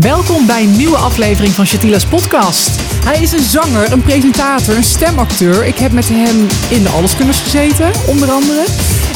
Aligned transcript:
Welkom 0.00 0.46
bij 0.46 0.62
een 0.62 0.76
nieuwe 0.76 0.96
aflevering 0.96 1.52
van 1.52 1.66
Shatila's 1.66 2.06
podcast. 2.06 2.80
Hij 3.04 3.22
is 3.22 3.32
een 3.32 3.42
zanger, 3.42 3.92
een 3.92 4.02
presentator, 4.02 4.76
een 4.76 4.84
stemacteur. 4.84 5.64
Ik 5.64 5.78
heb 5.78 5.92
met 5.92 6.08
hem 6.08 6.46
in 6.70 6.82
de 6.82 6.88
Alleskunners 6.88 7.40
gezeten, 7.40 7.92
onder 8.06 8.30
andere. 8.30 8.64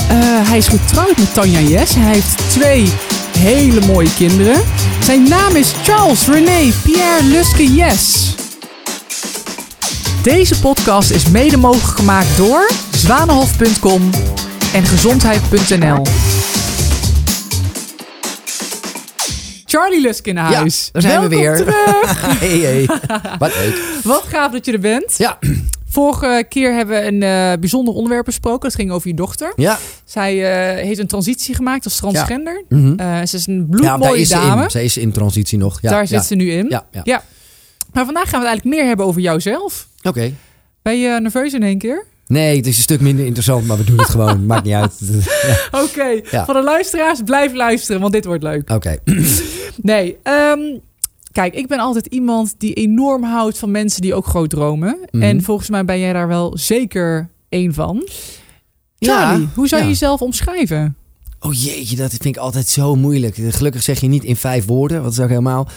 Eh, 0.09 0.17
hij 0.21 0.59
is 0.59 0.69
getrouwd 0.69 1.17
met 1.17 1.35
Tanja 1.35 1.61
Jes. 1.61 1.95
Hij 1.95 2.13
heeft 2.13 2.51
twee 2.51 2.93
hele 3.39 3.87
mooie 3.87 4.15
kinderen. 4.15 4.63
Zijn 5.03 5.29
naam 5.29 5.57
is 5.57 5.73
Charles 5.83 6.27
René 6.27 6.73
Pierre 6.83 7.25
Luske 7.25 7.73
Jes. 7.73 8.35
Deze 10.23 10.61
podcast 10.61 11.11
is 11.11 11.29
mede 11.29 11.57
mogelijk 11.57 11.99
gemaakt 11.99 12.37
door 12.37 12.71
zwanenhof.com 12.91 14.11
en 14.73 14.85
gezondheid.nl. 14.85 16.03
Charlie 19.71 20.01
Lusk 20.01 20.27
in 20.27 20.37
huis. 20.37 20.85
Ja, 20.85 20.93
daar 20.93 21.03
zijn 21.03 21.21
we 21.21 21.29
weer. 21.29 21.57
terug. 21.57 22.21
hey, 22.41 22.59
hey. 22.59 22.89
Wat 23.39 23.55
leuk. 23.55 24.01
Wat 24.05 24.23
gaaf 24.23 24.53
dat 24.53 24.65
je 24.67 24.73
er 24.73 24.81
bent. 24.81 25.15
Ja, 25.19 25.39
Vorige 25.91 26.45
keer 26.49 26.75
hebben 26.75 27.01
we 27.01 27.07
een 27.07 27.23
eh, 27.23 27.61
bijzonder 27.61 27.95
onderwerp 27.95 28.25
besproken. 28.25 28.61
Dat 28.69 28.75
ging 28.75 28.91
over 28.91 29.09
je 29.09 29.15
dochter. 29.15 29.53
ja. 29.57 29.79
Zij 30.05 30.33
eh, 30.77 30.85
heeft 30.85 30.99
een 30.99 31.07
transitie 31.07 31.55
gemaakt 31.55 31.85
als 31.85 31.97
transgender. 31.97 32.65
Mhm. 32.69 32.99
Eh, 32.99 33.25
ze 33.25 33.37
is 33.37 33.47
een 33.47 33.59
ja 33.71 33.97
bloedmooie 33.97 34.25
ze 34.25 34.35
dame. 34.35 34.63
in. 34.63 34.71
Ze 34.71 34.85
is 34.85 34.97
in 34.97 35.13
transitie 35.13 35.59
nog. 35.59 35.79
Ja, 35.81 35.91
Daar 35.91 36.01
ja. 36.01 36.07
zit 36.07 36.25
ze 36.25 36.35
nu 36.35 36.51
in. 36.51 36.67
Ja, 36.69 36.87
ja. 36.91 37.01
Ja. 37.05 37.23
Maar 37.93 38.05
vandaag 38.05 38.29
gaan 38.29 38.41
we 38.41 38.47
het 38.47 38.49
eigenlijk 38.49 38.77
meer 38.77 38.87
hebben 38.89 39.07
over 39.07 39.21
jouzelf. 39.21 39.89
Oké. 40.03 40.33
Ben 40.83 40.99
je 40.99 41.21
nerveus 41.21 41.53
in 41.53 41.63
één 41.63 41.79
keer? 41.79 42.05
Nee, 42.29 42.57
het 42.57 42.67
is 42.67 42.77
een 42.77 42.83
stuk 42.83 43.01
minder 43.01 43.25
interessant, 43.25 43.67
maar 43.67 43.77
we 43.77 43.85
doen 43.85 43.99
het 43.99 44.09
gewoon. 44.09 44.47
Maakt 44.47 44.65
niet 44.65 44.75
uit. 44.75 44.95
Ja. 45.01 45.57
Oké, 45.85 46.21
Ja. 46.31 46.45
van 46.45 46.55
de 46.55 46.63
luisteraars 46.63 47.21
blijf 47.25 47.53
luisteren, 47.55 48.01
want 48.01 48.13
dit 48.13 48.25
wordt 48.25 48.43
leuk. 48.43 48.71
Oké. 48.71 48.97
Nee, 49.83 50.17
ehm, 50.23 50.59
kijk, 51.33 51.55
ik 51.55 51.67
ben 51.67 51.79
altijd 51.79 52.07
iemand 52.07 52.55
die 52.59 52.73
enorm 52.75 53.23
houdt 53.23 53.59
van 53.59 53.71
mensen 53.71 54.03
die 54.03 54.15
ook 54.15 54.27
groot 54.27 54.51
dromen. 54.51 54.99
Mhm. 55.11 55.23
En 55.23 55.43
volgens 55.43 55.69
mij 55.71 55.85
ben 55.85 55.99
jij 55.99 56.13
daar 56.13 56.29
wel 56.29 56.59
zeker 56.59 57.29
één 57.49 57.75
van. 57.75 58.09
Charlie, 58.99 59.41
Ja, 59.47 59.49
hoe 59.55 59.69
zou 59.69 59.83
je 59.83 59.89
jezelf 59.89 60.21
omschrijven? 60.21 60.97
Oh 61.41 61.53
jeetje, 61.55 61.97
dat 61.97 62.11
vind 62.11 62.25
ik 62.25 62.37
altijd 62.37 62.69
zo 62.69 62.95
moeilijk. 62.97 63.37
Gelukkig 63.49 63.83
zeg 63.83 64.01
je 64.01 64.07
niet 64.09 64.25
in 64.25 64.37
vijf 64.37 64.65
woorden, 64.67 64.97
want 65.03 65.09
dat 65.09 65.19
is 65.19 65.25
ook 65.25 65.31
helemaal... 65.31 65.69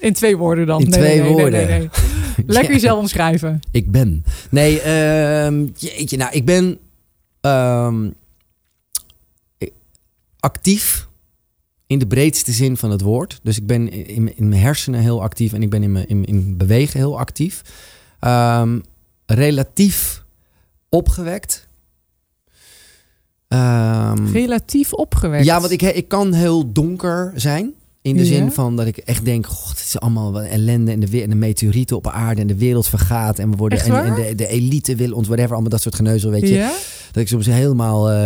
In 0.00 0.12
twee 0.12 0.36
woorden 0.36 0.66
dan. 0.66 0.80
In 0.80 0.88
Nee, 0.88 0.98
twee 1.00 1.20
nee, 1.20 1.30
woorden. 1.32 1.66
nee. 1.68 1.88
Lekker 2.46 2.70
Ja. 2.70 2.74
jezelf 2.74 2.98
omschrijven. 2.98 3.60
Ik 3.70 3.90
ben. 3.90 4.24
Nee, 4.50 4.80
ehm, 4.80 5.66
jeetje, 5.76 6.16
nou, 6.16 6.32
ik 6.32 6.44
ben 6.44 6.78
ehm, 7.40 8.10
actief 10.40 11.08
in 11.86 11.98
de 11.98 12.06
breedste 12.06 12.52
zin 12.52 12.76
van 12.76 12.90
het 12.90 13.00
woord. 13.00 13.40
Dus 13.42 13.56
ik 13.56 13.66
ben 13.66 13.88
in, 13.92 14.36
in 14.36 14.48
mijn 14.48 14.60
hersenen 14.62 15.00
heel 15.00 15.22
actief 15.22 15.52
en 15.52 15.62
ik 15.62 15.70
ben 15.70 15.82
in 15.82 15.92
mijn 15.92 16.08
in, 16.08 16.24
in 16.24 16.56
bewegen 16.56 16.98
heel 17.00 17.18
actief. 17.18 17.62
Ehm, 18.20 18.78
relatief 19.26 20.24
opgewekt. 20.88 21.68
Relatief 24.32 24.92
opgewekt. 24.92 25.44
ja, 25.44 25.60
want 25.60 25.72
ik, 25.72 25.82
ik 25.82 26.08
kan 26.08 26.32
heel 26.32 26.72
donker 26.72 27.32
zijn. 27.34 27.74
In 28.02 28.16
de 28.16 28.24
zin 28.24 28.52
van 28.52 28.76
dat 28.76 28.86
ik 28.86 28.96
echt 28.96 29.24
denk, 29.24 29.46
god, 29.46 29.68
het 29.68 29.78
is 29.86 30.00
allemaal 30.00 30.32
wat 30.32 30.44
ellende 30.44 30.92
en 30.92 31.00
de, 31.00 31.22
en 31.22 31.28
de 31.30 31.36
meteorieten 31.36 31.96
op 31.96 32.08
aarde 32.08 32.40
en 32.40 32.46
de 32.46 32.56
wereld 32.56 32.86
vergaat 32.86 33.38
en 33.38 33.50
we 33.50 33.56
worden 33.56 33.80
en, 33.80 34.14
de, 34.14 34.34
de 34.34 34.46
elite 34.46 34.96
wil 34.96 35.12
ons 35.12 35.26
whatever, 35.26 35.52
allemaal 35.52 35.70
dat 35.70 35.82
soort 35.82 35.94
geneuzel, 35.94 36.30
weet 36.30 36.48
je. 36.48 36.54
Ja? 36.54 36.72
Dat 37.12 37.22
ik 37.22 37.28
soms 37.28 37.46
helemaal 37.46 38.10
eh 38.10 38.16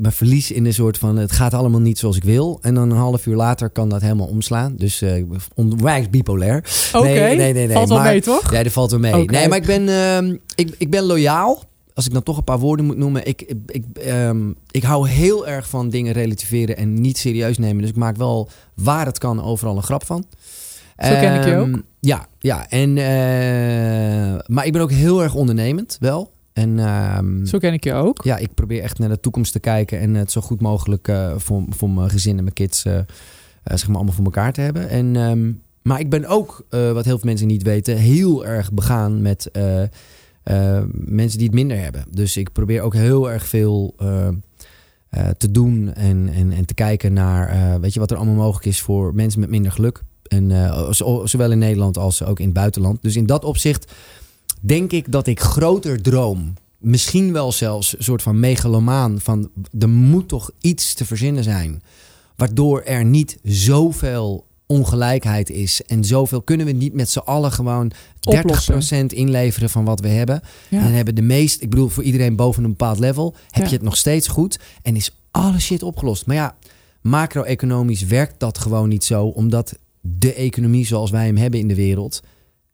me 0.00 0.10
verlies 0.10 0.50
in 0.50 0.66
een 0.66 0.74
soort 0.74 0.98
van, 0.98 1.16
het 1.16 1.32
gaat 1.32 1.54
allemaal 1.54 1.80
niet 1.80 1.98
zoals 1.98 2.16
ik 2.16 2.24
wil. 2.24 2.58
En 2.62 2.74
dan 2.74 2.90
een 2.90 2.96
half 2.96 3.26
uur 3.26 3.36
later 3.36 3.70
kan 3.70 3.88
dat 3.88 4.00
helemaal 4.00 4.26
omslaan. 4.26 4.74
Dus 4.76 5.02
eh, 5.02 5.16
ik 5.16 5.28
ben 5.28 5.40
onwijs 5.54 6.10
bipolair. 6.10 6.64
Oké, 6.92 7.06
Nee, 7.06 7.36
nee, 7.36 7.36
nee, 7.36 7.52
nee, 7.52 7.70
valt 7.70 7.88
wel 7.88 7.98
maar- 7.98 8.10
mee 8.10 8.20
toch? 8.20 8.52
Ja, 8.52 8.62
dat 8.62 8.72
valt 8.72 8.90
wel 8.90 9.00
mee. 9.00 9.24
Nee, 9.24 9.48
maar 9.48 9.58
ik 9.58 9.66
ben, 9.66 9.88
ehm, 9.88 10.36
ik, 10.54 10.74
ik 10.78 10.90
ben 10.90 11.02
loyaal. 11.02 11.68
Als 12.00 12.08
ik 12.08 12.14
dan 12.14 12.24
toch 12.24 12.36
een 12.36 12.44
paar 12.44 12.58
woorden 12.58 12.86
moet 12.86 12.96
noemen. 12.96 13.26
Ik, 13.26 13.42
ik, 13.42 13.56
ik, 13.66 13.84
ehm, 13.98 14.50
ik 14.70 14.82
hou 14.82 15.08
heel 15.08 15.46
erg 15.46 15.68
van 15.68 15.88
dingen 15.88 16.12
relativeren 16.12 16.76
en 16.76 17.00
niet 17.00 17.18
serieus 17.18 17.58
nemen. 17.58 17.80
Dus 17.80 17.90
ik 17.90 17.96
maak 17.96 18.16
wel 18.16 18.48
waar 18.74 19.06
het 19.06 19.18
kan 19.18 19.42
overal 19.42 19.76
een 19.76 19.82
grap 19.82 20.04
van. 20.06 20.24
Zo 20.98 21.08
ken 21.08 21.34
ik 21.34 21.44
je 21.44 21.50
Ehm, 21.50 21.60
ook. 21.60 21.82
Ja, 22.00 22.26
ja. 22.38 22.68
En, 22.68 22.98
eh, 22.98 24.38
maar 24.46 24.66
ik 24.66 24.72
ben 24.72 24.82
ook 24.82 24.90
heel 24.90 25.22
erg 25.22 25.34
ondernemend, 25.34 25.96
wel. 26.00 26.32
En 26.52 26.78
ehm, 26.78 27.44
Zo 27.44 27.58
ken 27.58 27.72
ik 27.72 27.84
je 27.84 27.92
ook. 27.92 28.24
ja, 28.24 28.36
ik 28.36 28.54
probeer 28.54 28.82
echt 28.82 28.98
naar 28.98 29.08
de 29.08 29.20
toekomst 29.20 29.52
te 29.52 29.60
kijken 29.60 30.00
en 30.00 30.14
het 30.14 30.32
zo 30.32 30.40
goed 30.40 30.60
mogelijk 30.60 31.08
eh, 31.08 31.32
voor, 31.36 31.62
voor 31.68 31.90
mijn 31.90 32.10
gezin 32.10 32.36
en 32.36 32.42
mijn 32.42 32.54
kids 32.54 32.84
eh, 32.84 32.98
zeg 33.64 33.86
maar 33.86 33.96
allemaal 33.96 34.14
voor 34.14 34.24
elkaar 34.24 34.52
te 34.52 34.60
hebben. 34.60 34.88
En, 34.88 35.62
maar 35.82 36.00
ik 36.00 36.10
ben 36.10 36.26
ook, 36.26 36.66
wat 36.70 37.04
heel 37.04 37.18
veel 37.18 37.20
mensen 37.28 37.46
niet 37.46 37.62
weten, 37.62 37.96
heel 37.96 38.46
erg 38.46 38.72
begaan 38.72 39.22
met 39.22 39.50
mensen 40.92 41.38
die 41.38 41.46
het 41.46 41.54
minder 41.56 41.78
hebben. 41.78 42.04
Dus 42.10 42.36
ik 42.36 42.52
probeer 42.52 42.82
ook 42.82 42.94
heel 42.94 43.30
erg 43.30 43.46
veel 43.46 43.94
eh, 43.98 44.28
eh, 45.08 45.28
te 45.38 45.50
doen 45.50 45.94
en, 45.94 46.28
en, 46.34 46.52
en 46.52 46.64
te 46.64 46.74
kijken 46.74 47.12
naar 47.12 47.48
eh, 47.48 47.80
weet 47.80 47.94
je, 47.94 48.00
wat 48.00 48.10
er 48.10 48.16
allemaal 48.16 48.34
mogelijk 48.34 48.66
is 48.66 48.80
voor 48.80 49.14
mensen 49.14 49.40
met 49.40 49.50
minder 49.50 49.72
geluk. 49.72 50.02
En 50.28 50.50
eh, 50.50 50.90
zo- 50.92 51.26
zowel 51.26 51.50
in 51.50 51.58
Nederland 51.58 51.98
als 51.98 52.24
ook 52.24 52.38
in 52.38 52.44
het 52.44 52.54
buitenland. 52.54 53.02
Dus 53.02 53.16
in 53.16 53.26
dat 53.26 53.44
opzicht 53.44 53.92
denk 54.60 54.92
ik 54.92 55.12
dat 55.12 55.26
ik 55.26 55.40
groter 55.40 56.02
droom. 56.02 56.54
Misschien 56.78 57.32
wel 57.32 57.52
zelfs 57.52 57.98
een 57.98 58.04
soort 58.04 58.22
van 58.22 58.40
megalomaan. 58.40 59.20
Van 59.20 59.50
er 59.78 59.88
moet 59.88 60.28
toch 60.28 60.50
iets 60.60 60.94
te 60.94 61.04
verzinnen 61.04 61.44
zijn. 61.44 61.82
Waardoor 62.36 62.82
er 62.82 63.04
niet 63.04 63.38
zoveel 63.42 64.46
ongelijkheid 64.70 65.50
is. 65.50 65.82
En 65.86 66.04
zoveel 66.04 66.42
kunnen 66.42 66.66
we 66.66 66.72
niet 66.72 66.92
met 66.94 67.10
z'n 67.10 67.18
allen 67.18 67.52
gewoon 67.52 67.92
30% 67.92 69.06
inleveren 69.06 69.70
van 69.70 69.84
wat 69.84 70.00
we 70.00 70.08
hebben. 70.08 70.40
Ja. 70.68 70.78
En 70.80 70.92
hebben 70.92 71.14
de 71.14 71.22
meest, 71.22 71.62
ik 71.62 71.70
bedoel 71.70 71.88
voor 71.88 72.02
iedereen 72.02 72.36
boven 72.36 72.64
een 72.64 72.70
bepaald 72.70 72.98
level, 72.98 73.34
heb 73.50 73.62
Ja. 73.62 73.68
je 73.68 73.74
het 73.74 73.84
nog 73.84 73.96
steeds 73.96 74.28
goed. 74.28 74.58
En 74.82 74.96
is 74.96 75.10
alle 75.30 75.60
shit 75.60 75.82
opgelost. 75.82 76.26
Maar 76.26 76.36
ja, 76.36 76.56
macro-economisch 77.02 78.02
werkt 78.02 78.40
dat 78.40 78.58
gewoon 78.58 78.88
niet 78.88 79.04
zo. 79.04 79.24
Omdat 79.26 79.78
de 80.00 80.34
economie 80.34 80.86
zoals 80.86 81.10
wij 81.10 81.26
hem 81.26 81.36
hebben 81.36 81.60
in 81.60 81.68
de 81.68 81.74
wereld 81.74 82.22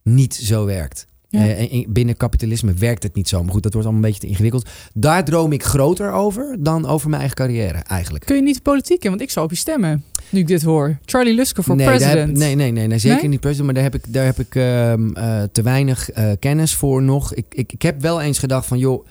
niet 0.03 0.35
zo 0.35 0.65
werkt. 0.65 1.07
Ja. 1.37 1.43
Eh, 1.43 1.61
en 1.61 1.71
in- 1.71 1.87
binnen 1.89 2.17
kapitalisme 2.17 2.73
werkt 2.75 3.03
het 3.03 3.15
niet 3.15 3.29
zo. 3.29 3.43
Maar 3.43 3.53
goed, 3.53 3.63
dat 3.63 3.73
wordt 3.73 3.89
allemaal 3.89 4.05
een 4.05 4.11
beetje 4.13 4.27
te 4.27 4.33
ingewikkeld. 4.33 4.69
Daar 4.95 5.25
droom 5.25 5.53
ik 5.53 5.63
groter 5.65 6.13
over 6.13 6.57
dan 6.59 6.87
over 6.87 7.09
mijn 7.09 7.21
eigen 7.21 7.39
carrière 7.39 7.79
eigenlijk. 7.79 8.25
Kun 8.25 8.37
je 8.37 8.43
niet 8.43 8.63
politiek 8.63 9.05
in? 9.05 9.11
Want 9.11 9.23
ik 9.23 9.31
zou 9.31 9.45
op 9.45 9.51
je 9.51 9.57
stemmen, 9.59 10.05
nu 10.31 10.41
ik 10.41 10.47
dit 10.47 10.63
hoor. 10.63 10.99
Charlie 11.05 11.35
Luske 11.35 11.63
voor 11.63 11.77
nee, 11.77 11.87
president. 11.87 12.29
heb, 12.29 12.37
nee, 12.37 12.55
nee, 12.55 12.71
nee, 12.73 12.87
nee, 12.87 12.99
zeker 12.99 13.19
Nee? 13.21 13.29
niet 13.29 13.41
president. 13.41 13.67
Maar 13.67 13.75
daar 13.83 13.93
heb 13.93 13.95
ik, 14.05 14.13
daar 14.13 14.25
heb 14.25 14.39
ik 14.39 14.55
ehm, 14.55 15.11
eh, 15.15 15.43
te 15.53 15.63
weinig 15.63 16.11
eh, 16.11 16.31
kennis 16.39 16.75
voor 16.75 17.03
nog. 17.03 17.35
Ik, 17.35 17.45
ik, 17.53 17.73
ik 17.73 17.83
heb 17.83 18.01
wel 18.01 18.21
eens 18.21 18.39
gedacht 18.39 18.67
van, 18.67 18.79
joh, 18.79 19.07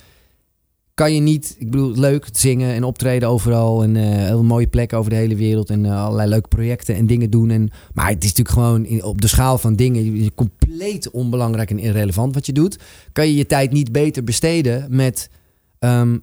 kan 0.95 1.13
je 1.13 1.19
niet... 1.19 1.55
Ik 1.59 1.71
bedoel, 1.71 1.91
leuk 1.95 2.27
zingen 2.31 2.73
en 2.73 2.83
optreden 2.83 3.29
overal. 3.29 3.83
En 3.83 3.95
eh 3.95 4.03
heel 4.03 4.43
mooie 4.43 4.67
plekken 4.67 4.97
over 4.97 5.09
de 5.09 5.15
hele 5.15 5.35
wereld. 5.35 5.69
En 5.69 5.85
eh, 5.85 6.03
allerlei 6.03 6.29
leuke 6.29 6.47
projecten 6.47 6.95
en 6.95 7.07
dingen 7.07 7.29
doen. 7.29 7.49
En, 7.49 7.69
maar 7.93 8.09
het 8.09 8.23
is 8.23 8.33
natuurlijk 8.33 8.55
gewoon 8.55 9.03
op 9.03 9.21
de 9.21 9.27
schaal 9.27 9.57
van 9.57 9.75
dingen... 9.75 10.33
compleet 10.33 11.09
onbelangrijk 11.09 11.69
en 11.69 11.79
irrelevant 11.79 12.33
wat 12.33 12.45
je 12.45 12.53
doet. 12.53 12.79
Kan 13.11 13.27
je 13.27 13.35
je 13.35 13.45
tijd 13.45 13.71
niet 13.71 13.91
beter 13.91 14.23
besteden 14.23 14.85
met... 14.89 15.29
ehm, 15.79 16.17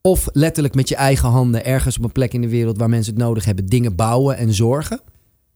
of 0.00 0.28
letterlijk 0.32 0.74
met 0.74 0.88
je 0.88 0.96
eigen 0.96 1.28
handen 1.28 1.64
ergens 1.64 1.98
op 1.98 2.04
een 2.04 2.12
plek 2.12 2.32
in 2.32 2.40
de 2.40 2.48
wereld 2.48 2.78
waar 2.78 2.88
mensen 2.88 3.14
het 3.14 3.22
nodig 3.22 3.44
hebben, 3.44 3.66
dingen 3.66 3.94
bouwen 3.94 4.36
en 4.36 4.54
zorgen. 4.54 5.00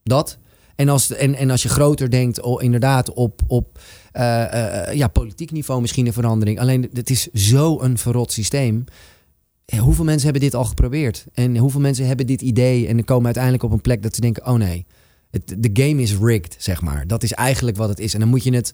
Dat. 0.02 0.38
En 0.76 0.88
als, 0.88 1.12
en, 1.12 1.34
en 1.34 1.50
als 1.50 1.62
je 1.62 1.68
groter 1.68 2.10
denkt, 2.10 2.40
oh, 2.40 2.62
inderdaad, 2.62 3.12
op, 3.12 3.40
op 3.46 3.78
ja, 4.92 5.08
politiek 5.12 5.50
niveau 5.50 5.80
misschien 5.80 6.06
een 6.06 6.12
verandering. 6.12 6.60
Alleen 6.60 6.90
het 6.92 7.10
is 7.10 7.28
zo'n 7.32 7.98
verrot 7.98 8.32
systeem. 8.32 8.84
Hoeveel 9.78 10.04
mensen 10.04 10.24
hebben 10.24 10.42
dit 10.42 10.54
al 10.54 10.64
geprobeerd? 10.64 11.26
En 11.34 11.56
hoeveel 11.56 11.80
mensen 11.80 12.06
hebben 12.06 12.26
dit 12.26 12.42
idee 12.42 12.86
en 12.86 13.04
komen 13.04 13.24
uiteindelijk 13.24 13.62
op 13.62 13.72
een 13.72 13.80
plek 13.80 14.02
dat 14.02 14.14
ze 14.14 14.20
denken: 14.20 14.46
oh 14.46 14.54
nee, 14.54 14.86
de 15.44 15.70
game 15.72 16.02
is 16.02 16.16
rigged, 16.16 16.56
zeg 16.58 16.80
maar. 16.80 17.06
Dat 17.06 17.22
is 17.22 17.32
eigenlijk 17.32 17.76
wat 17.76 17.88
het 17.88 17.98
is. 17.98 18.14
En 18.14 18.20
dan 18.20 18.28
moet 18.28 18.44
je 18.44 18.54
het. 18.54 18.72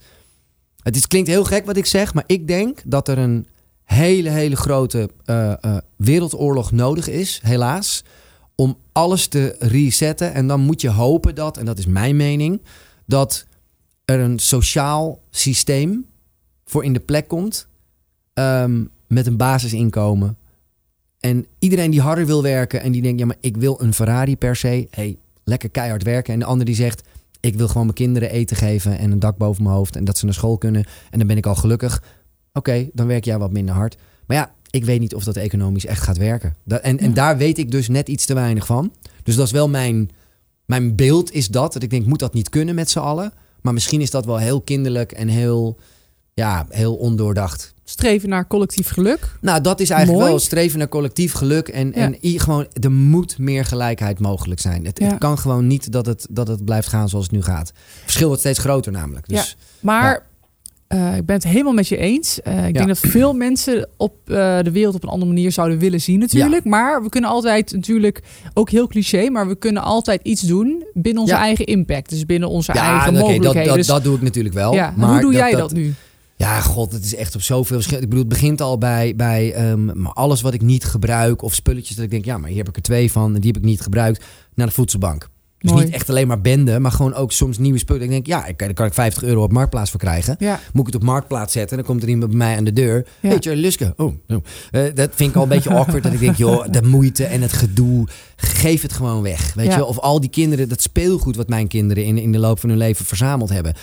Het 0.83 0.97
is, 0.97 1.07
klinkt 1.07 1.29
heel 1.29 1.45
gek 1.45 1.67
wat 1.67 1.77
ik 1.77 1.87
zeg, 1.87 2.15
maar 2.15 2.25
ik 2.27 2.49
denk 2.49 2.83
dat 2.85 3.09
er 3.09 3.19
een 3.19 3.47
hele, 3.85 4.31
hele 4.31 4.57
grote 4.57 5.11
eh, 5.25 5.53
eh, 5.65 5.77
wereldoorlog 5.97 6.73
nodig 6.73 7.09
is, 7.09 7.41
helaas. 7.43 8.05
Om 8.55 8.77
alles 8.93 9.27
te 9.27 9.57
resetten. 9.59 10.35
En 10.35 10.47
dan 10.47 10.61
moet 10.61 10.81
je 10.81 10.91
hopen 10.91 11.35
dat, 11.35 11.57
en 11.57 11.65
dat 11.65 11.79
is 11.79 11.87
mijn 11.87 12.17
mening, 12.17 12.63
dat 13.07 13.47
er 14.05 14.21
een 14.21 14.39
sociaal 14.39 15.21
systeem 15.31 16.07
voor 16.65 16.85
in 16.85 16.93
de 16.93 17.01
plek 17.01 17.29
komt. 17.29 17.69
ehm, 18.35 18.85
met 19.09 19.27
een 19.27 19.37
basisinkomen. 19.37 20.37
En 21.21 21.47
iedereen 21.59 21.91
die 21.91 22.01
harder 22.01 22.27
wil 22.27 22.43
werken 22.43 22.81
en 22.83 22.93
die 22.93 23.03
denkt, 23.03 23.19
ja, 23.21 23.27
maar 23.27 23.37
ik 23.41 23.57
wil 23.57 23.81
een 23.81 23.95
Ferrari 23.95 24.37
per 24.37 24.57
se. 24.57 24.87
hey, 24.91 25.19
lekker 25.45 25.69
keihard 25.71 26.03
werken. 26.03 26.33
En 26.33 26.39
de 26.39 26.45
ander 26.45 26.67
die 26.67 26.75
zegt, 26.75 27.09
ik 27.41 27.55
wil 27.55 27.67
gewoon 27.67 27.83
mijn 27.83 27.95
kinderen 27.97 28.31
eten 28.31 28.57
geven 28.57 28.99
en 28.99 29.11
een 29.11 29.19
dak 29.19 29.37
boven 29.37 29.63
mijn 29.63 29.75
hoofd 29.75 29.97
en 29.97 30.05
dat 30.05 30.19
ze 30.19 30.25
naar 30.25 30.35
school 30.35 30.59
kunnen. 30.59 30.85
En 31.11 31.19
dan 31.19 31.27
ben 31.27 31.37
ik 31.37 31.47
al 31.47 31.55
gelukkig. 31.55 32.03
Oké, 32.53 32.89
dan 32.93 33.07
werk 33.07 33.25
jij 33.25 33.39
wat 33.39 33.53
minder 33.53 33.75
hard. 33.75 33.97
Maar 34.27 34.37
ja, 34.37 34.55
ik 34.71 34.85
weet 34.85 35.01
niet 35.01 35.15
of 35.15 35.25
dat 35.25 35.37
economisch 35.37 35.87
echt 35.87 36.03
gaat 36.03 36.17
werken. 36.19 36.57
Da- 36.65 36.79
en, 36.81 36.99
en 36.99 37.15
daar 37.15 37.37
weet 37.37 37.59
ik 37.59 37.71
dus 37.71 37.89
net 37.89 38.09
iets 38.09 38.25
te 38.27 38.35
weinig 38.35 38.67
van. 38.67 38.93
Dus 39.23 39.37
dat 39.37 39.47
is 39.47 39.53
wel 39.53 39.69
mijn 39.69 40.11
mijn 40.67 40.95
beeld 40.97 41.33
is 41.33 41.49
dat. 41.49 41.73
Dat 41.73 41.83
ik 41.83 41.91
denk, 41.91 42.07
moet 42.07 42.19
dat 42.19 42.35
niet 42.35 42.49
kunnen 42.49 42.75
met 42.75 42.91
z'n 42.91 42.99
allen? 42.99 43.33
Maar 43.63 43.73
misschien 43.73 44.01
is 44.01 44.11
dat 44.11 44.25
wel 44.25 44.39
heel 44.39 44.61
kinderlijk 44.61 45.13
en 45.13 45.29
heel, 45.29 45.79
ja, 46.35 46.67
heel 46.69 46.95
ondoordacht. 46.95 47.75
Streven 47.85 48.29
naar 48.29 48.47
collectief 48.47 48.89
geluk. 48.89 49.37
Nou, 49.41 49.61
dat 49.61 49.81
is 49.81 49.91
eigenlijk 49.91 50.21
Mooi. 50.21 50.33
wel 50.33 50.43
streven 50.43 50.79
naar 50.79 50.89
collectief 50.89 51.33
geluk. 51.33 51.69
En, 51.69 51.87
Ja. 51.87 51.95
en 51.95 52.17
gewoon, 52.21 52.67
er 52.81 52.93
moet 52.93 53.39
meer 53.39 53.65
gelijkheid 53.65 54.19
mogelijk 54.21 54.61
zijn. 54.61 54.85
Het, 54.87 54.99
Ja. 54.99 55.07
het 55.09 55.19
kan 55.19 55.39
gewoon 55.39 55.67
niet 55.67 55.93
dat 55.93 56.07
het, 56.07 56.27
dat 56.31 56.49
het 56.49 56.65
blijft 56.65 56.89
gaan 56.89 57.09
zoals 57.09 57.25
het 57.25 57.35
nu 57.35 57.43
gaat. 57.43 57.69
Het 57.69 57.77
verschil 58.03 58.27
wordt 58.27 58.41
steeds 58.43 58.59
groter 58.59 58.93
namelijk. 58.93 59.29
Dus, 59.29 59.57
Maar 59.81 60.27
eh, 60.93 61.17
ik 61.17 61.27
ben 61.27 61.37
het 61.37 61.45
helemaal 61.45 61.73
met 61.73 61.89
je 61.89 61.97
eens. 61.97 62.43
Eh, 62.43 62.53
ik 62.59 62.59
Ja. 62.67 62.73
denk 62.73 62.87
dat 62.89 62.99
veel 62.99 63.33
mensen 63.47 63.89
op 63.97 64.13
eh, 64.25 64.59
de 64.63 64.71
wereld 64.71 64.95
op 64.95 65.03
een 65.03 65.09
andere 65.09 65.31
manier 65.33 65.53
zouden 65.53 65.79
willen 65.79 66.01
zien 66.01 66.19
natuurlijk. 66.19 66.65
Maar 66.65 67.03
we 67.03 67.09
kunnen 67.09 67.31
altijd 67.31 67.73
natuurlijk, 67.73 68.23
ook 68.55 68.71
heel 68.71 68.87
cliché, 68.87 69.31
maar 69.31 69.49
we 69.49 69.55
kunnen 69.57 69.83
altijd 69.83 70.21
iets 70.23 70.43
doen 70.43 70.85
binnen 70.95 71.23
onze 71.23 71.35
Ja. 71.35 71.41
eigen 71.41 71.65
impact. 71.65 72.11
Dus 72.11 72.27
binnen 72.27 72.49
onze 72.49 72.73
ja, 72.75 72.81
eigen 72.81 73.09
oké, 73.09 73.13
dat, 73.13 73.21
mogelijkheden. 73.29 73.67
dat, 73.69 73.77
Dus- 73.77 73.87
dat 73.87 74.05
doe 74.05 74.17
ik 74.17 74.23
natuurlijk 74.23 74.55
wel. 74.55 74.73
maar 74.75 74.95
hoe 75.11 75.21
doe 75.21 75.33
jij 75.33 75.53
dat, 75.55 75.73
nu? 75.73 75.95
Ja, 76.37 76.61
god, 76.61 76.93
het 76.93 77.05
is 77.05 77.15
echt 77.15 77.35
op 77.35 77.43
zoveel 77.43 77.75
verschillende... 77.77 78.05
Ik 78.05 78.11
bedoel, 78.11 78.25
het 78.31 78.41
begint 78.41 78.61
al 78.61 78.79
bij, 78.79 79.13
bij 79.17 79.53
ehm, 79.53 80.07
alles 80.07 80.41
wat 80.41 80.55
ik 80.55 80.63
niet 80.63 80.85
gebruik... 80.85 81.43
of 81.43 81.55
spulletjes 81.55 81.97
dat 81.97 82.05
ik 82.05 82.11
denk, 82.11 82.25
ja, 82.25 82.39
maar 82.39 82.49
hier 82.49 82.59
heb 82.59 82.69
ik 82.69 82.77
er 82.77 82.83
twee 82.83 83.13
van... 83.13 83.35
en 83.35 83.41
die 83.41 83.51
heb 83.53 83.63
ik 83.63 83.69
niet 83.69 83.81
gebruikt, 83.81 84.25
naar 84.55 84.67
de 84.67 84.73
voedselbank. 84.73 85.29
Dus 85.63 85.71
Mooi. 85.71 85.85
niet 85.85 85.95
echt 85.95 86.09
alleen 86.09 86.27
maar 86.27 86.41
bende, 86.41 86.79
maar 86.79 86.91
gewoon 86.93 87.15
ook 87.15 87.33
soms 87.33 87.59
nieuwe 87.59 87.79
spullen. 87.79 88.03
Ik 88.03 88.09
denk, 88.11 88.27
ja, 88.27 88.47
ik- 88.47 88.59
daar 88.59 88.73
kan 88.75 88.87
ik 88.87 88.95
50 88.95 89.23
euro 89.23 89.43
op 89.43 89.53
Marktplaats 89.53 89.91
voor 89.91 90.01
krijgen. 90.01 90.37
Ja, 90.39 90.61
Moet 90.73 90.87
ik 90.87 90.93
het 90.93 91.03
op 91.03 91.09
Marktplaats 91.09 91.53
zetten? 91.53 91.77
Dan 91.77 91.87
komt 91.87 92.03
er 92.03 92.09
iemand 92.09 92.29
bij 92.29 92.39
mij 92.39 92.57
aan 92.57 92.65
de 92.65 92.73
deur. 92.73 93.07
Ja. 93.21 93.29
Weet 93.29 93.45
je, 93.45 93.57
Luske. 93.57 93.95
Oh, 93.97 94.15
oh. 94.29 94.37
Eh, 94.71 94.83
dat 94.95 95.11
vind 95.15 95.31
ik 95.31 95.37
al 95.37 95.43
een 95.43 95.49
beetje 95.49 95.71
awkward. 95.79 96.03
Dat 96.03 96.13
ik 96.13 96.21
denk, 96.21 96.37
joh, 96.37 96.67
de 96.71 96.83
moeite 96.83 97.25
en 97.25 97.43
het 97.43 97.53
gedoe. 97.53 98.07
Geef 98.37 98.83
het 98.83 98.93
gewoon 98.93 99.23
weg. 99.23 99.55
Weet 99.55 99.67
Ja. 99.67 99.77
je? 99.77 99.85
Of 99.85 99.99
al 99.99 100.21
die 100.21 100.31
kinderen, 100.31 100.69
dat 100.69 100.83
speelgoed 100.83 101.37
wat 101.37 101.49
mijn 101.49 101.69
kinderen 101.69 102.05
in, 102.05 102.19
in 102.19 102.33
de 102.33 102.39
loop 102.39 102.61
van 102.61 102.69
hun 102.69 102.79
leven 102.79 103.05
verzameld 103.05 103.51
hebben. 103.51 103.75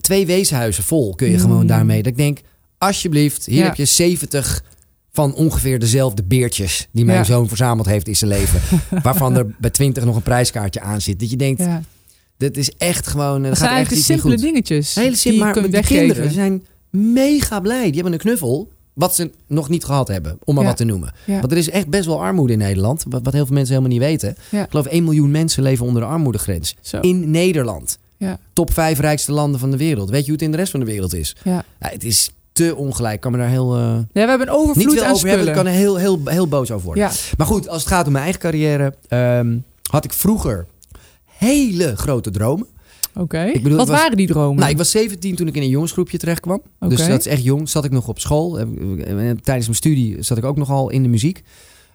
Twee 0.00 0.26
weeshuizen 0.26 0.84
vol 0.84 1.14
kun 1.14 1.26
je 1.30 1.34
Mm. 1.36 1.40
gewoon 1.40 1.66
daarmee. 1.66 2.02
Dat 2.02 2.12
ik 2.12 2.18
denk, 2.18 2.38
alsjeblieft, 2.78 3.46
hier 3.46 3.64
heb 3.64 3.74
je 3.74 3.84
70 3.84 4.62
van 5.12 5.34
ongeveer 5.34 5.78
dezelfde 5.78 6.22
beertjes 6.22 6.88
die 6.92 7.04
mijn 7.04 7.18
Ja. 7.18 7.24
zoon 7.24 7.48
verzameld 7.48 7.86
heeft 7.86 8.08
in 8.08 8.16
zijn 8.16 8.30
leven. 8.30 8.60
waarvan 9.02 9.36
er 9.36 9.46
bij 9.58 9.70
20 9.70 10.04
nog 10.04 10.16
een 10.16 10.22
prijskaartje 10.22 10.80
aan 10.80 11.00
zit. 11.00 11.20
Dat 11.20 11.30
je 11.30 11.36
denkt, 11.36 11.60
ja. 11.62 11.82
dit 12.36 12.56
is 12.56 12.70
echt 12.76 13.06
gewoon, 13.06 13.42
Dat 13.42 13.58
gaat 13.58 13.68
zijn 13.68 13.80
echt 13.86 14.02
simpele 14.02 14.32
goed. 14.34 14.42
dingetjes 14.42 14.94
Hele 14.94 15.08
die 15.08 15.16
simpel, 15.18 15.46
je 15.46 15.60
maar 15.60 15.70
de 15.70 15.80
kinderen 15.86 16.30
zijn 16.32 16.66
mega 16.90 17.60
blij. 17.60 17.84
Die 17.84 17.94
hebben 17.94 18.12
een 18.12 18.18
knuffel, 18.18 18.72
wat 18.92 19.14
ze 19.14 19.30
nog 19.46 19.68
niet 19.68 19.84
gehad 19.84 20.08
hebben, 20.08 20.38
om 20.44 20.54
maar 20.54 20.62
Ja. 20.62 20.68
wat 20.68 20.78
te 20.78 20.84
noemen. 20.84 21.12
Want 21.26 21.50
er 21.52 21.58
is 21.58 21.70
echt 21.70 21.88
best 21.88 22.06
wel 22.06 22.22
armoede 22.22 22.52
in 22.52 22.58
Nederland, 22.58 23.04
wat, 23.08 23.20
wat 23.22 23.32
heel 23.32 23.46
veel 23.46 23.54
mensen 23.54 23.74
helemaal 23.76 23.98
niet 23.98 24.06
weten. 24.08 24.36
Ik 24.50 24.66
geloof 24.70 24.86
1 24.86 25.04
miljoen 25.04 25.30
mensen 25.30 25.62
leven 25.62 25.86
onder 25.86 26.02
de 26.02 26.08
armoedegrens. 26.08 26.76
Zo. 26.80 27.00
In 27.00 27.30
Nederland. 27.30 27.98
Top 28.52 28.72
5 28.72 28.98
rijkste 29.00 29.32
landen 29.32 29.60
van 29.60 29.70
de 29.70 29.76
wereld. 29.76 30.10
Weet 30.10 30.20
je 30.20 30.24
hoe 30.24 30.34
het 30.34 30.42
in 30.42 30.50
de 30.50 30.56
rest 30.56 30.70
van 30.70 30.80
de 30.80 30.86
wereld 30.86 31.14
is? 31.14 31.36
Ja, 31.44 31.64
het 31.78 32.04
is 32.04 32.30
te 32.66 32.76
ongelijk. 32.76 33.14
Ik 33.14 33.20
kan 33.20 33.32
me 33.32 33.38
daar 33.38 33.48
heel... 33.48 33.74
eh, 33.76 33.80
Ja, 33.82 34.04
we 34.12 34.20
hebben 34.20 34.48
een 34.48 34.54
overvloed 34.54 34.84
niet 34.86 34.94
veel 34.94 35.04
aan 35.04 35.12
over 35.14 35.28
hebben. 35.28 35.46
Ik 35.48 35.54
kan 35.54 35.66
er 35.66 35.72
heel, 35.72 35.96
heel, 35.96 36.20
heel 36.24 36.48
boos 36.48 36.70
over 36.70 36.86
worden. 36.86 37.04
Ja, 37.04 37.10
Maar 37.36 37.46
goed, 37.46 37.68
als 37.68 37.82
het 37.82 37.92
gaat 37.92 38.06
om 38.06 38.12
mijn 38.12 38.24
eigen 38.24 38.40
carrière... 38.42 38.94
ehm, 39.08 39.56
had 39.90 40.04
ik 40.04 40.12
vroeger 40.12 40.66
hele 41.24 41.96
grote 41.96 42.30
dromen. 42.30 42.66
oké. 43.14 43.50
Wat 43.62 43.72
was- 43.76 43.88
waren 43.88 44.16
die 44.16 44.26
dromen? 44.26 44.58
Nou, 44.58 44.70
ik 44.70 44.76
was 44.76 44.90
17 44.90 45.34
toen 45.36 45.46
ik 45.46 45.54
in 45.54 45.62
een 45.62 45.68
jongensgroepje 45.68 46.18
terecht 46.18 46.40
kwam. 46.40 46.62
Dus 46.88 47.06
dat 47.06 47.18
is 47.20 47.26
echt 47.26 47.42
jong. 47.44 47.68
Zat 47.68 47.84
ik 47.84 47.90
nog 47.90 48.08
op 48.08 48.18
school. 48.20 48.58
Eh, 48.58 48.62
eh, 49.30 49.36
Tijdens 49.42 49.66
mijn 49.66 49.74
studie 49.74 50.22
zat 50.22 50.38
ik 50.38 50.44
ook 50.44 50.56
nogal 50.56 50.90
in 50.90 51.02
de 51.02 51.08
muziek. 51.08 51.42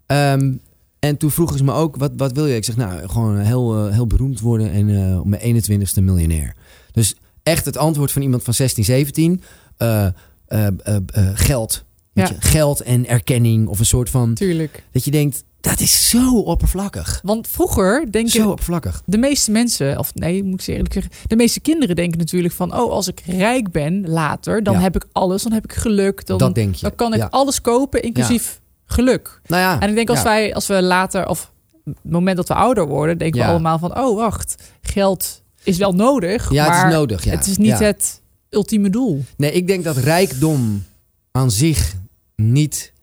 Ehm, 0.06 0.54
en 1.00 1.18
toen 1.18 1.32
vroegen 1.32 1.58
ze 1.58 1.64
me 1.64 1.74
ook, 1.74 1.96
wat, 1.96 2.12
wat 2.18 2.32
wil 2.32 2.46
je? 2.46 2.56
Ik 2.56 2.66
zeg, 2.66 2.76
nou, 2.78 3.08
gewoon 3.10 3.38
heel, 3.38 3.88
heel 3.88 4.08
beroemd 4.08 4.40
worden 4.40 4.72
en 4.72 4.90
eh, 5.12 5.20
op 5.20 5.26
mijn 5.26 5.42
21ste 5.64 6.02
miljonair. 6.04 6.56
Dus 6.92 7.16
echt 7.44 7.66
het 7.66 7.78
antwoord 7.78 8.12
van 8.12 8.22
iemand 8.22 8.44
van 8.44 8.54
16, 8.54 8.84
17. 8.84 9.42
eh, 9.78 10.08
eh, 10.48 10.68
eh, 10.68 10.96
eh, 11.14 11.28
geld. 11.34 11.84
Ja. 12.14 12.28
je, 12.28 12.36
geld 12.40 12.82
en 12.82 13.08
erkenning 13.08 13.68
of 13.68 13.80
een 13.80 13.86
soort 13.86 14.10
van... 14.10 14.34
Tuurlijk. 14.34 14.84
Dat 14.92 15.06
je 15.06 15.12
denkt, 15.12 15.44
dat 15.62 15.80
is 15.80 16.10
zo 16.10 16.40
oppervlakkig. 16.40 17.20
Want 17.24 17.48
vroeger 17.48 18.12
denk 18.12 18.30
Zo 18.30 18.42
ik, 18.44 18.48
oppervlakkig. 18.50 19.02
de 19.06 19.18
meeste 19.18 19.52
mensen, 19.52 20.00
of 20.00 20.14
nee, 20.14 20.44
moet 20.44 20.54
ik 20.54 20.62
ze 20.62 20.72
eerlijk 20.72 20.94
zeggen, 20.94 21.12
de 21.28 21.36
meeste 21.36 21.60
kinderen 21.60 21.96
denken 21.96 22.18
natuurlijk 22.20 22.54
van, 22.54 22.74
oh, 22.80 22.92
als 22.92 23.08
ik 23.08 23.22
rijk 23.26 23.72
ben 23.72 24.10
later, 24.10 24.64
dan 24.64 24.74
Ja. 24.74 24.80
heb 24.80 24.96
ik 24.96 25.06
alles, 25.12 25.44
dan 25.44 25.52
heb 25.52 25.64
ik 25.64 25.74
geluk, 25.74 26.26
dan, 26.26 26.38
dat 26.38 26.56
denk 26.56 26.76
je. 26.76 26.82
dan 26.82 26.96
kan 26.96 27.14
ik 27.14 27.20
Ja. 27.20 27.28
alles 27.32 27.62
kopen, 27.62 28.02
inclusief 28.02 28.62
geluk. 28.86 29.42
Nou 29.48 29.62
ja, 29.62 29.80
En 29.80 29.90
ik 29.90 29.96
denk 29.96 30.10
als 30.10 30.24
wij, 30.24 30.54
als 30.56 30.68
we 30.68 30.82
later, 30.82 31.28
of 31.28 31.52
het 31.86 31.98
moment 32.04 32.38
dat 32.38 32.48
we 32.48 32.54
ouder 32.54 32.88
worden, 32.88 33.18
denken 33.18 33.40
we 33.42 33.48
allemaal 33.48 33.80
van, 33.80 33.98
oh, 34.00 34.16
wacht, 34.16 34.56
geld 34.82 35.42
is 35.64 35.78
wel 35.78 35.94
nodig, 35.94 36.52
Ja, 36.52 36.68
maar 36.68 36.78
het 36.78 36.88
is 36.88 36.94
nodig. 36.98 37.24
Ja. 37.24 37.32
het 37.32 37.48
is 37.48 37.58
niet 37.58 37.80
het 37.80 38.22
ultieme 38.50 38.90
doel. 38.90 39.24
Nee, 39.38 39.52
ik 39.52 39.68
denk 39.68 39.84
dat 39.84 39.98
rijkdom 39.98 40.84
aan 41.32 41.52
zich 41.52 41.96
niet 42.36 42.94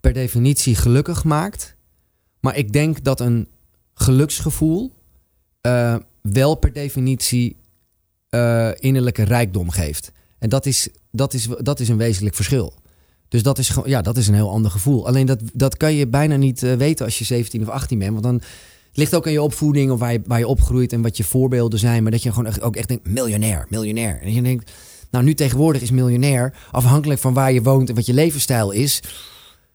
per 0.00 0.12
definitie 0.12 0.74
gelukkig 0.74 1.24
maakt. 1.24 1.74
Maar 2.40 2.56
ik 2.56 2.72
denk 2.72 3.04
dat 3.04 3.20
een 3.20 3.48
geluksgevoel 3.94 4.92
eh, 5.60 5.96
wel 6.20 6.54
per 6.54 6.72
definitie 6.72 7.56
eh, 8.28 8.70
innerlijke 8.78 9.22
rijkdom 9.22 9.70
geeft. 9.70 10.12
En 10.38 10.48
dat 10.48 10.66
is, 10.66 10.88
dat, 11.10 11.34
is, 11.34 11.48
dat 11.58 11.80
is 11.80 11.88
een 11.88 11.96
wezenlijk 11.96 12.34
verschil. 12.34 12.74
Dus 13.28 13.42
dat 13.42 13.58
is, 13.58 13.76
ja, 13.84 14.02
dat 14.02 14.16
is 14.16 14.28
een 14.28 14.34
heel 14.34 14.50
ander 14.50 14.70
gevoel. 14.70 15.06
Alleen 15.06 15.26
dat, 15.26 15.40
dat 15.52 15.76
kan 15.76 15.94
je 15.94 16.06
bijna 16.06 16.36
niet 16.36 16.62
eh, 16.62 16.74
weten 16.74 17.04
als 17.04 17.18
je 17.18 17.24
17 17.24 17.62
of 17.62 17.68
18 17.68 17.98
bent. 17.98 18.10
Want 18.10 18.22
dan 18.22 18.40
het 18.94 19.02
ligt 19.02 19.14
ook 19.14 19.26
aan 19.26 19.32
je 19.32 19.42
opvoeding 19.42 19.90
of 19.90 19.98
waar 19.98 20.12
je, 20.12 20.20
waar 20.26 20.38
je 20.38 20.46
opgroeit 20.48 20.92
en 20.92 21.02
wat 21.02 21.16
je 21.16 21.24
voorbeelden 21.24 21.78
zijn. 21.78 22.02
Maar 22.02 22.12
dat 22.12 22.22
je 22.22 22.30
gewoon 22.30 22.46
echt, 22.46 22.60
ook 22.62 22.76
echt 22.76 22.88
denkt, 22.88 23.08
miljonair, 23.08 23.66
miljonair. 23.68 24.20
En 24.22 24.34
je 24.34 24.42
denkt, 24.42 24.70
nou 25.10 25.24
nu 25.24 25.34
tegenwoordig 25.34 25.82
is 25.82 25.90
miljonair 25.90 26.54
afhankelijk 26.70 27.20
van 27.20 27.34
waar 27.34 27.52
je 27.52 27.62
woont 27.62 27.88
en 27.88 27.94
wat 27.94 28.06
je 28.06 28.14
levensstijl 28.14 28.70
is. 28.70 29.00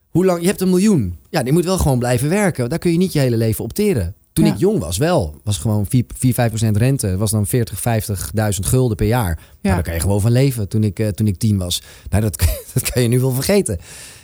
Hoe 0.08 0.24
lang, 0.24 0.40
je 0.40 0.46
hebt 0.46 0.60
een 0.60 0.68
miljoen. 0.68 1.16
Ja, 1.30 1.42
die 1.42 1.52
moet 1.52 1.64
wel 1.64 1.78
gewoon 1.78 1.98
blijven 1.98 2.28
werken. 2.28 2.68
Daar 2.68 2.78
kun 2.78 2.92
je 2.92 2.98
niet 2.98 3.12
je 3.12 3.18
hele 3.18 3.36
leven 3.36 3.64
opteren. 3.64 4.14
Toen 4.32 4.44
Ja. 4.44 4.52
ik 4.52 4.58
jong 4.58 4.78
was 4.78 4.96
wel. 4.96 5.40
Was 5.44 5.58
gewoon 5.58 5.86
4, 5.88 6.04
4 6.18 6.32
5% 6.34 6.76
rente. 6.76 7.06
Dat 7.10 7.18
was 7.18 7.30
dan 7.30 7.46
40, 7.46 7.78
50.000 7.78 8.66
gulden 8.66 8.96
per 8.96 9.06
jaar. 9.06 9.38
Ja. 9.38 9.44
Ja. 9.60 9.74
daar 9.74 9.82
kan 9.82 9.94
je 9.94 10.00
gewoon 10.00 10.20
van 10.20 10.32
leven 10.32 10.68
toen 10.68 10.84
ik, 10.84 10.98
eh, 10.98 11.08
toen 11.08 11.26
ik 11.26 11.38
tien 11.38 11.58
was. 11.58 11.82
Nou, 12.10 12.22
dat, 12.22 12.36
dat 12.74 12.90
kan 12.90 13.02
je 13.02 13.08
nu 13.08 13.20
wel 13.20 13.30
vergeten. 13.32 13.78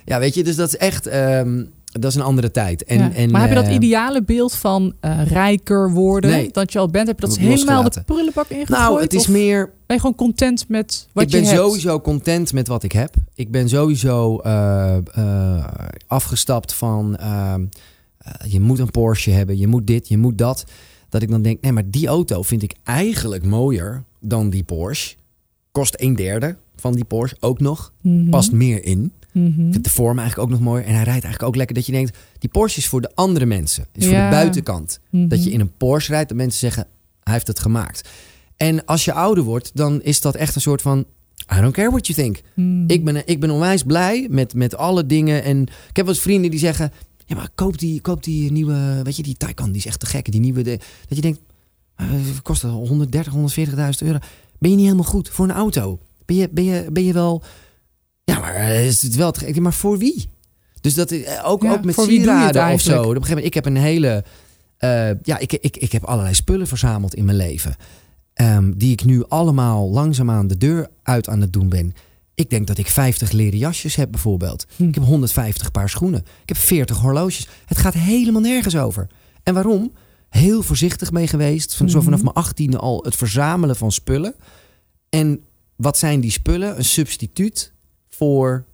Ja, 0.04 0.18
weet 0.18 0.34
je, 0.34 0.44
dus 0.44 0.56
dat 0.56 0.68
is 0.68 0.76
echt... 0.76 1.06
ehm, 1.06 1.64
dat 1.98 2.10
is 2.10 2.14
een 2.14 2.22
andere 2.22 2.50
tijd. 2.50 2.84
En, 2.84 2.98
Ja. 2.98 3.12
en, 3.12 3.30
maar 3.30 3.40
heb 3.40 3.48
je 3.50 3.54
dat 3.56 3.66
eh, 3.66 3.74
ideale 3.74 4.22
beeld 4.22 4.54
van 4.54 4.94
eh, 5.00 5.26
rijker 5.26 5.90
worden, 5.92 6.30
Nee. 6.30 6.50
dat 6.52 6.72
je 6.72 6.78
al 6.78 6.88
bent, 6.88 7.06
heb 7.06 7.20
je 7.20 7.26
dat 7.26 7.36
ik 7.36 7.42
helemaal 7.42 7.82
de 7.82 8.02
prullenbak 8.04 8.48
ingegooid? 8.48 8.80
Nou, 8.80 9.00
het 9.00 9.12
is 9.14 9.26
meer... 9.26 9.64
ben 9.86 9.96
je 9.96 10.00
gewoon 10.00 10.16
content 10.16 10.68
met 10.68 11.08
wat 11.12 11.22
ik 11.24 11.30
je 11.30 11.36
ben 11.36 11.46
hebt? 11.46 11.58
sowieso 11.60 12.00
content 12.00 12.52
met 12.52 12.68
wat 12.68 12.82
ik 12.82 12.92
heb. 12.92 13.14
Ik 13.34 13.50
ben 13.50 13.68
sowieso 13.68 14.38
eh, 14.38 14.96
afgestapt 16.06 16.74
van... 16.74 17.16
ehm, 17.16 17.64
eh, 18.18 18.52
je 18.52 18.60
moet 18.60 18.78
een 18.78 18.90
Porsche 18.90 19.30
hebben, 19.30 19.58
je 19.58 19.66
moet 19.66 19.86
dit, 19.86 20.08
je 20.08 20.18
moet 20.18 20.38
dat. 20.38 20.64
Dat 21.08 21.22
ik 21.22 21.30
dan 21.30 21.42
denk, 21.42 21.60
nee, 21.60 21.72
maar 21.72 21.90
die 21.90 22.06
auto 22.06 22.42
vind 22.42 22.62
ik 22.62 22.74
eigenlijk 22.84 23.44
mooier 23.44 24.02
dan 24.20 24.50
die 24.50 24.62
Porsche. 24.64 25.16
Kost 25.72 25.94
een 26.00 26.16
derde 26.16 26.56
van 26.76 26.94
die 26.94 27.04
Porsche 27.04 27.36
ook 27.40 27.60
nog. 27.60 27.92
Mhm. 28.02 28.30
Past 28.30 28.52
meer 28.52 28.84
in. 28.84 29.12
Mhm. 29.36 29.66
Ik 29.66 29.72
vind 29.72 29.84
de 29.84 29.90
vorm 29.90 30.18
eigenlijk 30.18 30.48
ook 30.48 30.58
nog 30.58 30.68
mooi. 30.68 30.82
En 30.82 30.94
hij 30.94 31.04
rijdt 31.04 31.24
eigenlijk 31.24 31.42
ook 31.42 31.56
lekker 31.56 31.74
dat 31.74 31.86
je 31.86 31.92
denkt... 31.92 32.18
die 32.38 32.50
Porsche 32.50 32.78
is 32.78 32.86
voor 32.86 33.00
de 33.00 33.10
andere 33.14 33.46
mensen. 33.46 33.86
Is 33.92 34.04
voor 34.06 34.14
de 34.14 34.28
buitenkant. 34.30 35.00
Mhm. 35.10 35.28
Dat 35.28 35.44
je 35.44 35.50
in 35.50 35.60
een 35.60 35.76
Porsche 35.76 36.12
rijdt, 36.12 36.28
dat 36.28 36.38
mensen 36.38 36.58
zeggen... 36.58 36.86
hij 37.22 37.32
heeft 37.32 37.46
het 37.46 37.60
gemaakt. 37.60 38.08
En 38.56 38.84
als 38.84 39.04
je 39.04 39.12
ouder 39.12 39.44
wordt, 39.44 39.70
dan 39.74 40.02
is 40.02 40.20
dat 40.20 40.34
echt 40.34 40.54
een 40.54 40.60
soort 40.60 40.82
van... 40.82 41.04
I 41.56 41.60
don't 41.60 41.72
care 41.72 41.90
what 41.90 42.06
you 42.06 42.18
think. 42.18 42.40
Mhm. 42.54 42.84
Ik, 42.86 43.04
ben, 43.04 43.26
ik 43.26 43.40
ben 43.40 43.50
onwijs 43.50 43.82
blij 43.82 44.26
met, 44.30 44.54
met 44.54 44.76
alle 44.76 45.06
dingen. 45.06 45.42
En 45.42 45.62
ik 45.62 45.96
heb 45.96 46.04
wel 46.04 46.14
eens 46.14 46.22
vrienden 46.22 46.50
die 46.50 46.60
zeggen... 46.60 46.92
ja, 47.26 47.36
maar 47.36 47.48
koop 47.54 47.78
die, 47.78 48.00
koop 48.00 48.24
die 48.24 48.52
nieuwe... 48.52 49.00
weet 49.02 49.16
je, 49.16 49.22
die 49.22 49.36
Taycan, 49.36 49.68
die 49.68 49.76
is 49.76 49.86
echt 49.86 50.00
te 50.00 50.06
gek. 50.06 50.32
Die 50.32 50.40
nieuwe... 50.40 50.62
De, 50.62 50.78
dat 51.08 51.16
je 51.16 51.20
denkt, 51.20 51.40
eh, 51.96 52.08
kost 52.42 52.62
130, 52.62 53.34
140.000 53.34 53.74
euro. 53.98 54.18
Ben 54.58 54.70
je 54.70 54.76
niet 54.76 54.84
helemaal 54.84 55.10
goed 55.10 55.28
voor 55.28 55.44
een 55.44 55.54
auto? 55.54 55.98
Ben 56.24 56.36
je, 56.36 56.48
ben 56.52 56.64
je, 56.64 56.86
ben 56.92 57.04
je 57.04 57.12
wel... 57.12 57.42
Ja, 58.26 58.38
maar 58.38 58.54
eh, 58.54 58.86
is 58.86 59.02
het 59.02 59.14
wel 59.14 59.30
te? 59.32 59.60
Maar 59.60 59.72
voor 59.72 59.98
wie? 59.98 60.30
Dus 60.80 60.94
dat 60.94 61.10
is 61.10 61.22
eh, 61.24 61.42
ook, 61.48 61.62
Ja, 61.62 61.72
ook 61.72 61.84
met 61.84 61.94
sieraden 61.94 62.72
of 62.72 62.80
zo. 62.80 62.90
Op 62.92 62.98
een 63.00 63.06
gegeven 63.06 63.28
moment, 63.28 63.46
ik 63.46 63.54
heb 63.54 63.66
een 63.66 63.76
hele... 63.76 64.24
eh, 64.76 65.08
ja, 65.22 65.38
ik, 65.38 65.52
ik, 65.52 65.76
ik 65.76 65.92
heb 65.92 66.04
allerlei 66.04 66.34
spullen 66.34 66.66
verzameld 66.66 67.14
in 67.14 67.24
mijn 67.24 67.36
leven. 67.36 67.76
Ehm, 68.34 68.72
die 68.76 68.92
ik 68.92 69.04
nu 69.04 69.24
allemaal 69.28 69.90
langzaamaan 69.90 70.46
de 70.46 70.56
deur 70.56 70.88
uit 71.02 71.28
aan 71.28 71.40
het 71.40 71.52
doen 71.52 71.68
ben. 71.68 71.92
Ik 72.34 72.50
denk 72.50 72.66
dat 72.66 72.78
ik 72.78 72.86
50 72.88 73.30
leren 73.32 73.58
jasjes 73.58 73.96
heb 73.96 74.10
bijvoorbeeld. 74.10 74.66
Hm. 74.76 74.88
Ik 74.88 74.94
heb 74.94 75.04
150 75.04 75.70
paar 75.70 75.88
schoenen. 75.88 76.20
Ik 76.42 76.48
heb 76.48 76.56
40 76.56 76.96
horloges. 76.98 77.48
Het 77.66 77.78
gaat 77.78 77.94
helemaal 77.94 78.40
nergens 78.40 78.76
over. 78.76 79.06
En 79.42 79.54
waarom? 79.54 79.92
Heel 80.28 80.62
voorzichtig 80.62 81.10
mee 81.12 81.26
geweest. 81.26 81.74
Van, 81.74 81.88
Zo 81.90 81.96
Mhm. 81.96 82.04
vanaf 82.04 82.22
mijn 82.22 82.34
18e 82.34 82.76
al 82.78 83.02
het 83.04 83.16
verzamelen 83.16 83.76
van 83.76 83.92
spullen. 83.92 84.34
En 85.10 85.40
wat 85.76 85.98
zijn 85.98 86.20
die 86.20 86.30
spullen? 86.30 86.78
Een 86.78 86.84
substituut 86.84 87.72
voor 88.16 88.64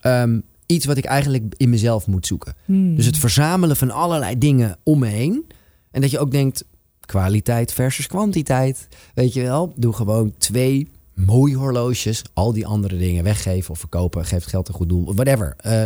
ehm, 0.00 0.40
iets 0.66 0.86
wat 0.86 0.96
ik 0.96 1.04
eigenlijk 1.04 1.54
in 1.56 1.70
mezelf 1.70 2.06
moet 2.06 2.26
zoeken. 2.26 2.54
Mhm. 2.64 2.94
Dus 2.94 3.06
het 3.06 3.18
verzamelen 3.18 3.76
van 3.76 3.90
allerlei 3.90 4.38
dingen 4.38 4.76
om 4.82 4.98
me 4.98 5.06
heen. 5.06 5.46
En 5.90 6.00
dat 6.00 6.10
je 6.10 6.18
ook 6.18 6.30
denkt, 6.30 6.64
kwaliteit 7.00 7.72
versus 7.72 8.06
kwantiteit. 8.06 8.88
Weet 9.14 9.32
je 9.32 9.42
wel? 9.42 9.72
Doe 9.76 9.92
gewoon 9.92 10.34
twee 10.38 10.88
mooie 11.14 11.56
horloges. 11.56 12.22
Al 12.32 12.52
die 12.52 12.66
andere 12.66 12.96
dingen 12.96 13.24
weggeven 13.24 13.70
of 13.70 13.78
verkopen. 13.78 14.24
Geef 14.24 14.40
het 14.40 14.48
geld 14.48 14.68
een 14.68 14.74
goed 14.74 14.88
doel. 14.88 15.14
Whatever. 15.14 15.56
Uh, 15.66 15.82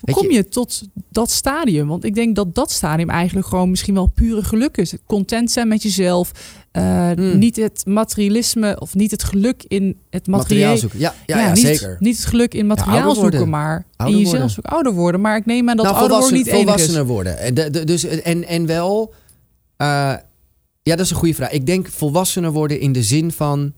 Hoe 0.00 0.14
kom 0.14 0.30
je 0.30 0.48
tot 0.48 0.82
dat 1.08 1.30
stadium? 1.30 1.86
Want 1.88 2.04
ik 2.04 2.14
denk 2.14 2.36
dat 2.36 2.54
dat 2.54 2.70
stadium 2.70 3.10
eigenlijk 3.10 3.46
gewoon 3.46 3.70
misschien 3.70 3.94
wel 3.94 4.06
pure 4.06 4.42
geluk 4.42 4.76
is. 4.76 4.94
Content 5.06 5.50
zijn 5.50 5.68
met 5.68 5.82
jezelf. 5.82 6.32
Uh, 6.72 7.10
Niet 7.34 7.56
het 7.56 7.82
materialisme 7.86 8.80
of 8.80 8.94
niet 8.94 9.10
het 9.10 9.24
geluk 9.24 9.64
in 9.68 9.98
het 10.10 10.26
materiaal 10.26 10.76
zoeken. 10.76 10.98
Ja, 10.98 11.14
ja, 11.26 11.38
ja, 11.38 11.52
niet, 11.52 11.66
zeker. 11.66 11.96
Niet 11.98 12.16
het 12.16 12.26
geluk 12.26 12.54
in 12.54 12.66
materiaal 12.66 13.14
zoeken, 13.14 13.48
maar 13.48 13.86
ouder 13.96 14.18
in 14.18 14.24
jezelf 14.24 14.50
zoeken. 14.50 14.72
Ouder 14.72 14.92
worden. 14.92 15.20
Maar 15.20 15.36
ik 15.36 15.46
neem 15.46 15.68
aan 15.70 15.76
dat 15.76 15.84
nou, 15.84 15.98
ouder 15.98 16.18
worden 16.18 16.36
niet 16.36 16.50
volwassener 16.50 17.06
worden. 17.06 17.38
En, 17.38 17.54
de, 17.54 17.70
de, 17.70 17.84
dus, 17.84 18.04
en, 18.04 18.46
en 18.46 18.66
wel... 18.66 19.14
Uh, 19.78 20.14
ja, 20.82 20.96
dat 20.96 21.00
is 21.00 21.10
een 21.10 21.16
goede 21.16 21.34
vraag. 21.34 21.50
Ik 21.50 21.66
denk 21.66 21.88
volwassener 21.88 22.50
worden 22.50 22.80
in 22.80 22.92
de 22.92 23.02
zin 23.02 23.32
van 23.32 23.72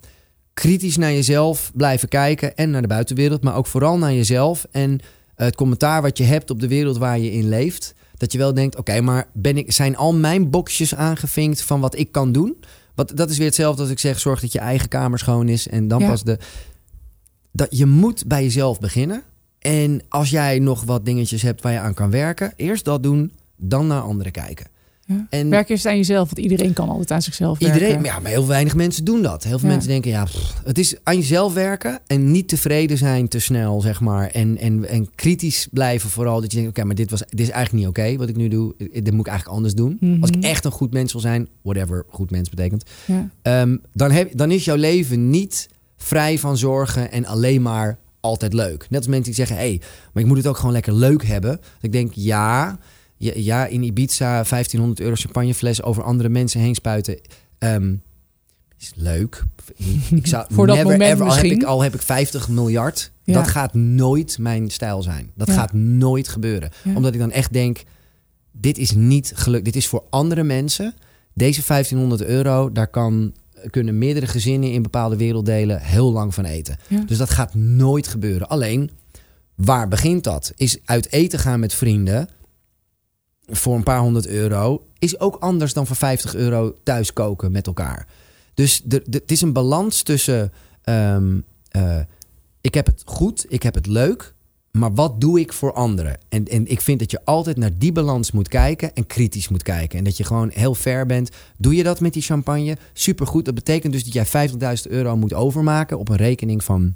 kritisch 0.55 0.97
naar 0.97 1.13
jezelf 1.13 1.71
blijven 1.75 2.09
kijken 2.09 2.57
en 2.57 2.71
naar 2.71 2.83
de 2.83 2.89
buitenwereld, 2.89 3.43
maar 3.43 3.57
ook 3.57 3.67
vooral 3.67 3.99
naar 3.99 4.15
jezelf 4.15 4.67
en 4.71 5.01
het 5.35 5.55
commentaar 5.55 6.03
wat 6.03 6.19
je 6.19 6.25
hebt 6.25 6.51
op 6.51 6.61
de 6.61 6.69
wereld 6.69 6.99
waar 6.99 7.19
je 7.19 7.33
in 7.33 7.49
leeft. 7.49 7.95
Dat 8.17 8.33
je 8.33 8.39
wel 8.39 8.55
denkt, 8.55 8.77
oké, 8.77 9.01
maar 9.01 9.29
ben 9.33 9.57
ik, 9.57 9.73
zijn 9.73 9.97
al 9.97 10.15
mijn 10.15 10.51
boxjes 10.51 10.95
aangevinkt 10.95 11.63
van 11.63 11.81
wat 11.81 11.99
ik 11.99 12.13
kan 12.13 12.33
doen? 12.33 12.57
Wat, 12.95 13.13
dat 13.15 13.31
is 13.31 13.37
weer 13.37 13.47
hetzelfde 13.47 13.83
als 13.83 13.91
ik 13.91 13.99
zeg, 13.99 14.21
zorg 14.21 14.41
dat 14.41 14.53
je 14.53 14.59
eigen 14.59 14.89
kamer 14.89 15.19
schoon 15.19 15.49
is 15.49 15.69
en 15.69 15.89
dan 15.89 16.07
pas 16.07 16.23
de... 16.23 16.39
Dat, 17.53 17.67
je 17.71 17.87
moet 17.87 18.27
bij 18.27 18.43
jezelf 18.43 18.81
beginnen. 18.81 19.23
En 19.59 20.03
als 20.09 20.31
jij 20.31 20.59
nog 20.59 20.85
wat 20.85 21.05
dingetjes 21.05 21.43
hebt 21.43 21.63
waar 21.63 21.73
je 21.73 21.79
aan 21.79 21.95
kan 21.95 22.11
werken, 22.11 22.53
eerst 22.57 22.85
dat 22.85 23.03
doen, 23.03 23.33
dan 23.57 23.87
naar 23.87 24.01
anderen 24.01 24.33
kijken. 24.33 24.67
Ja. 25.07 25.27
En 25.31 25.51
Werk 25.51 25.69
eerst 25.69 25.87
aan 25.87 25.97
jezelf, 25.97 26.31
want 26.31 26.39
iedereen 26.39 26.73
kan 26.73 26.89
altijd 26.89 27.11
aan 27.11 27.23
zichzelf 27.23 27.59
iedereen, 27.59 27.81
werken. 27.81 28.05
Ja, 28.05 28.19
maar 28.19 28.31
heel 28.31 28.47
weinig 28.47 28.75
mensen 28.75 29.05
doen 29.05 29.23
dat. 29.23 29.45
Heel 29.45 29.59
veel 29.59 29.69
mensen 29.69 29.89
denken, 29.89 30.11
ja, 30.11 30.27
het 30.65 30.79
is 30.79 30.95
aan 31.03 31.17
jezelf 31.17 31.55
werken 31.55 32.01
en 32.07 32.31
niet 32.31 32.49
tevreden 32.49 32.99
zijn 32.99 33.29
te 33.29 33.39
snel, 33.39 33.81
zeg 33.81 34.01
maar. 34.01 34.29
En, 34.29 34.59
en, 34.59 34.89
en 34.89 35.15
kritisch 35.15 35.69
blijven 35.71 36.11
vooral. 36.11 36.41
Dat 36.41 36.53
je 36.53 36.57
denkt, 36.57 36.71
oké, 36.71 36.87
maar 36.87 36.95
dit, 36.95 37.11
was, 37.11 37.21
dit 37.29 37.41
is 37.41 37.51
eigenlijk 37.51 37.87
niet 37.87 37.97
oké 37.99 38.17
wat 38.17 38.29
ik 38.29 38.37
nu 38.37 38.49
doe. 38.49 38.75
Dit 38.77 39.11
moet 39.11 39.27
ik 39.27 39.33
eigenlijk 39.33 39.57
anders 39.57 39.75
doen. 39.75 39.97
Mhm. 40.01 40.21
Als 40.21 40.31
ik 40.31 40.45
echt 40.45 40.65
een 40.65 40.71
goed 40.71 40.93
mens 40.93 41.13
wil 41.13 41.21
zijn, 41.21 41.49
whatever 41.63 42.05
goed 42.09 42.31
mens 42.31 42.51
betekent. 42.51 42.83
Um, 43.43 43.81
dan, 43.93 44.11
heb, 44.11 44.37
dan 44.37 44.51
is 44.51 44.65
jouw 44.65 44.77
leven 44.77 45.31
niet 45.31 45.69
vrij 45.97 46.39
van 46.39 46.57
zorgen 46.57 47.13
en 47.13 47.27
alleen 47.27 47.63
maar 47.63 47.99
altijd 48.21 48.53
leuk. 48.53 48.87
Net 48.91 48.99
als 48.99 49.07
mensen 49.07 49.25
die 49.25 49.35
zeggen, 49.35 49.57
hé, 49.57 49.63
hey, 49.63 49.81
maar 50.13 50.23
ik 50.23 50.29
moet 50.29 50.37
het 50.37 50.47
ook 50.47 50.57
gewoon 50.57 50.73
lekker 50.73 50.95
leuk 50.95 51.25
hebben. 51.25 51.51
Dat 51.51 51.61
ik 51.81 51.93
denk, 51.93 52.13
ja 52.15 52.79
ja, 53.17 53.67
in 53.67 53.83
Ibiza 53.83 54.27
1500 54.27 55.01
euro 55.01 55.15
champagnefles 55.15 55.83
over 55.83 56.03
andere 56.03 56.29
mensen 56.29 56.61
heen 56.61 56.75
spuiten. 56.75 57.21
Um, 57.59 58.03
is 58.79 58.93
leuk. 58.95 59.45
Ik 60.11 60.27
zou 60.27 60.47
Voor 60.55 60.67
dat 60.67 60.83
moment 60.83 61.03
ever, 61.03 61.27
al 61.27 61.35
heb, 61.35 61.45
ik, 61.45 61.63
al 61.63 61.83
heb 61.83 61.95
ik 61.95 62.03
50 62.03 62.49
miljard. 62.49 63.13
Dat 63.25 63.49
gaat 63.49 63.75
nooit 63.75 64.39
mijn 64.39 64.71
stijl 64.71 65.03
zijn. 65.03 65.31
Dat 65.35 65.51
gaat 65.51 65.73
nooit 65.73 66.29
gebeuren. 66.29 66.71
Omdat 66.95 67.15
ik 67.15 67.21
dan 67.21 67.31
echt 67.31 67.53
denk, 67.53 67.83
dit 68.53 68.79
is 68.79 68.93
niet 68.93 69.33
gelukt. 69.35 69.65
Dit 69.65 69.77
is 69.77 69.87
voor 69.87 70.05
andere 70.11 70.43
mensen. 70.43 70.95
Deze 71.35 71.63
1500 71.67 72.25
euro, 72.29 72.73
daar 72.73 72.89
kan, 72.89 73.35
kunnen 73.71 73.99
meerdere 73.99 74.27
gezinnen 74.27 74.73
in 74.73 74.83
bepaalde 74.83 75.17
werelddelen 75.17 75.81
heel 75.81 76.13
lang 76.13 76.35
van 76.35 76.45
eten. 76.45 76.79
Dus 77.07 77.19
dat 77.19 77.31
gaat 77.31 77.55
nooit 77.55 78.09
gebeuren. 78.09 78.49
Alleen, 78.49 78.91
waar 79.55 79.89
begint 79.89 80.25
dat? 80.25 80.53
Is 80.57 80.79
uit 80.85 81.13
eten 81.13 81.39
gaan 81.39 81.61
met 81.61 81.75
vrienden 81.75 82.29
voor 83.47 83.75
een 83.75 83.83
paar 83.83 84.01
honderd 84.01 84.27
euro 84.27 84.87
is 84.99 85.21
ook 85.21 85.37
anders 85.37 85.73
dan 85.73 85.87
voor 85.87 85.97
50 85.97 86.35
euro 86.35 86.75
thuis 86.83 87.13
koken 87.13 87.53
met 87.53 87.67
elkaar. 87.67 88.07
Dus 88.55 88.83
het 88.89 89.31
is 89.31 89.41
een 89.41 89.53
balans 89.53 90.03
tussen 90.03 90.53
ehm, 90.83 91.41
eh, 91.69 92.01
ik 92.61 92.75
heb 92.75 92.87
het 92.87 93.03
goed, 93.05 93.47
ik 93.49 93.63
heb 93.63 93.75
het 93.75 93.87
leuk, 93.87 94.35
maar 94.71 94.95
wat 94.95 95.21
doe 95.21 95.41
ik 95.41 95.53
voor 95.53 95.73
anderen? 95.73 96.19
En, 96.29 96.45
en 96.45 96.67
ik 96.67 96.81
vind 96.81 96.99
dat 96.99 97.11
je 97.11 97.25
altijd 97.25 97.57
naar 97.57 97.79
die 97.79 97.93
balans 97.93 98.33
moet 98.33 98.49
kijken 98.49 98.95
en 98.95 99.07
kritisch 99.07 99.49
moet 99.49 99.63
kijken. 99.63 99.99
En 99.99 100.05
dat 100.05 100.17
je 100.17 100.25
gewoon 100.25 100.51
heel 100.53 100.75
fair 100.75 101.07
bent. 101.07 101.31
Doe 101.59 101.75
je 101.75 101.83
dat 101.83 102.01
met 102.01 102.13
die 102.13 102.23
champagne? 102.23 102.77
Supergoed. 102.93 103.45
Dat 103.45 103.55
betekent 103.55 103.93
dus 103.93 104.05
dat 104.05 104.13
jij 104.13 104.49
50.000 104.49 104.91
euro 104.91 105.17
moet 105.17 105.35
overmaken 105.35 105.99
op 105.99 106.09
een 106.09 106.17
rekening 106.17 106.65
van 106.65 106.95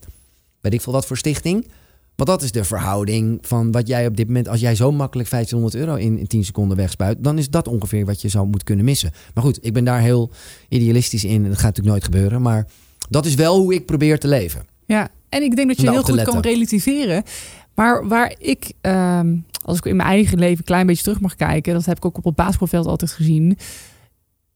weet 0.60 0.72
ik 0.72 0.80
veel 0.80 0.92
wat 0.92 1.06
voor 1.06 1.16
stichting. 1.16 1.70
Want 2.18 2.30
dat 2.30 2.42
is 2.42 2.52
de 2.52 2.64
verhouding 2.64 3.38
van 3.42 3.72
wat 3.72 3.86
jij 3.88 4.06
op 4.06 4.16
dit 4.16 4.26
moment... 4.26 4.48
als 4.48 4.60
jij 4.60 4.74
zo 4.74 4.92
makkelijk 4.92 5.30
1500 5.30 5.86
euro 5.86 5.94
in, 6.06 6.18
in 6.18 6.26
10 6.26 6.44
seconden 6.44 6.76
wegspuit... 6.76 7.24
dan 7.24 7.38
is 7.38 7.50
dat 7.50 7.68
ongeveer 7.68 8.06
wat 8.06 8.22
je 8.22 8.28
zou 8.28 8.46
moeten 8.46 8.64
kunnen 8.64 8.84
missen. 8.84 9.12
Maar 9.34 9.44
goed, 9.44 9.58
ik 9.62 9.72
ben 9.72 9.84
daar 9.84 10.00
heel 10.00 10.30
idealistisch 10.68 11.24
in. 11.24 11.42
Dat 11.42 11.52
gaat 11.52 11.62
natuurlijk 11.62 11.88
nooit 11.88 12.04
gebeuren. 12.04 12.42
Maar 12.42 12.66
dat 13.08 13.26
is 13.26 13.34
wel 13.34 13.58
hoe 13.58 13.74
ik 13.74 13.86
probeer 13.86 14.18
te 14.18 14.28
leven. 14.28 14.66
Ja, 14.86 15.08
en 15.28 15.42
ik 15.42 15.56
denk 15.56 15.68
dat 15.68 15.80
je 15.80 15.90
heel 15.90 16.02
goed 16.02 16.22
kan 16.22 16.40
relativeren. 16.40 17.22
Maar 17.74 18.08
waar 18.08 18.34
ik, 18.38 18.72
ehm, 18.80 19.36
als 19.64 19.78
ik 19.78 19.84
in 19.84 19.96
mijn 19.96 20.08
eigen 20.08 20.38
leven 20.38 20.58
een 20.58 20.64
klein 20.64 20.86
beetje 20.86 21.02
terug 21.02 21.20
mag 21.20 21.34
kijken... 21.34 21.74
dat 21.74 21.84
heb 21.84 21.96
ik 21.96 22.04
ook 22.04 22.16
op 22.16 22.24
het 22.24 22.34
basketbalveld 22.34 22.86
altijd 22.86 23.12
gezien 23.12 23.58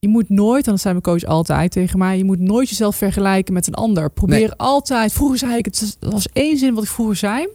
je 0.02 0.08
moet 0.08 0.28
nooit, 0.28 0.64
en 0.64 0.70
dat 0.70 0.80
zei 0.80 0.94
mijn 0.94 1.04
coach 1.04 1.24
altijd 1.24 1.70
tegen 1.70 1.98
mij, 1.98 2.16
je 2.16 2.24
moet 2.24 2.38
nooit 2.38 2.68
jezelf 2.68 2.96
vergelijken 2.96 3.54
met 3.54 3.66
een 3.66 3.74
ander. 3.74 4.10
Probeer 4.10 4.54
altijd, 4.56 5.12
vroeger 5.12 5.38
zei 5.38 5.56
ik, 5.56 5.64
het 5.64 5.96
was 6.00 6.28
één 6.32 6.58
zin 6.58 6.74
wat 6.74 6.82
ik 6.82 6.88
vroeger 6.88 7.16
zei, 7.16 7.48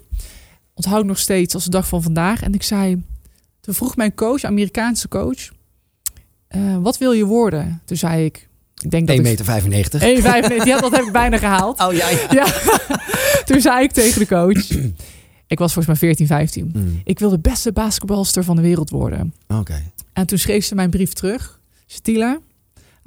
onthoud 0.74 1.06
nog 1.06 1.20
steeds 1.20 1.54
als 1.54 1.64
de 1.64 1.70
dag 1.70 1.88
van 1.88 2.04
vandaag. 2.04 2.42
En 2.42 2.54
ik 2.54 2.64
zei, 2.64 3.04
toen 3.62 3.74
vroeg 3.74 3.96
mijn 3.96 4.16
coach, 4.16 4.44
Amerikaanse 4.44 5.08
coach, 5.08 5.50
uh, 6.56 6.78
wat 6.78 6.98
wil 6.98 7.12
je 7.12 7.26
worden? 7.26 7.82
Toen 7.86 7.98
zei 7.98 8.26
ik, 8.26 8.48
ik 8.82 8.92
denk 8.92 9.08
dat 9.08 9.18
1,95 9.18 9.22
meter. 9.22 9.46
95. 9.46 10.02
1,95, 10.02 10.66
ja, 10.66 10.80
dat 10.80 10.92
heb 10.92 11.06
ik 11.06 11.12
bijna 11.12 11.38
gehaald. 11.38 11.80
Oh 11.86 11.94
ja, 11.94 12.10
ja. 12.10 12.28
ja. 12.30 12.46
toen 13.46 13.62
zei 13.62 13.84
ik 13.84 13.92
tegen 13.92 14.20
de 14.20 14.28
coach, 14.28 14.70
ik 15.48 15.60
was 15.60 15.74
volgens 15.74 15.86
mij 15.86 15.96
14, 15.96 16.28
15. 16.28 16.72
Mm. 16.74 17.02
Ik 17.04 17.20
wil 17.20 17.30
de 17.30 17.40
beste 17.40 17.72
basketbalster 17.72 18.44
van 18.44 18.56
de 18.56 18.62
wereld 18.62 18.90
worden. 18.90 19.34
Oké. 19.48 19.84
En 20.14 20.28
toen 20.28 20.38
schreef 20.38 20.66
ze 20.66 20.76
mijn 20.76 20.90
brief 20.90 21.14
terug. 21.14 21.57
Stila, 21.88 22.40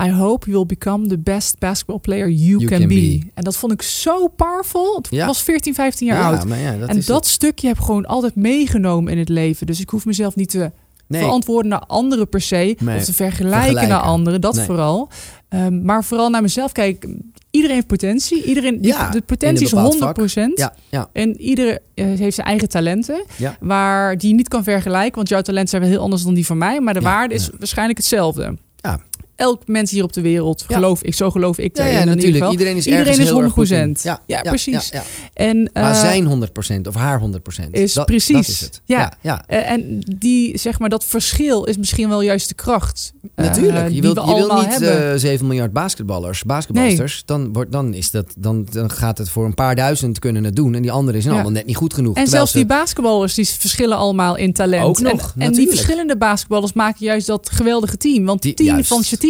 I 0.03 0.11
hope 0.11 0.47
you 0.47 0.57
will 0.57 0.67
become 0.67 1.09
the 1.09 1.19
best 1.19 1.59
basketball 1.59 1.99
player 1.99 2.29
you, 2.29 2.65
can, 2.65 2.89
be. 2.89 3.31
En 3.35 3.45
dat 3.45 3.57
vond 3.57 3.73
ik 3.73 3.83
zo 3.83 4.29
powerful. 4.29 4.97
Het 4.97 5.09
ja. 5.11 5.27
was 5.27 5.43
14, 5.43 5.75
15 5.75 6.07
jaar 6.07 6.23
oud. 6.23 6.49
Ja, 6.49 6.77
dat 6.77 6.89
en 6.89 7.03
dat 7.05 7.27
stukje 7.27 7.67
heb 7.67 7.77
ik 7.77 7.83
gewoon 7.83 8.07
altijd 8.07 8.35
meegenomen 8.35 9.13
in 9.13 9.19
het 9.19 9.29
leven. 9.29 9.67
Dus 9.67 9.81
ik 9.81 9.91
hoef 9.91 10.05
mezelf 10.05 10.37
niet 10.37 10.51
te 10.51 10.73
verantwoorden 11.09 11.71
naar 11.71 11.85
anderen 11.87 12.29
per 12.29 12.41
se. 12.41 12.77
Of 12.97 13.05
te 13.05 13.13
vergelijken, 13.13 13.89
naar 13.89 14.01
anderen. 14.01 14.41
Dat 14.41 14.61
vooral. 14.61 15.09
Um, 15.49 15.85
maar 15.85 16.05
vooral 16.05 16.31
naar 16.31 16.43
mezelf 16.43 16.73
kijken. 16.73 17.33
Iedereen 17.51 17.75
heeft 17.75 17.87
potentie. 17.87 18.43
Iedereen, 18.43 18.79
ja, 18.81 19.11
de 19.11 19.23
potentie 19.23 19.67
is 19.67 19.75
100%. 19.75 20.53
Ja, 20.55 20.75
ja. 20.89 21.09
En 21.13 21.41
iedereen 21.41 21.79
uh, 21.95 22.19
heeft 22.19 22.35
zijn 22.35 22.47
eigen 22.47 22.69
talenten. 22.69 23.25
Waar 23.61 24.19
die 24.19 24.29
je 24.29 24.35
niet 24.35 24.49
kan 24.49 24.65
vergelijken. 24.65 25.15
Want 25.15 25.29
jouw 25.29 25.41
talenten 25.41 25.69
zijn 25.71 25.83
wel 25.83 25.91
heel 25.91 26.01
anders 26.01 26.23
dan 26.23 26.35
die 26.35 26.47
van 26.47 26.59
mij. 26.59 26.81
Maar 26.81 26.95
de 26.95 27.01
waarde 27.01 27.35
is 27.35 27.51
waarschijnlijk 27.59 27.99
hetzelfde. 27.99 28.57
Ja. 28.85 29.10
Elk 29.41 29.67
mens 29.67 29.91
hier 29.91 30.03
op 30.03 30.13
de 30.13 30.21
wereld, 30.21 30.65
geloof 30.69 31.03
ik, 31.03 31.15
zo 31.15 31.31
geloof 31.31 31.59
ik. 31.59 31.77
Ja, 31.77 31.87
ja 31.87 32.05
natuurlijk. 32.05 32.51
Iedereen 32.51 32.77
is 32.77 32.87
Iedereen 32.87 33.19
is 33.19 33.29
100 33.29 33.55
procent. 33.55 34.03
Ja, 34.03 34.23
ja, 34.27 34.41
precies. 34.41 34.93
En, 35.35 35.71
maar 35.73 35.95
zijn 35.95 36.27
100 36.27 36.53
procent 36.53 36.87
of 36.87 36.95
haar 36.95 37.21
100 37.21 37.43
procent. 37.43 37.75
Is 37.75 37.93
dat, 37.93 38.07
precies. 38.07 38.35
Dat 38.35 38.49
is 38.49 38.61
het. 38.61 38.81
Ja. 38.85 39.13
ja. 39.21 39.45
Uh, 39.49 39.71
en 39.71 40.03
die, 40.19 40.59
zeg 40.59 40.79
maar, 40.79 40.89
dat 40.89 41.05
verschil 41.05 41.65
is 41.65 41.77
misschien 41.77 42.09
wel 42.09 42.23
juist 42.23 42.49
de 42.49 42.55
kracht. 42.55 43.13
Uh, 43.23 43.45
natuurlijk. 43.47 43.91
Je 43.91 44.01
wilt, 44.01 44.17
je 44.27 44.35
wilt 44.35 44.69
niet 44.69 44.81
uh, 44.81 45.13
7 45.15 45.47
miljard 45.47 45.73
basketballers, 45.73 46.43
basketballers. 46.45 47.23
Dan, 47.25 47.53
wordt, 47.53 47.73
dan, 47.73 47.95
is 47.95 48.11
dat, 48.11 48.35
dan, 48.37 48.67
dan 48.71 48.91
gaat 48.91 49.19
het 49.19 49.31
voor 49.31 49.45
een 49.45 49.55
paar 49.55 49.75
duizend 49.75 50.19
kunnen 50.19 50.45
het 50.45 50.57
doen. 50.57 50.75
En 50.75 50.83
die 50.83 50.93
anderen 50.93 51.23
zijn 51.23 51.35
allemaal 51.35 51.53
net 51.53 51.67
niet 51.67 51.77
goed 51.77 51.95
genoeg. 51.95 52.17
En 52.17 52.27
zelfs 52.27 52.53
die 52.53 52.67
basketballers 52.67 53.35
die 53.35 53.49
verschillen 53.49 53.97
allemaal 53.97 54.37
in 54.37 54.53
talent. 54.53 54.85
Ook 54.85 55.01
nog, 55.01 55.33
en, 55.37 55.43
en 55.43 55.53
die 55.53 55.69
verschillende 55.69 56.17
basketballers 56.17 56.73
maken 56.73 57.05
juist 57.05 57.27
dat 57.27 57.51
geweldige 57.51 57.97
team. 57.97 58.25
Want 58.25 58.45
het 58.45 58.57
team 58.57 59.30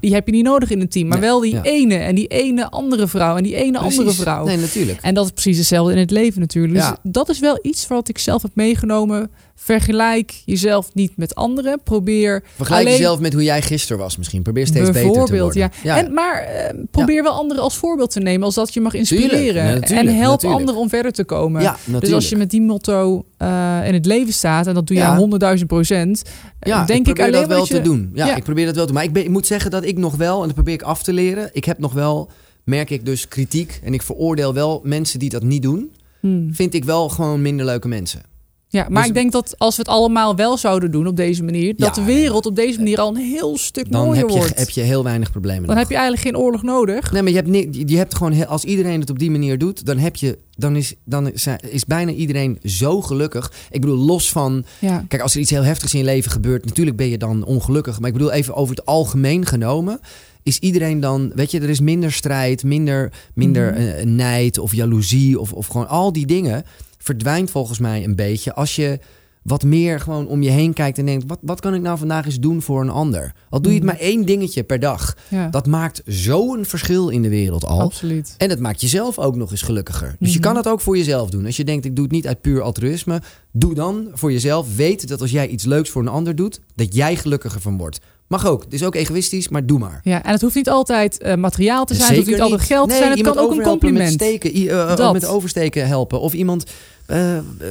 die 0.00 0.14
heb 0.14 0.26
je 0.26 0.32
niet 0.32 0.44
nodig 0.44 0.70
in 0.70 0.80
een 0.80 0.88
team. 0.88 1.08
Maar 1.08 1.20
wel 1.20 1.40
die 1.40 1.60
ene 1.62 1.94
en 1.94 2.14
die 2.14 2.26
ene 2.26 2.70
andere 2.70 3.08
vrouw 3.08 3.36
en 3.36 3.42
die 3.42 3.54
ene 3.54 3.78
andere 3.78 4.12
vrouw. 4.12 4.44
Nee, 4.44 4.56
natuurlijk. 4.56 4.98
En 5.02 5.14
dat 5.14 5.24
is 5.24 5.30
precies 5.30 5.58
hetzelfde 5.58 5.92
in 5.92 5.98
het 5.98 6.10
leven 6.10 6.40
natuurlijk. 6.40 6.74
Dus 6.74 7.12
dat 7.12 7.28
is 7.28 7.38
wel 7.38 7.58
iets 7.62 7.86
wat 7.86 8.08
ik 8.08 8.18
zelf 8.18 8.42
heb 8.42 8.50
meegenomen. 8.54 9.30
Vergelijk 9.62 10.42
jezelf 10.44 10.94
niet 10.94 11.16
met 11.16 11.34
anderen. 11.34 11.80
Probeer. 11.82 12.42
Vergelijk 12.56 12.88
jezelf 12.88 13.20
met 13.20 13.32
hoe 13.32 13.42
jij 13.42 13.62
gisteren 13.62 13.98
was, 13.98 14.16
misschien. 14.16 14.42
Probeer 14.42 14.66
steeds 14.66 14.90
beter 14.90 15.24
te 15.24 15.38
worden. 15.38 15.60
Ja. 15.60 15.70
ja. 15.82 16.04
En, 16.04 16.12
maar 16.12 16.48
uh, 16.74 16.82
probeer 16.90 17.22
wel 17.22 17.32
anderen 17.32 17.62
als 17.62 17.76
voorbeeld 17.76 18.10
te 18.10 18.20
nemen, 18.20 18.44
als 18.44 18.54
dat 18.54 18.74
je 18.74 18.80
mag 18.80 18.94
inspireren. 18.94 19.82
en 19.82 20.08
help 20.08 20.44
anderen 20.44 20.80
om 20.80 20.88
verder 20.88 21.12
te 21.12 21.24
komen. 21.24 21.62
Ja, 21.62 21.76
dus 22.00 22.12
als 22.12 22.28
je 22.28 22.36
met 22.36 22.50
die 22.50 22.60
motto 22.60 23.24
uh, 23.38 23.80
in 23.84 23.94
het 23.94 24.06
leven 24.06 24.32
staat, 24.32 24.66
en 24.66 24.74
dat 24.74 24.86
doe 24.86 24.96
je 24.96 25.02
aan 25.02 25.58
100.000 25.58 25.66
procent, 25.66 26.22
ja, 26.60 26.84
denk 26.84 27.08
ik, 27.08 27.18
ik 27.18 27.24
alleen 27.24 27.32
dat 27.32 27.46
wel 27.46 27.66
je... 27.66 27.74
te 27.74 27.80
doen. 27.80 28.10
Ja, 28.14 28.36
ik 28.36 28.44
probeer 28.44 28.66
dat 28.66 28.74
wel 28.74 28.86
te 28.86 28.92
doen. 28.92 29.00
Maar 29.00 29.08
ik, 29.08 29.12
ben, 29.12 29.24
ik 29.24 29.30
moet 29.30 29.46
zeggen 29.46 29.70
dat 29.70 29.84
ik 29.84 29.98
nog 29.98 30.16
wel, 30.16 30.40
en 30.40 30.44
dat 30.44 30.54
probeer 30.54 30.74
ik 30.74 30.82
af 30.82 31.02
te 31.02 31.12
leren, 31.12 31.50
ik 31.52 31.64
heb 31.64 31.78
nog 31.78 31.92
wel, 31.92 32.30
merk 32.64 32.90
ik 32.90 33.04
dus 33.04 33.28
kritiek. 33.28 33.80
En 33.84 33.94
ik 33.94 34.02
veroordeel 34.02 34.54
wel 34.54 34.80
mensen 34.84 35.18
die 35.18 35.30
dat 35.30 35.42
niet 35.42 35.62
doen, 35.62 35.92
hmm. 36.20 36.54
vind 36.54 36.74
ik 36.74 36.84
wel 36.84 37.08
gewoon 37.08 37.42
minder 37.42 37.66
leuke 37.66 37.88
mensen. 37.88 38.29
Ja, 38.72 38.86
maar 38.88 38.98
Dus- 39.00 39.08
ik 39.08 39.14
denk 39.14 39.32
dat 39.32 39.54
als 39.58 39.76
we 39.76 39.82
het 39.82 39.90
allemaal 39.90 40.36
wel 40.36 40.56
zouden 40.56 40.90
doen 40.90 41.06
op 41.06 41.16
deze 41.16 41.42
manier, 41.42 41.74
dat 41.76 41.94
de 41.94 42.02
wereld 42.04 42.46
op 42.46 42.56
deze 42.56 42.78
manier 42.78 42.98
al 43.00 43.08
een 43.08 43.16
heel 43.22 43.58
stuk 43.58 43.92
Dan 43.92 44.04
mooier 44.04 44.20
heb 44.20 44.28
je, 44.30 44.36
wordt. 44.38 44.58
heb 44.58 44.70
je 44.70 44.80
heel 44.80 45.04
weinig 45.04 45.30
problemen. 45.30 45.60
Dan 45.66 45.70
nog. 45.70 45.78
heb 45.78 45.88
je 45.88 45.96
eigenlijk 45.96 46.26
geen 46.26 46.36
oorlog 46.36 46.62
nodig. 46.62 47.12
Nee, 47.12 47.22
maar 47.22 47.32
je 47.32 47.36
hebt, 47.42 47.90
je 47.90 47.96
hebt 47.96 48.14
gewoon, 48.14 48.46
als 48.46 48.64
iedereen 48.64 49.00
het 49.00 49.10
op 49.10 49.18
die 49.18 49.30
manier 49.30 49.58
doet, 49.58 49.86
dan, 49.86 49.98
heb 49.98 50.16
je, 50.16 50.38
dan, 50.56 50.76
is, 50.76 50.94
dan 51.04 51.32
is, 51.32 51.46
is 51.70 51.84
bijna 51.84 52.12
iedereen 52.12 52.58
zo 52.64 53.00
gelukkig. 53.02 53.52
Ik 53.70 53.80
bedoel, 53.80 53.96
los 53.98 54.30
van, 54.32 54.64
Ja. 54.78 55.04
kijk, 55.08 55.22
als 55.22 55.34
er 55.34 55.40
iets 55.40 55.50
heel 55.50 55.64
heftigs 55.64 55.92
in 55.92 55.98
je 55.98 56.04
leven 56.04 56.30
gebeurt, 56.30 56.64
natuurlijk 56.64 56.96
ben 56.96 57.08
je 57.08 57.18
dan 57.18 57.44
ongelukkig. 57.44 57.98
Maar 58.00 58.08
ik 58.08 58.14
bedoel, 58.16 58.32
even 58.32 58.54
over 58.54 58.76
het 58.76 58.86
algemeen 58.86 59.46
genomen, 59.46 60.00
is 60.42 60.58
iedereen 60.58 61.00
dan, 61.00 61.32
weet 61.34 61.50
je, 61.50 61.60
er 61.60 61.68
is 61.68 61.80
minder 61.80 62.12
strijd, 62.12 62.64
minder, 62.64 63.12
minder 63.34 63.72
Mhm. 63.72 64.14
nijd 64.14 64.58
of 64.58 64.74
jaloezie 64.74 65.40
of, 65.40 65.52
of 65.52 65.66
gewoon 65.66 65.88
al 65.88 66.12
die 66.12 66.26
dingen 66.26 66.64
verdwijnt 67.04 67.50
volgens 67.50 67.78
mij 67.78 68.04
een 68.04 68.16
beetje 68.16 68.54
als 68.54 68.76
je 68.76 68.98
wat 69.42 69.62
meer 69.64 70.00
gewoon 70.00 70.26
om 70.26 70.42
je 70.42 70.50
heen 70.50 70.72
kijkt 70.72 70.98
en 70.98 71.06
denkt, 71.06 71.24
wat, 71.26 71.38
wat 71.42 71.60
kan 71.60 71.74
ik 71.74 71.80
nou 71.82 71.98
vandaag 71.98 72.24
eens 72.26 72.40
doen 72.40 72.62
voor 72.62 72.80
een 72.80 72.90
ander? 72.90 73.32
Al 73.50 73.60
doe 73.62 73.72
je 73.72 73.78
het 73.78 73.86
Mhm. 73.86 73.96
maar 73.96 74.04
één 74.06 74.26
dingetje 74.26 74.62
per 74.64 74.78
dag. 74.80 75.16
ja. 75.28 75.48
Dat 75.48 75.66
maakt 75.66 76.02
zo'n 76.06 76.64
verschil 76.64 77.08
in 77.08 77.22
de 77.22 77.28
wereld 77.28 77.64
al. 77.64 77.80
Absoluut. 77.80 78.34
En 78.38 78.50
het 78.50 78.60
maakt 78.60 78.80
jezelf 78.80 79.18
ook 79.18 79.36
nog 79.36 79.50
eens 79.50 79.62
gelukkiger. 79.62 80.16
Dus 80.18 80.28
je 80.32 80.38
Mhm. 80.38 80.46
kan 80.46 80.56
het 80.56 80.68
ook 80.68 80.80
voor 80.80 80.96
jezelf 80.96 81.30
doen. 81.30 81.46
Als 81.46 81.56
je 81.56 81.64
denkt, 81.64 81.84
ik 81.84 81.94
doe 81.96 82.04
het 82.04 82.12
niet 82.14 82.26
uit 82.26 82.40
puur 82.40 82.62
altruïsme. 82.62 83.20
Doe 83.52 83.74
dan 83.74 84.08
voor 84.12 84.32
jezelf. 84.32 84.76
Weet 84.76 85.08
dat 85.08 85.20
als 85.20 85.30
jij 85.30 85.48
iets 85.48 85.64
leuks 85.64 85.90
voor 85.90 86.02
een 86.02 86.08
ander 86.08 86.36
doet, 86.36 86.60
dat 86.74 86.94
jij 86.94 87.16
gelukkiger 87.16 87.60
van 87.60 87.76
wordt. 87.76 87.98
Mag 88.30 88.46
ook. 88.46 88.62
Het 88.64 88.72
is 88.72 88.84
ook 88.84 88.94
egoïstisch, 88.94 89.48
maar 89.48 89.66
doe 89.66 89.78
maar. 89.78 90.00
Ja, 90.04 90.22
en 90.22 90.32
het 90.32 90.40
hoeft 90.40 90.54
niet 90.54 90.68
altijd 90.68 91.18
eh, 91.18 91.34
materiaal 91.34 91.84
te 91.84 91.94
zijn, 91.94 92.06
het 92.06 92.16
hoeft 92.16 92.28
Zeker 92.28 92.42
niet 92.44 92.52
altijd 92.52 92.68
geld 92.68 92.88
te 92.88 92.96
zijn, 92.96 93.10
het 93.10 93.20
kan 93.20 93.38
ook 93.38 93.50
een 93.50 93.62
compliment. 93.62 94.04
Met, 94.04 94.12
steken, 94.12 94.96
Dat. 94.96 95.12
met 95.12 95.26
oversteken 95.26 95.86
helpen. 95.86 96.20
Of 96.20 96.32
iemand... 96.32 96.64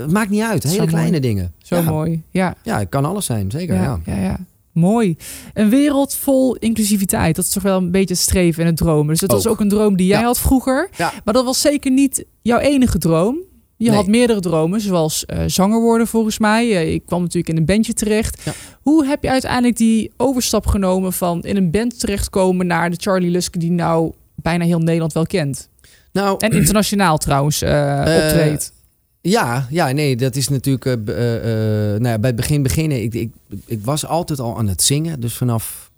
maakt 0.10 0.30
niet 0.30 0.42
uit. 0.42 0.62
Zo 0.62 0.68
Hele 0.68 0.80
mooi. 0.80 0.92
kleine 0.92 1.20
dingen. 1.20 1.54
Zo 1.64 1.76
ja. 1.76 1.82
mooi. 1.82 2.24
Ja. 2.32 2.56
Ja, 2.64 2.80
het 2.80 2.90
kan 2.90 3.06
alles 3.06 3.26
zijn. 3.26 3.52
Zeker, 3.52 3.76
ja. 3.76 4.00
Ja, 4.06 4.14
ja, 4.14 4.22
ja. 4.22 4.40
Mooi. 4.72 5.18
Een 5.54 5.70
wereld 5.70 6.16
vol 6.16 6.56
inclusiviteit. 6.56 7.36
Dat 7.36 7.46
is 7.46 7.52
toch 7.52 7.64
wel 7.64 7.78
een 7.78 7.92
beetje 7.92 8.14
het 8.14 8.24
streven 8.24 8.62
en 8.62 8.68
het 8.70 8.78
dromen. 8.78 9.08
Dus 9.08 9.20
dat 9.20 9.32
was 9.32 9.48
Ook. 9.48 9.60
een 9.60 9.70
droom 9.70 9.98
die 9.98 10.08
jij 10.08 10.22
had 10.22 10.40
vroeger. 10.40 10.90
Ja. 10.98 11.14
Maar 11.24 11.34
dat 11.34 11.46
was 11.46 11.62
zeker 11.62 11.92
niet 11.92 12.26
jouw 12.42 12.60
enige 12.60 12.98
droom. 12.98 13.38
Je 13.82 13.88
Nee. 13.88 13.96
had 13.96 14.08
meerdere 14.08 14.40
dromen, 14.40 14.82
zoals 14.82 15.26
eh, 15.26 15.44
zanger 15.48 15.82
worden 15.82 16.08
volgens 16.08 16.40
mij. 16.40 16.76
Eh, 16.76 16.94
ik 16.94 17.06
kwam 17.06 17.22
natuurlijk 17.22 17.50
in 17.50 17.58
een 17.58 17.66
bandje 17.66 17.94
terecht. 17.94 18.42
Ja. 18.44 18.54
Hoe 18.82 19.06
heb 19.06 19.24
je 19.24 19.30
uiteindelijk 19.30 19.78
die 19.78 20.12
overstap 20.18 20.68
genomen 20.68 21.14
van 21.14 21.42
in 21.44 21.56
een 21.58 21.72
band 21.72 22.00
terechtkomen 22.00 22.68
naar 22.68 22.90
de 22.90 22.96
Charlie 23.00 23.30
Luske 23.30 23.60
die 23.60 23.72
nou 23.72 24.12
bijna 24.36 24.66
heel 24.66 24.80
Nederland 24.80 25.14
wel 25.14 25.26
kent? 25.26 25.70
Nou, 26.12 26.36
En 26.40 26.52
internationaal 26.52 27.18
trouwens 27.18 27.62
eh, 27.62 28.00
optreedt. 28.00 28.74
Ja, 29.22 29.68
ja, 29.70 29.92
nee, 29.92 30.16
dat 30.16 30.36
is 30.36 30.48
natuurlijk. 30.48 30.86
nou 30.86 32.04
ja, 32.08 32.20
bij 32.20 32.30
het 32.30 32.36
begin 32.36 32.64
beginnen. 32.64 33.04
Ik, 33.04 33.14
ik, 33.14 33.32
ik 33.66 33.80
was 33.84 34.06
altijd 34.06 34.40
al 34.40 34.58
aan 34.58 34.68
het 34.68 34.84
zingen. 34.84 35.20
Dus 35.20 35.34
vanaf. 35.34 35.89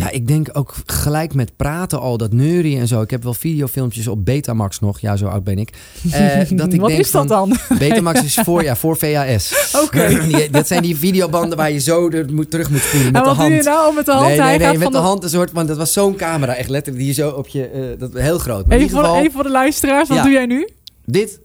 Ja, 0.00 0.10
ik 0.10 0.26
denk 0.26 0.48
ook 0.52 0.74
gelijk 0.86 1.34
met 1.34 1.56
praten 1.56 2.00
al, 2.00 2.16
dat 2.16 2.32
neurie 2.32 2.78
en 2.78 2.86
zo. 2.86 3.00
Ik 3.02 3.10
heb 3.10 3.22
wel 3.22 3.34
videofilmpjes 3.34 4.08
op 4.08 4.24
Betamax 4.24 4.80
nog. 4.80 5.00
Ja, 5.00 5.16
zo 5.16 5.26
oud 5.26 5.44
ben 5.44 5.58
ik. 5.58 5.70
Eh, 6.12 6.20
dat 6.50 6.72
ik 6.72 6.80
Wat 6.80 6.88
denk 6.88 7.00
is 7.00 7.10
dat 7.10 7.26
van- 7.26 7.48
dan? 7.48 7.56
Betamax 7.78 8.22
is 8.22 8.34
voor, 8.34 8.62
ja, 8.62 8.76
voor 8.76 8.96
VHS. 8.96 9.74
Oké. 9.84 10.18
Dat 10.50 10.66
zijn 10.66 10.82
die 10.82 10.96
videobanden 10.96 11.56
waar 11.58 11.70
je 11.72 11.78
zo 11.78 12.10
er 12.10 12.32
moet, 12.32 12.50
terug 12.50 12.70
moet 12.70 12.80
spoelen 12.80 13.12
met 13.12 13.16
En 13.16 13.22
de 13.22 13.28
wat 13.28 13.36
hand. 13.38 13.48
doe 13.48 13.58
je 13.58 13.62
nou 13.64 13.94
met 13.94 14.06
de 14.06 14.12
hand? 14.12 14.26
Nee, 14.28 14.38
nee, 14.38 14.58
nee, 14.58 14.66
gaat 14.66 14.76
met 14.76 14.92
de 14.92 14.98
hand 14.98 15.22
een 15.24 15.30
soort 15.30 15.50
van... 15.54 15.66
Dat 15.66 15.76
was 15.76 15.92
zo'n 15.92 16.14
camera, 16.16 16.54
echt 16.54 16.68
letterlijk. 16.68 17.04
Die 17.04 17.14
je 17.14 17.20
zo 17.22 17.30
op 17.30 17.48
je... 17.48 17.66
eh, 17.68 17.80
dat, 17.98 18.12
heel 18.12 18.38
groot. 18.38 18.66
Maar 18.66 18.76
in 18.76 18.82
Even 18.82 18.88
ieder 18.88 18.96
voor, 18.96 19.04
geval, 19.04 19.20
even 19.20 19.32
voor 19.32 19.42
de 19.42 19.50
luisteraars, 19.50 20.08
wat 20.08 20.16
Ja. 20.16 20.22
doe 20.22 20.32
jij 20.32 20.46
nu? 20.46 20.68
dit... 21.04 21.40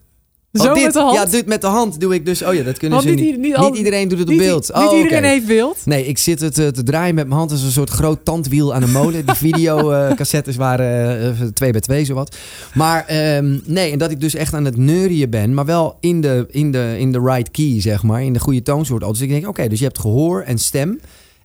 Zo 0.53 0.67
oh, 0.67 0.73
dit, 0.73 0.83
met 0.83 0.93
de 0.93 0.99
hand? 0.99 1.15
Ja, 1.15 1.25
dit 1.25 1.45
met 1.45 1.61
de 1.61 1.67
hand 1.67 1.99
doe 1.99 2.13
ik 2.13 2.25
dus... 2.25 2.43
Oh 2.43 2.53
ja, 2.53 2.63
dat 2.63 2.77
kunnen 2.77 2.97
Want 2.97 3.09
ze 3.09 3.15
niet, 3.15 3.37
niet. 3.37 3.39
niet, 3.39 3.57
Niet, 3.57 3.75
iedereen 3.77 4.07
doet 4.07 4.19
het 4.19 4.27
op 4.27 4.33
niet- 4.33 4.43
beeld. 4.43 4.71
Niet 4.73 4.87
Oh, 4.87 4.97
iedereen 4.97 5.23
heeft 5.23 5.45
beeld. 5.45 5.77
Nee, 5.85 6.05
ik 6.05 6.17
zit 6.17 6.39
het 6.39 6.53
te 6.53 6.83
draaien 6.83 7.15
met 7.15 7.25
mijn 7.27 7.37
hand 7.39 7.51
als 7.51 7.61
een 7.61 7.71
soort 7.71 7.89
groot 7.89 8.25
tandwiel 8.25 8.73
aan 8.73 8.83
een 8.83 8.91
molen. 8.91 9.25
Die 9.25 9.35
videocassettes 9.51 10.55
waren 10.55 11.19
eh, 11.39 11.47
twee 11.47 11.71
bij 11.71 11.81
twee, 11.81 12.05
zowat. 12.05 12.37
Maar 12.73 13.05
ehm, 13.05 13.57
nee, 13.65 13.91
en 13.91 13.97
dat 13.97 14.11
ik 14.11 14.19
dus 14.19 14.33
echt 14.35 14.53
aan 14.53 14.65
het 14.65 14.77
neurien 14.77 15.29
ben. 15.29 15.53
Maar 15.53 15.65
wel 15.65 15.97
in 15.99 16.21
de, 16.21 16.45
in 16.49 16.71
de, 16.71 16.95
in 16.97 17.11
de 17.11 17.19
right 17.21 17.51
key, 17.51 17.81
zeg 17.81 18.03
maar. 18.03 18.23
In 18.23 18.33
de 18.33 18.39
goede 18.39 18.61
toonsoort. 18.63 19.03
Dus 19.07 19.21
ik 19.21 19.29
denk, 19.29 19.47
oké, 19.47 19.67
dus 19.67 19.79
je 19.79 19.85
hebt 19.85 19.99
gehoor 19.99 20.41
en 20.41 20.57
stem. 20.57 20.99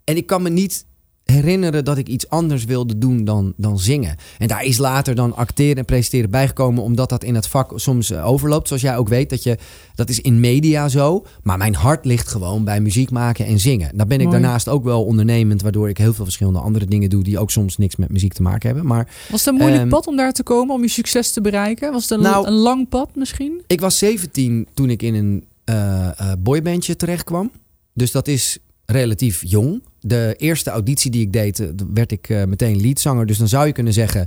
En 0.04 0.16
ik 0.16 0.26
kan 0.26 0.42
me 0.42 0.48
niet 0.50 0.84
herinneren 1.32 1.84
dat 1.84 1.98
ik 1.98 2.08
iets 2.08 2.28
anders 2.28 2.64
wilde 2.64 2.98
doen 2.98 3.24
dan, 3.24 3.52
dan 3.56 3.78
zingen. 3.78 4.16
En 4.38 4.48
daar 4.48 4.64
is 4.64 4.78
later 4.78 5.14
dan 5.14 5.36
acteren 5.36 5.76
en 5.76 5.84
presenteren 5.84 6.30
bijgekomen... 6.30 6.82
omdat 6.82 7.08
dat 7.08 7.24
in 7.24 7.34
het 7.34 7.46
vak 7.48 7.72
soms 7.74 8.10
eh, 8.10 8.26
overloopt. 8.26 8.66
Zoals 8.68 8.82
jij 8.82 8.96
ook 8.96 9.08
weet, 9.08 9.30
dat, 9.30 9.42
je, 9.42 9.58
dat 9.94 10.08
is 10.08 10.20
in 10.20 10.40
media 10.40 10.88
zo. 10.88 11.24
Maar 11.42 11.58
mijn 11.58 11.74
hart 11.74 12.04
ligt 12.04 12.28
gewoon 12.28 12.64
bij 12.64 12.80
muziek 12.80 13.10
maken 13.10 13.46
en 13.46 13.60
zingen. 13.60 13.96
Dan 13.96 14.08
ben 14.08 14.20
ik 14.20 14.26
Mooi. 14.26 14.40
daarnaast 14.40 14.68
ook 14.68 14.84
wel 14.84 15.04
ondernemend... 15.04 15.62
waardoor 15.62 15.88
ik 15.88 15.98
heel 15.98 16.14
veel 16.14 16.24
verschillende 16.24 16.58
andere 16.58 16.86
dingen 16.86 17.10
doe... 17.10 17.22
die 17.24 17.38
ook 17.38 17.50
soms 17.50 17.76
niks 17.76 17.96
met 17.96 18.10
muziek 18.10 18.32
te 18.32 18.42
maken 18.42 18.68
hebben. 18.68 18.86
Maar 18.86 19.08
Was 19.30 19.44
het 19.44 19.48
een 19.48 19.54
moeilijk 19.54 19.82
Ehm, 19.82 19.88
pad 19.90 20.06
om 20.06 20.16
daar 20.16 20.32
te 20.32 20.42
komen, 20.42 20.74
om 20.74 20.82
je 20.82 20.88
succes 20.88 21.32
te 21.32 21.40
bereiken? 21.40 21.92
Was 21.92 22.02
het 22.02 22.10
een, 22.10 22.20
Nou- 22.20 22.46
een 22.46 22.52
lang 22.52 22.88
pad 22.88 23.08
misschien? 23.14 23.62
ik 23.66 23.80
was 23.80 23.98
17 23.98 24.66
toen 24.74 24.90
ik 24.90 25.02
in 25.02 25.14
een 25.14 25.44
eh, 25.64 26.32
boybandje 26.38 26.96
terecht 26.96 27.24
kwam. 27.24 27.50
Dus 27.94 28.10
dat 28.10 28.28
is 28.28 28.58
relatief 28.86 29.42
jong. 29.46 29.82
De 30.00 30.34
eerste 30.38 30.70
auditie 30.70 31.10
die 31.10 31.20
ik 31.22 31.32
deed, 31.32 31.60
eh, 31.60 31.66
werd 31.94 32.12
ik 32.12 32.28
eh, 32.28 32.44
meteen 32.44 32.80
leadzanger. 32.80 33.26
Dus 33.26 33.38
dan 33.38 33.48
zou 33.48 33.66
je 33.66 33.72
kunnen 33.72 33.92
zeggen... 33.92 34.26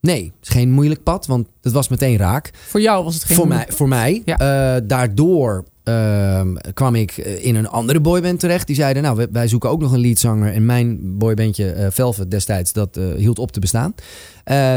Nee, 0.00 0.24
het 0.24 0.48
is 0.48 0.54
geen 0.54 0.70
moeilijk 0.70 1.02
pad, 1.02 1.26
want 1.26 1.48
het 1.62 1.72
was 1.72 1.88
meteen 1.88 2.16
raak. 2.16 2.50
Voor 2.66 2.80
jou 2.80 3.04
was 3.04 3.14
het 3.14 3.24
geen 3.24 3.36
voor, 3.36 3.46
mij, 3.48 3.56
moeilijk- 3.56 3.76
voor 3.76 3.88
mij. 3.88 4.22
Ja. 4.24 4.38
Eh, 4.76 4.82
daardoor 4.84 5.64
ehm, 5.84 6.54
kwam 6.74 6.94
ik 6.94 7.16
in 7.16 7.54
een 7.54 7.68
andere 7.68 8.00
boyband 8.00 8.40
terecht. 8.40 8.66
Die 8.66 8.76
zeiden, 8.76 9.02
nou, 9.02 9.16
wij- 9.16 9.28
wij 9.32 9.48
zoeken 9.48 9.70
ook 9.70 9.80
nog 9.80 9.92
een 9.92 10.00
leadzanger. 10.00 10.52
En 10.52 10.66
mijn 10.66 10.98
boybandje 11.18 11.70
eh 11.70 11.86
Velvet 11.90 12.30
destijds, 12.30 12.72
dat 12.72 13.00
hield 13.16 13.38
op 13.38 13.52
te 13.52 13.60
bestaan. 13.60 13.94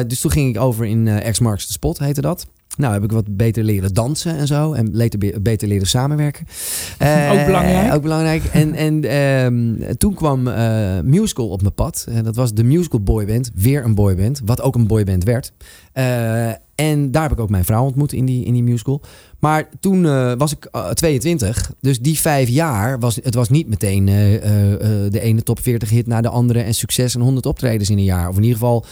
Dus 0.07 0.19
toen 0.19 0.31
ging 0.31 0.55
ik 0.55 0.61
over 0.61 0.85
in 0.85 1.07
eh 1.07 1.31
X 1.31 1.39
Marks 1.39 1.65
the 1.65 1.71
Spot, 1.71 1.99
heette 1.99 2.21
dat. 2.21 2.45
Nou, 2.77 2.93
heb 2.93 3.03
ik 3.03 3.12
wat 3.12 3.38
beter 3.38 3.63
leren 3.63 3.93
dansen 3.93 4.38
en 4.38 4.47
zo. 4.47 4.73
En 4.73 4.89
later 4.91 5.41
beter 5.41 5.67
leren 5.67 5.88
samenwerken. 5.88 6.45
Eh, 6.97 7.32
Ook 7.32 7.45
belangrijk. 7.45 7.93
Ook 7.93 8.01
belangrijk. 8.01 8.43
En, 8.53 8.73
en 8.73 9.03
ehm, 9.03 9.95
toen 9.97 10.13
kwam 10.13 10.47
eh, 10.47 10.99
musical 11.03 11.47
op 11.49 11.62
mijn 11.62 11.73
pad. 11.73 12.05
En 12.10 12.23
dat 12.23 12.36
was 12.36 12.53
de 12.53 12.63
musical 12.63 12.99
boyband. 12.99 13.51
Weer 13.55 13.84
een 13.86 13.95
boyband. 13.95 14.41
Wat 14.45 14.62
ook 14.62 14.75
een 14.75 14.88
boyband 14.88 15.23
werd. 15.23 15.51
Eh, 15.93 16.47
en 16.75 17.12
daar 17.12 17.21
heb 17.21 17.32
ik 17.32 17.39
ook 17.39 17.49
mijn 17.49 17.65
vrouw 17.65 17.84
ontmoet 17.84 18.13
in 18.13 18.25
die, 18.25 18.45
in 18.45 18.53
die 18.53 18.63
musical. 18.63 19.01
Maar 19.39 19.69
toen 19.79 20.05
eh, 20.05 20.34
was 20.38 20.51
ik 20.51 20.65
eh, 20.65 20.89
22. 20.89 21.71
Dus 21.82 21.99
die 21.99 22.19
vijf 22.19 22.49
jaar, 22.49 22.99
was, 22.99 23.19
het 23.23 23.36
was 23.36 23.49
niet 23.49 23.67
meteen 23.67 24.08
eh, 24.08 24.36
eh, 24.36 24.73
eh, 24.73 25.12
de 25.12 25.19
ene 25.21 25.43
top 25.43 25.60
40 25.62 25.89
hit 25.89 26.08
naar 26.08 26.21
de 26.21 26.29
andere. 26.29 26.62
En 26.62 26.73
succes 26.73 27.15
en 27.15 27.21
100 27.21 27.45
optredens 27.45 27.89
in 27.89 27.97
een 27.97 28.03
jaar. 28.03 28.29
Of 28.29 28.36
in 28.36 28.43
ieder 28.43 28.58
geval... 28.58 28.86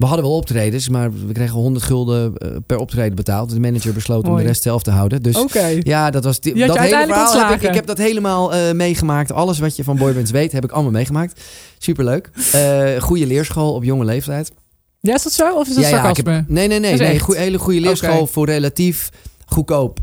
We 0.00 0.06
hadden 0.06 0.24
wel 0.24 0.34
optredens, 0.36 0.88
maar 0.88 1.12
we 1.26 1.32
kregen 1.32 1.54
100 1.54 1.84
gulden 1.84 2.36
eh, 2.36 2.48
per 2.66 2.78
optreden 2.78 3.14
betaald. 3.14 3.50
De 3.50 3.60
manager 3.60 3.92
besloot 3.92 4.28
om 4.28 4.36
de 4.36 4.42
rest 4.42 4.62
zelf 4.62 4.82
te 4.82 4.90
houden. 4.90 5.22
Dus 5.22 5.44
ja, 5.82 6.10
dat 6.10 6.24
was 6.24 6.40
die, 6.40 6.54
dat 6.66 6.78
hele 6.78 7.04
verhaal. 7.06 7.48
Heb 7.50 7.62
ik, 7.62 7.74
heb 7.74 7.86
dat 7.86 7.98
helemaal 7.98 8.54
eh, 8.54 8.72
meegemaakt. 8.72 9.32
Alles 9.32 9.58
wat 9.58 9.76
je 9.76 9.84
van 9.84 9.96
boybands 9.96 10.30
weet, 10.30 10.52
heb 10.52 10.64
ik 10.64 10.70
allemaal 10.70 10.92
meegemaakt. 10.92 11.40
Superleuk. 11.78 12.30
Eh 12.52 13.02
goede 13.02 13.26
leerschool 13.26 13.74
op 13.74 13.84
jonge 13.84 14.04
leeftijd. 14.04 14.52
Ja, 15.00 15.14
is 15.14 15.22
dat 15.22 15.32
zo? 15.32 15.54
Of 15.54 15.68
is 15.68 15.74
dat 15.74 15.84
Ja, 15.84 15.90
sarcasme? 15.90 16.32
heb- 16.32 16.48
nee, 16.48 16.68
nee, 16.68 16.78
nee. 16.80 16.96
Nee 16.96 17.18
goe- 17.18 17.36
hele 17.36 17.58
goede 17.58 17.80
leerschool 17.80 18.26
voor 18.26 18.46
relatief 18.46 19.08
goedkoop, 19.46 19.98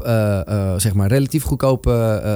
zeg 0.77 0.93
maar, 0.93 1.07
relatief 1.07 1.43
goedkoop 1.43 1.85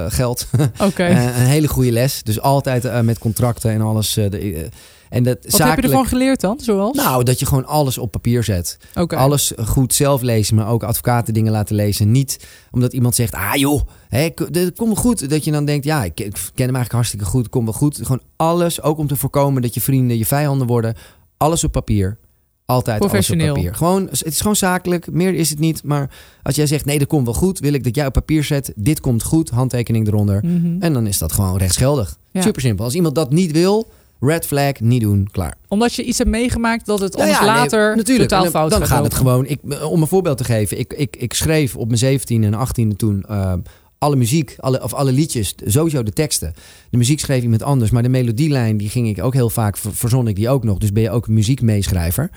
geld. 0.08 0.46
Oké. 0.88 1.04
Een 1.06 1.16
hele 1.32 1.68
goede 1.68 1.92
les. 1.92 2.22
Dus 2.22 2.40
altijd 2.40 3.02
met 3.02 3.18
contracten 3.18 3.70
en 3.70 3.80
alles. 3.80 4.12
de, 4.12 4.68
en 5.12 5.22
dat 5.22 5.38
Wat 5.42 5.58
heb 5.58 5.76
je 5.76 5.82
ervan 5.82 6.06
geleerd 6.06 6.40
dan? 6.40 6.60
Zoals? 6.60 6.96
Nou, 6.96 7.24
dat 7.24 7.38
je 7.38 7.46
gewoon 7.46 7.66
alles 7.66 7.98
op 7.98 8.10
papier 8.10 8.44
zet. 8.44 8.78
Alles 9.08 9.52
goed 9.64 9.94
zelf 9.94 10.22
lezen, 10.22 10.56
maar 10.56 10.68
ook 10.68 10.82
advocaten 10.82 11.34
dingen 11.34 11.52
laten 11.52 11.74
lezen. 11.74 12.10
Niet 12.10 12.46
omdat 12.70 12.92
iemand 12.92 13.14
zegt, 13.14 13.34
ah 13.34 13.54
joh, 13.54 13.80
hè, 14.08 14.28
dit 14.50 14.76
komt 14.76 14.92
wel 14.92 15.02
goed. 15.02 15.30
Dat 15.30 15.44
je 15.44 15.50
dan 15.50 15.64
denkt, 15.64 15.84
ja, 15.84 16.04
ik 16.04 16.14
ken 16.14 16.30
hem 16.54 16.56
eigenlijk 16.56 16.92
hartstikke 16.92 17.24
goed, 17.24 17.48
komt 17.48 17.64
wel 17.64 17.72
goed. 17.72 17.96
Gewoon 17.96 18.22
alles, 18.36 18.82
ook 18.82 18.98
om 18.98 19.06
te 19.06 19.16
voorkomen 19.16 19.62
dat 19.62 19.74
je 19.74 19.80
vrienden 19.80 20.18
je 20.18 20.26
vijanden 20.26 20.66
worden. 20.66 20.94
Alles 21.36 21.64
op 21.64 21.72
papier. 21.72 22.18
Altijd 22.64 23.00
alles 23.00 23.02
op 23.02 23.08
Professioneel. 23.08 23.54
papier. 23.54 23.74
Gewoon, 23.74 24.08
het 24.10 24.26
is 24.26 24.40
gewoon 24.40 24.56
zakelijk, 24.56 25.10
meer 25.10 25.34
is 25.34 25.50
het 25.50 25.58
niet. 25.58 25.84
Maar 25.84 26.10
als 26.42 26.56
jij 26.56 26.66
zegt, 26.66 26.84
nee, 26.84 26.98
dat 26.98 27.08
komt 27.08 27.24
wel 27.24 27.34
goed, 27.34 27.58
wil 27.58 27.72
ik 27.72 27.84
dat 27.84 27.94
jij 27.94 28.06
op 28.06 28.12
papier 28.12 28.44
zet. 28.44 28.72
Dit 28.76 29.00
komt 29.00 29.22
goed, 29.22 29.50
handtekening 29.50 30.06
eronder. 30.06 30.44
Mhm. 30.44 30.76
En 30.80 30.92
dan 30.92 31.06
is 31.06 31.18
dat 31.18 31.32
gewoon 31.32 31.56
rechtsgeldig. 31.56 32.18
Ja. 32.30 32.42
Super 32.42 32.60
simpel. 32.60 32.84
Als 32.84 32.94
iemand 32.94 33.14
dat 33.14 33.30
niet 33.30 33.52
wil, 33.52 33.90
red 34.24 34.46
flag, 34.46 34.80
niet 34.80 35.00
doen, 35.00 35.28
klaar. 35.30 35.54
Omdat 35.68 35.94
je 35.94 36.02
iets 36.04 36.18
hebt 36.18 36.30
meegemaakt 36.30 36.86
dat 36.86 37.00
het 37.00 37.16
Nou 37.16 37.22
anders 37.22 37.46
ja, 37.46 37.52
nee, 37.52 37.54
later 37.60 37.96
natuurlijk. 37.96 38.28
totaal 38.28 38.44
En 38.46 38.52
dan, 38.52 38.60
fout 38.60 38.70
dan 38.70 38.86
gaat 38.88 39.04
het 39.04 39.14
gewoon. 39.14 39.46
Ik, 39.46 39.58
om 39.84 40.00
een 40.00 40.06
voorbeeld 40.08 40.38
te 40.38 40.44
geven. 40.44 40.78
Ik, 40.78 40.92
ik, 40.92 41.16
ik 41.16 41.34
schreef 41.34 41.76
op 41.76 41.86
mijn 41.86 41.98
17 41.98 42.44
en 42.44 42.54
18 42.54 42.96
toen 42.96 43.24
eh, 43.28 43.52
alle 43.98 44.16
muziek, 44.16 44.54
alle, 44.58 44.82
of 44.82 44.94
alle 44.94 45.12
liedjes, 45.12 45.54
sowieso 45.64 46.02
de 46.02 46.12
teksten. 46.12 46.52
De 46.90 46.96
muziek 46.96 47.20
schreef 47.20 47.42
iemand 47.42 47.62
anders, 47.62 47.90
maar 47.90 48.02
de 48.02 48.08
melodielijn 48.08 48.76
die 48.76 48.88
ging 48.88 49.08
ik 49.08 49.24
ook 49.24 49.34
heel 49.34 49.50
vaak, 49.50 49.76
ver- 49.76 49.94
verzon 49.94 50.28
ik 50.28 50.36
die 50.36 50.48
ook 50.48 50.64
nog. 50.64 50.78
Dus 50.78 50.92
ben 50.92 51.02
je 51.02 51.10
ook 51.10 51.26
een 51.26 51.34
muziekmeeschrijver. 51.34 52.30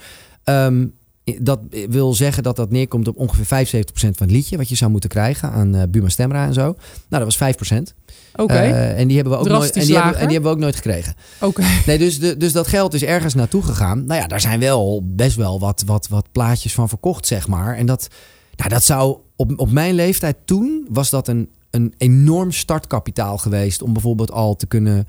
Ehm, 0.44 0.86
dat 1.40 1.60
wil 1.88 2.14
zeggen 2.14 2.42
dat 2.42 2.56
dat 2.56 2.70
neerkomt 2.70 3.08
op 3.08 3.16
ongeveer 3.16 3.66
75% 3.66 3.90
van 3.92 4.12
het 4.16 4.30
liedje... 4.30 4.56
wat 4.56 4.68
je 4.68 4.74
zou 4.74 4.90
moeten 4.90 5.10
krijgen 5.10 5.50
aan 5.50 5.74
eh, 5.74 5.82
Buma 5.88 6.08
Stemra 6.08 6.46
en 6.46 6.54
zo. 6.54 6.76
Nou, 7.08 7.24
dat 7.24 7.36
was 7.38 7.54
5%. 7.76 7.82
Oké, 8.36 8.52
Eh, 8.54 8.98
en 8.98 9.06
die 9.06 9.16
hebben 9.16 9.34
we 9.34 9.38
ook 9.38 9.48
nooit, 9.48 9.76
en 9.76 9.84
die 9.84 9.94
hebben, 9.94 9.96
lager. 10.02 10.20
en 10.20 10.24
die 10.26 10.32
hebben 10.32 10.50
we 10.50 10.56
ook 10.56 10.62
nooit 10.62 10.76
gekregen. 10.76 11.14
oké. 11.40 11.62
Nee, 11.86 11.98
dus, 11.98 12.18
de, 12.18 12.36
dus 12.36 12.52
dat 12.52 12.66
geld 12.66 12.94
is 12.94 13.02
ergens 13.02 13.34
naartoe 13.34 13.62
gegaan. 13.62 14.04
Nou 14.06 14.20
ja, 14.20 14.26
daar 14.26 14.40
zijn 14.40 14.60
wel 14.60 15.02
best 15.04 15.36
wel 15.36 15.60
wat, 15.60 15.82
wat, 15.86 16.08
wat 16.08 16.32
plaatjes 16.32 16.74
van 16.74 16.88
verkocht, 16.88 17.26
zeg 17.26 17.48
maar. 17.48 17.76
En 17.76 17.86
dat, 17.86 18.08
nou, 18.56 18.70
dat 18.70 18.84
zou 18.84 19.16
op, 19.36 19.52
op 19.56 19.70
mijn 19.70 19.94
leeftijd 19.94 20.36
toen 20.44 20.86
was 20.90 21.10
dat 21.10 21.28
een, 21.28 21.48
een 21.70 21.94
enorm 21.98 22.52
startkapitaal 22.52 23.38
geweest 23.38 23.82
om 23.82 23.92
bijvoorbeeld 23.92 24.30
al 24.30 24.56
te 24.56 24.66
kunnen 24.66 25.06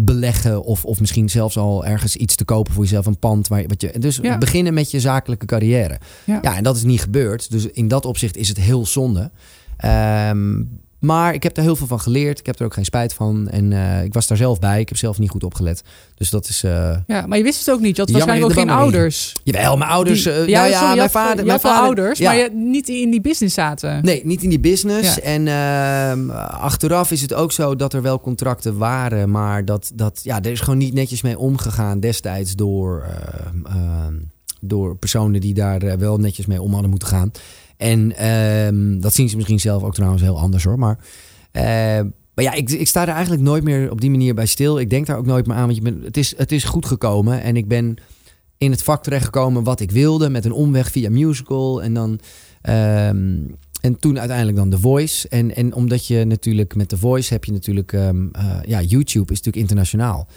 beleggen 0.00 0.62
of, 0.64 0.84
of 0.84 1.00
misschien 1.00 1.28
zelfs 1.28 1.56
al 1.56 1.84
ergens 1.86 2.16
iets 2.16 2.34
te 2.36 2.44
kopen 2.44 2.72
voor 2.72 2.82
jezelf 2.82 3.06
een 3.06 3.18
pand 3.18 3.48
waar 3.48 3.60
je, 3.60 3.68
wat 3.68 3.80
je 3.80 3.98
dus 3.98 4.18
Ja. 4.22 4.38
beginnen 4.38 4.74
met 4.74 4.90
je 4.90 5.00
zakelijke 5.00 5.46
carrière 5.46 5.98
Ja. 6.24 6.38
ja 6.42 6.56
en 6.56 6.62
dat 6.62 6.76
is 6.76 6.82
niet 6.84 7.00
gebeurd 7.00 7.50
dus 7.50 7.66
in 7.66 7.88
dat 7.88 8.04
opzicht 8.04 8.36
is 8.36 8.48
het 8.48 8.58
heel 8.58 8.86
zonde 8.86 9.30
Ehm, 9.76 10.62
maar 11.00 11.34
ik 11.34 11.42
heb 11.42 11.54
daar 11.54 11.64
heel 11.64 11.76
veel 11.76 11.86
van 11.86 12.00
geleerd 12.00 12.38
ik 12.38 12.46
heb 12.46 12.58
er 12.58 12.64
ook 12.64 12.74
geen 12.74 12.84
spijt 12.84 13.14
van 13.14 13.48
en 13.48 13.72
eh, 13.72 14.04
ik 14.04 14.12
was 14.14 14.26
daar 14.26 14.38
zelf 14.38 14.58
bij 14.58 14.80
ik 14.80 14.88
heb 14.88 14.98
zelf 14.98 15.18
niet 15.18 15.30
goed 15.30 15.44
opgelet 15.44 15.82
dus 16.14 16.30
dat 16.30 16.48
is 16.48 16.62
eh 16.62 16.96
Ja, 17.06 17.26
maar 17.26 17.38
je 17.38 17.44
wist 17.44 17.58
het 17.58 17.70
ook 17.74 17.80
niet. 17.80 17.96
Je 17.96 18.02
had 18.02 18.10
waarschijnlijk 18.10 18.50
ook 18.50 18.58
geen 18.58 18.70
ouders. 18.70 19.32
Jawel, 19.44 19.76
mijn 19.76 19.90
ouders. 19.90 20.22
Die- 20.22 20.32
eh, 20.32 20.46
ja, 20.48 20.58
nou 20.60 20.70
ja, 20.70 20.78
sorry, 20.78 20.96
mijn 20.96 21.10
vader. 21.10 21.38
Je 21.38 21.44
mijn 21.44 21.60
vader, 21.60 21.82
ouders, 21.82 22.18
ja. 22.18 22.28
maar 22.30 22.38
je 22.38 22.50
niet 22.54 22.88
in 22.88 23.10
die 23.10 23.20
business 23.20 23.54
zaten. 23.54 24.04
Nee, 24.04 24.20
niet 24.24 24.42
in 24.42 24.48
die 24.48 24.60
business. 24.60 25.14
Ja. 25.14 25.20
En 25.20 25.48
ehm, 25.48 26.30
achteraf 26.40 27.10
is 27.10 27.20
het 27.20 27.34
ook 27.34 27.52
zo 27.52 27.76
dat 27.76 27.92
er 27.92 28.02
wel 28.02 28.20
contracten 28.20 28.76
waren, 28.78 29.30
maar 29.30 29.64
dat, 29.64 29.90
dat 29.94 30.20
ja, 30.22 30.42
er 30.42 30.50
is 30.50 30.60
gewoon 30.60 30.78
niet 30.78 30.94
netjes 30.94 31.22
mee 31.22 31.38
omgegaan 31.38 32.00
destijds 32.00 32.54
door, 32.54 33.02
ehm, 33.02 33.76
ehm, 33.76 34.14
door 34.60 34.96
personen 34.96 35.40
die 35.40 35.54
daar 35.54 35.98
wel 35.98 36.16
netjes 36.16 36.46
mee 36.46 36.62
om 36.62 36.72
hadden 36.72 36.90
moeten 36.90 37.08
gaan. 37.08 37.32
En 37.78 38.16
ehm, 38.16 39.00
dat 39.00 39.14
zien 39.14 39.28
ze 39.28 39.36
misschien 39.36 39.60
zelf 39.60 39.82
ook 39.82 39.94
trouwens 39.94 40.22
heel 40.22 40.38
anders 40.38 40.64
hoor. 40.64 40.78
Maar, 40.78 40.98
ehm, 41.52 42.08
maar 42.34 42.44
ja, 42.44 42.52
ik, 42.52 42.70
ik 42.70 42.88
sta 42.88 43.02
er 43.02 43.14
eigenlijk 43.14 43.42
nooit 43.42 43.64
meer 43.64 43.90
op 43.90 44.00
die 44.00 44.10
manier 44.10 44.34
bij 44.34 44.46
stil. 44.46 44.78
Ik 44.78 44.90
denk 44.90 45.06
daar 45.06 45.16
ook 45.16 45.26
nooit 45.26 45.46
meer 45.46 45.56
aan, 45.56 45.64
want 45.64 45.76
je 45.76 45.82
bent, 45.82 46.04
het, 46.04 46.16
is, 46.16 46.36
het 46.36 46.52
is 46.52 46.64
goed 46.64 46.86
gekomen 46.86 47.42
en 47.42 47.56
ik 47.56 47.68
ben 47.68 47.96
in 48.58 48.70
het 48.70 48.82
vak 48.82 49.02
terechtgekomen 49.02 49.64
wat 49.64 49.80
ik 49.80 49.90
wilde 49.90 50.30
met 50.30 50.44
een 50.44 50.52
omweg 50.52 50.90
via 50.90 51.10
musical 51.10 51.82
en 51.82 51.94
dan 51.94 52.20
ehm, 52.62 53.36
en 53.80 53.98
toen 53.98 54.18
uiteindelijk 54.18 54.56
dan 54.56 54.70
The 54.70 54.78
Voice 54.78 55.28
en 55.28 55.56
en 55.56 55.74
omdat 55.74 56.06
je 56.06 56.24
natuurlijk 56.24 56.74
met 56.74 56.88
The 56.88 56.98
Voice 56.98 57.32
heb 57.32 57.44
je 57.44 57.52
natuurlijk 57.52 57.92
eh, 57.92 58.10
ja 58.62 58.82
YouTube 58.82 59.32
is 59.32 59.42
natuurlijk 59.42 59.56
internationaal 59.56 60.28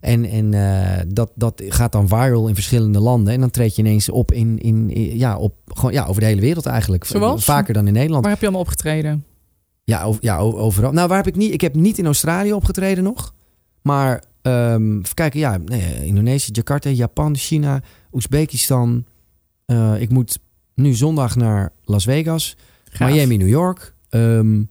en 0.00 0.24
en 0.24 0.54
eh, 0.54 1.02
dat 1.08 1.30
dat 1.34 1.62
gaat 1.68 1.92
dan 1.92 2.08
viral 2.08 2.48
in 2.48 2.54
verschillende 2.54 3.00
landen 3.00 3.34
en 3.34 3.40
dan 3.40 3.50
treed 3.50 3.76
je 3.76 3.82
ineens 3.82 4.08
op 4.08 4.32
in 4.32 4.58
in, 4.58 4.90
in- 4.90 5.18
ja 5.18 5.36
op 5.38 5.54
gewoon 5.66 5.92
ja 5.92 6.04
over 6.04 6.20
de 6.20 6.26
hele 6.26 6.40
wereld 6.40 6.66
eigenlijk 6.66 7.04
Zoals? 7.04 7.44
vaker 7.44 7.74
dan 7.74 7.86
in 7.86 7.92
Nederland 7.92 8.22
Waar 8.22 8.30
heb 8.32 8.40
je 8.40 8.46
allemaal 8.46 8.64
opgetreden? 8.66 9.24
ja, 9.84 10.02
over, 10.02 10.24
ja, 10.24 10.38
overal. 10.38 10.92
Nou, 10.92 11.08
waar 11.08 11.16
heb 11.16 11.26
ik 11.26 11.36
niet? 11.36 11.52
Ik 11.52 11.60
heb 11.60 11.74
niet 11.74 11.98
in 11.98 12.06
Australië 12.06 12.52
opgetreden 12.52 13.04
nog. 13.04 13.34
Maar 13.82 14.24
ehm 14.42 14.98
even 14.98 15.14
kijken, 15.14 15.40
ja, 15.40 15.56
nee, 15.64 16.06
Indonesië, 16.06 16.50
Jakarta, 16.52 16.90
Japan, 16.90 17.36
China, 17.36 17.82
Oezbekistan. 18.12 19.04
Eh, 19.66 20.00
ik 20.00 20.10
moet 20.10 20.38
nu 20.74 20.92
zondag 20.94 21.36
naar 21.36 21.72
Las 21.84 22.04
Vegas, 22.04 22.56
Gaaf. 22.84 23.10
Miami, 23.10 23.36
New 23.36 23.48
York. 23.48 23.94
Ehm, 24.08 24.62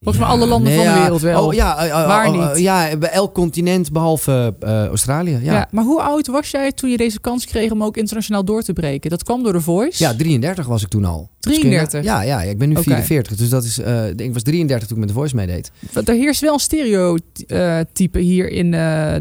Volgens 0.00 0.24
mij 0.24 0.34
alle 0.34 0.46
landen 0.46 0.72
van 0.74 0.82
de 0.82 0.88
ja, 0.88 1.00
wereld 1.00 1.20
wel. 1.20 1.46
Oh, 1.46 1.54
ja, 1.54 1.78
eh, 1.78 1.84
eh, 1.88 2.06
Waar 2.06 2.28
oh, 2.28 2.42
eh, 2.42 2.48
niet? 2.48 2.58
ja, 2.58 2.96
bij 2.96 3.10
elk 3.10 3.34
continent 3.34 3.92
behalve 3.92 4.54
eh, 4.60 4.86
Australië. 4.86 5.30
Ja. 5.30 5.38
Ja. 5.42 5.52
Ja. 5.52 5.68
maar 5.70 5.84
hoe 5.84 6.02
oud 6.02 6.26
was 6.26 6.50
jij 6.50 6.72
toen 6.72 6.90
je 6.90 6.96
deze 6.96 7.20
kans 7.20 7.44
kreeg 7.46 7.70
om 7.70 7.82
ook 7.82 7.96
internationaal 7.96 8.44
door 8.44 8.62
te 8.62 8.72
breken? 8.72 9.10
Dat 9.10 9.24
kwam 9.24 9.42
door 9.42 9.52
de 9.52 9.60
Voice? 9.60 10.16
33 10.16 10.66
was 10.66 10.82
ik 10.82 10.88
toen 10.88 11.04
al. 11.04 11.28
33? 11.40 12.04
Ja, 12.04 12.22
ja, 12.22 12.42
ja, 12.42 12.50
ik 12.50 12.58
ben 12.58 12.68
nu 12.68 12.74
Oké. 12.74 12.82
44. 12.82 13.36
Dus 13.36 13.48
dat 13.48 13.64
is, 13.64 13.78
ik 14.16 14.32
was 14.32 14.42
33 14.42 14.88
toen 14.88 14.96
ik 14.96 15.04
met 15.04 15.08
de 15.08 15.14
Voice 15.14 15.34
meedeed. 15.34 15.70
Er 16.04 16.14
heerst 16.14 16.40
wel 16.40 16.52
een 16.52 16.58
stereotype 16.58 18.18
hier 18.18 18.48
in, 18.50 18.70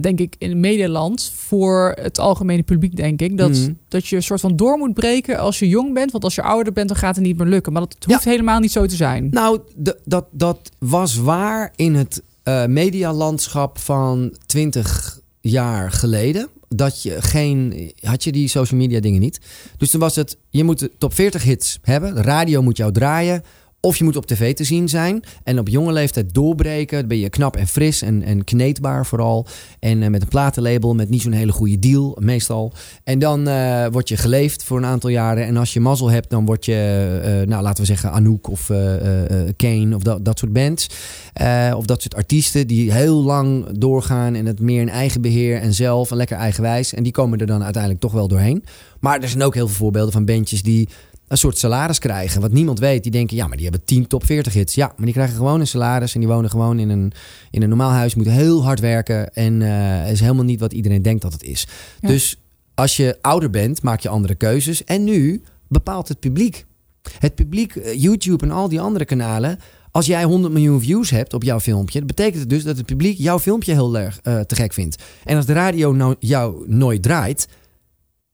denk 0.02 0.20
ik, 0.20 0.36
in 0.38 0.60
Nederland 0.60 1.32
voor 1.36 1.96
het 2.02 2.20
algemene 2.20 2.64
publiek, 2.64 2.96
denk 2.96 3.22
ik. 3.22 3.38
Dat, 3.38 3.50
Mhm. 3.50 3.72
dat 3.88 4.08
je 4.08 4.16
een 4.16 4.24
soort 4.24 4.42
van 4.42 4.56
door 4.56 4.78
moet 4.78 4.94
breken 4.94 5.40
als 5.40 5.60
je 5.60 5.68
jong 5.68 5.94
bent. 5.94 6.12
Want 6.12 6.24
als 6.24 6.36
je 6.36 6.42
ouder 6.42 6.74
bent, 6.74 6.88
dan 6.88 6.98
gaat 6.98 7.16
het 7.16 7.26
niet 7.26 7.38
meer 7.38 7.48
lukken. 7.48 7.74
Maar 7.74 7.82
dat 7.82 7.96
hoeft 8.06 8.24
helemaal 8.26 8.60
niet 8.60 8.72
zo 8.72 8.86
te 8.86 8.96
zijn. 8.96 9.28
Nou, 9.32 9.60
dat, 10.04 10.26
dat 10.32 10.72
was 10.80 11.16
waar 11.16 11.74
in 11.76 11.96
het 11.96 12.24
eh, 12.44 12.66
medialandschap 12.66 13.80
van 13.80 14.36
20 14.46 15.20
jaar 15.42 15.92
geleden. 15.92 16.50
Dat 16.70 17.02
je 17.04 17.22
geen. 17.22 17.92
had 18.02 18.24
je 18.24 18.32
die 18.32 18.48
social 18.48 18.80
media 18.80 19.00
dingen 19.00 19.20
niet. 19.20 19.40
Dus 19.78 19.90
toen 19.90 20.00
was 20.00 20.16
het. 20.16 20.38
je 20.50 20.64
moet 20.64 20.80
de 20.80 20.92
top 20.98 21.14
40 21.14 21.44
hits 21.44 21.80
hebben. 21.82 22.16
De 22.16 22.22
radio 22.22 22.62
moet 22.62 22.78
jou 22.78 22.92
draaien. 22.92 23.44
Of 23.88 23.98
je 23.98 24.04
moet 24.04 24.16
op 24.16 24.26
tv 24.26 24.54
te 24.56 24.64
zien 24.64 24.90
zijn. 24.90 25.24
En 25.44 25.60
op 25.60 25.68
jonge 25.68 25.92
leeftijd 25.92 26.34
doorbreken. 26.34 27.00
Dan 27.00 27.08
ben 27.08 27.18
je 27.18 27.30
knap 27.30 27.56
en 27.56 27.68
fris 27.68 28.02
en, 28.02 28.24
en 28.24 28.44
kneedbaar 28.44 29.06
vooral. 29.06 29.48
En 29.80 30.04
eh, 30.04 30.10
met 30.10 30.22
een 30.22 30.28
platenlabel 30.28 30.96
met 30.96 31.10
niet 31.10 31.22
zo'n 31.22 31.32
hele 31.32 31.52
goede 31.52 31.80
deal, 31.80 32.18
meestal. 32.20 32.74
En 33.04 33.20
dan 33.20 33.48
eh, 33.48 33.86
word 33.92 34.10
je 34.10 34.18
geleefd 34.18 34.64
voor 34.64 34.78
een 34.78 34.86
aantal 34.86 35.10
jaren. 35.10 35.46
En 35.46 35.58
als 35.58 35.74
je 35.74 35.80
mazzel 35.80 36.10
hebt, 36.10 36.30
dan 36.30 36.46
word 36.46 36.66
je, 36.66 37.20
eh, 37.24 37.48
nou 37.48 37.64
laten 37.64 37.82
we 37.82 37.88
zeggen, 37.88 38.12
Anouk 38.12 38.50
of 38.50 38.66
Kane 39.56 39.96
of 39.96 40.02
dat, 40.02 40.26
dat 40.26 40.40
soort 40.40 40.54
bands. 40.54 40.88
Of 41.76 41.86
dat 41.86 42.02
soort 42.02 42.16
artiesten 42.16 42.68
die 42.68 42.92
heel 42.92 43.24
lang 43.24 43.66
doorgaan 43.78 44.36
en 44.36 44.46
het 44.46 44.60
meer 44.60 44.82
in 44.82 44.90
eigen 44.90 45.22
beheer 45.22 45.62
en 45.62 45.74
zelf 45.74 46.12
en 46.12 46.18
lekker 46.18 46.38
eigenwijs. 46.38 46.94
En 46.94 47.04
die 47.04 47.12
komen 47.12 47.40
er 47.40 47.46
dan 47.46 47.64
uiteindelijk 47.64 48.02
toch 48.02 48.12
wel 48.12 48.28
doorheen. 48.28 48.64
Maar 49.00 49.22
er 49.22 49.30
zijn 49.30 49.44
ook 49.44 49.54
heel 49.54 49.68
veel 49.68 49.76
voorbeelden 49.76 50.14
van 50.14 50.26
bandjes 50.26 50.62
die 50.62 50.90
een 51.28 51.38
soort 51.38 51.58
salaris 51.58 52.00
krijgen. 52.00 52.42
Wat 52.42 52.52
niemand 52.52 52.80
weet. 52.80 53.04
Die 53.04 53.12
denken, 53.12 53.36
ja, 53.36 53.48
maar 53.48 53.58
die 53.58 53.66
hebben 53.66 53.86
10 53.86 54.08
top 54.08 54.26
40 54.26 54.54
hits. 54.54 54.76
Ja, 54.76 54.94
maar 54.96 55.06
die 55.06 55.14
krijgen 55.14 55.36
gewoon 55.36 55.60
een 55.60 55.68
salaris 55.68 56.14
en 56.14 56.20
die 56.20 56.30
wonen 56.30 56.50
gewoon 56.50 56.80
in 56.80 56.90
een, 56.90 57.12
in 57.52 57.62
een 57.62 57.70
normaal 57.70 57.92
huis. 57.92 58.16
Moeten 58.16 58.34
heel 58.34 58.64
hard 58.64 58.80
werken 58.80 59.34
en 59.34 59.62
eh 59.62 60.12
is 60.12 60.20
helemaal 60.20 60.44
niet 60.44 60.60
wat 60.60 60.74
iedereen 60.74 61.02
denkt 61.02 61.22
dat 61.22 61.34
het 61.34 61.44
is. 61.44 61.68
Ja. 62.00 62.08
Dus 62.08 62.42
als 62.74 62.98
je 62.98 63.18
ouder 63.22 63.50
bent, 63.50 63.82
maak 63.82 64.00
je 64.00 64.10
andere 64.10 64.36
keuzes. 64.36 64.84
En 64.84 65.04
nu 65.04 65.44
bepaalt 65.68 66.08
het 66.08 66.20
publiek. 66.20 66.66
Het 67.20 67.36
publiek, 67.36 67.76
eh, 67.76 68.02
YouTube 68.02 68.46
en 68.46 68.52
al 68.52 68.70
die 68.70 68.82
andere 68.82 69.06
kanalen. 69.06 69.60
Als 69.92 70.06
jij 70.06 70.24
100 70.24 70.54
miljoen 70.54 70.82
views 70.82 71.10
hebt 71.10 71.34
op 71.34 71.44
jouw 71.44 71.60
filmpje, 71.60 72.00
dat 72.00 72.08
betekent 72.08 72.40
het 72.40 72.50
dus 72.50 72.64
dat 72.64 72.78
het 72.78 72.86
publiek 72.86 73.18
jouw 73.18 73.40
filmpje 73.40 73.74
heel 73.74 73.98
erg 73.98 74.20
eh, 74.24 74.40
te 74.40 74.56
gek 74.56 74.74
vindt. 74.74 75.04
En 75.24 75.36
als 75.36 75.46
de 75.46 75.54
radio 75.54 75.92
nou, 75.92 76.16
jou 76.20 76.64
nooit 76.68 77.02
draait, 77.02 77.48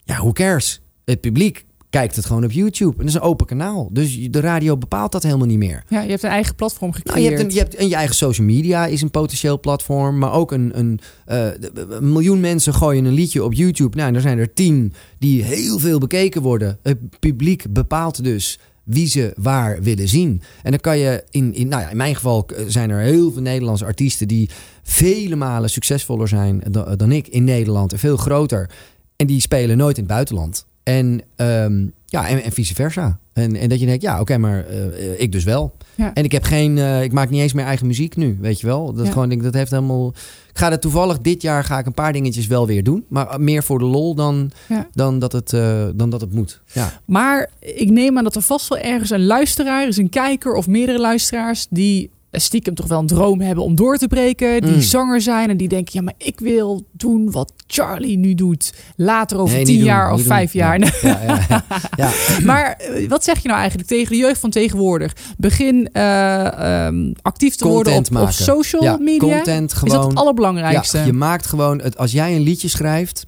ja, 0.04 0.16
who 0.18 0.32
cares? 0.32 0.82
Het 1.06 1.22
publiek 1.22 1.66
kijkt 1.94 2.16
het 2.16 2.26
gewoon 2.26 2.44
op 2.44 2.52
YouTube. 2.52 2.92
En 2.92 2.98
dat 2.98 3.08
is 3.08 3.14
een 3.14 3.22
open 3.22 3.46
kanaal. 3.46 3.90
Dus 3.92 4.28
de 4.30 4.40
radio 4.40 4.78
bepaalt 4.78 5.12
dat 5.12 5.24
helemaal 5.24 5.48
niet 5.48 5.58
meer. 5.58 5.84
Ja, 5.90 6.02
je 6.02 6.10
hebt 6.10 6.24
een 6.24 6.30
eigen 6.30 6.56
platform 6.56 6.92
gecreëerd. 6.92 7.20
Nou, 7.20 7.32
je, 7.32 7.38
hebt 7.38 7.50
een, 7.50 7.56
je 7.56 7.60
hebt 7.60 7.76
en 7.76 7.88
je 7.88 7.96
eigen 7.96 8.16
social 8.16 8.48
media 8.48 8.86
is 8.86 9.02
een 9.02 9.12
potentieel 9.12 9.60
platform, 9.60 10.18
maar 10.18 10.34
ook 10.34 10.52
een, 10.52 10.80
een, 10.80 11.00
eh, 11.26 11.48
een 11.90 12.12
miljoen 12.12 12.40
mensen 12.40 12.74
gooien 12.74 13.06
een 13.06 13.14
liedje 13.14 13.44
op 13.44 13.54
YouTube. 13.54 13.98
Nou, 13.98 14.10
en 14.10 14.16
er 14.16 14.22
zijn 14.22 14.38
er 14.38 14.54
tien 14.54 14.94
die 15.20 15.44
heel 15.44 15.80
veel 15.80 16.00
bekeken 16.00 16.42
worden. 16.42 16.80
Het 16.84 17.20
publiek 17.20 17.66
bepaalt 17.70 18.24
dus 18.24 18.60
wie 18.84 19.08
ze 19.08 19.34
waar 19.36 19.82
willen 19.82 20.08
zien. 20.08 20.42
En 20.64 20.72
dan 20.72 20.80
kan 20.80 20.98
je 20.98 21.24
in, 21.30 21.54
in, 21.54 21.68
nou 21.68 21.82
ja, 21.82 21.90
in 21.90 21.98
mijn 21.98 22.16
geval 22.16 22.46
eh, 22.46 22.66
zijn 22.68 22.90
er 22.90 23.00
heel 23.00 23.32
veel 23.32 23.42
Nederlandse 23.42 23.86
artiesten 23.86 24.28
die 24.28 24.50
vele 24.84 25.36
malen 25.36 25.70
succesvoller 25.70 26.28
zijn 26.28 26.64
dan, 26.72 26.96
dan 26.98 27.12
ik 27.12 27.28
in 27.28 27.44
Nederland 27.44 27.92
en 27.92 28.00
veel 28.00 28.18
groter. 28.18 28.70
En 29.16 29.28
die 29.28 29.42
spelen 29.42 29.78
nooit 29.78 29.98
in 29.98 30.04
het 30.04 30.12
buitenland. 30.12 30.66
En, 30.84 31.22
ehm, 31.36 31.86
ja, 32.06 32.28
en, 32.28 32.44
en 32.44 32.52
vice 32.52 32.76
versa. 32.76 33.20
En, 33.34 33.56
en 33.56 33.70
dat 33.70 33.80
je 33.80 33.86
denkt, 33.86 34.02
ja, 34.02 34.20
oké, 34.20 34.38
maar 34.38 34.66
eh, 34.66 35.20
ik 35.22 35.32
dus 35.32 35.44
wel. 35.44 35.76
Ja. 35.96 36.14
En 36.14 36.24
ik 36.24 36.32
heb 36.32 36.44
geen, 36.44 36.78
eh, 36.78 37.04
ik 37.04 37.12
maak 37.12 37.30
niet 37.30 37.42
eens 37.42 37.54
meer 37.54 37.66
eigen 37.66 37.88
muziek 37.88 38.16
nu, 38.16 38.38
weet 38.42 38.60
je 38.60 38.68
wel. 38.68 38.94
Dat 38.94 39.06
Ja. 39.06 39.12
gewoon, 39.12 39.30
denk, 39.30 39.44
dat 39.44 39.54
heeft 39.54 39.72
helemaal. 39.72 40.08
Ik 40.50 40.58
ga 40.60 40.70
dat 40.70 40.82
toevallig 40.82 41.20
dit 41.20 41.42
jaar 41.42 41.64
ga 41.64 41.80
ik 41.80 41.86
een 41.86 41.94
paar 41.94 42.14
dingetjes 42.14 42.48
wel 42.48 42.68
weer 42.68 42.84
doen, 42.84 43.06
maar 43.10 43.42
meer 43.42 43.64
voor 43.64 43.80
de 43.80 43.86
lol 43.86 44.16
dan, 44.16 44.52
Ja. 44.70 44.88
dan, 44.94 45.20
dat, 45.20 45.32
het, 45.32 45.54
eh, 45.54 45.86
dan 45.96 46.10
dat 46.10 46.22
het 46.22 46.34
moet. 46.34 46.62
Ja. 46.74 47.02
Maar 47.06 47.50
ik 47.60 47.90
neem 47.90 48.18
aan 48.18 48.24
dat 48.24 48.36
er 48.36 48.42
vast 48.42 48.68
wel 48.68 48.78
ergens 48.80 49.10
een 49.10 49.26
luisteraar 49.26 49.88
is, 49.88 49.98
een 49.98 50.10
kijker 50.10 50.54
of 50.54 50.68
meerdere 50.68 51.00
luisteraars 51.00 51.68
die 51.70 52.10
stiekem 52.42 52.76
toch 52.76 52.88
wel 52.88 53.00
een 53.00 53.08
droom 53.08 53.42
hebben 53.42 53.64
om 53.64 53.76
door 53.76 53.98
te 53.98 54.08
breken, 54.08 54.62
die 54.62 54.72
Mm. 54.72 54.82
zanger 54.82 55.22
zijn 55.22 55.50
en 55.50 55.58
die 55.58 55.68
denken, 55.68 55.92
ja, 55.94 56.02
maar 56.02 56.14
ik 56.18 56.40
wil 56.40 56.88
doen 56.92 57.32
wat 57.32 57.54
Charlie 57.68 58.18
nu 58.18 58.34
doet, 58.34 58.74
later 58.96 59.38
over 59.38 59.56
Nee, 59.56 59.66
tien 59.66 59.76
doen, 59.78 59.86
jaar 59.86 60.14
of 60.14 60.22
vijf 60.22 60.54
jaar. 60.54 60.80
Ja, 60.80 60.90
ja, 61.02 61.64
ja, 61.98 62.12
maar 62.44 62.72
eh, 62.72 63.10
wat 63.10 63.24
zeg 63.24 63.40
je 63.42 63.48
nou 63.48 63.60
eigenlijk 63.60 63.90
tegen 63.90 64.12
de 64.12 64.18
jeugd 64.18 64.40
van 64.40 64.50
tegenwoordig? 64.50 65.16
Begin 65.38 65.90
eh, 65.92 66.86
ehm, 66.86 67.14
actief 67.22 67.56
te 67.56 67.68
worden 67.68 67.96
op, 67.96 68.30
social 68.30 68.98
media. 68.98 69.18
Content 69.36 69.72
is 69.72 69.80
dat 69.80 69.90
gewoon. 69.90 70.08
het 70.10 70.18
allerbelangrijkste? 70.18 70.98
Je 70.98 71.14
maakt 71.14 71.46
gewoon 71.46 71.82
het. 71.82 71.98
Als 71.98 72.12
jij 72.12 72.36
een 72.36 72.42
liedje 72.42 72.68
schrijft 72.68 73.24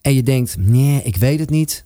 en 0.00 0.14
je 0.14 0.22
denkt, 0.22 0.56
nee, 0.58 1.00
ik 1.04 1.16
weet 1.16 1.38
het 1.38 1.50
niet. 1.50 1.84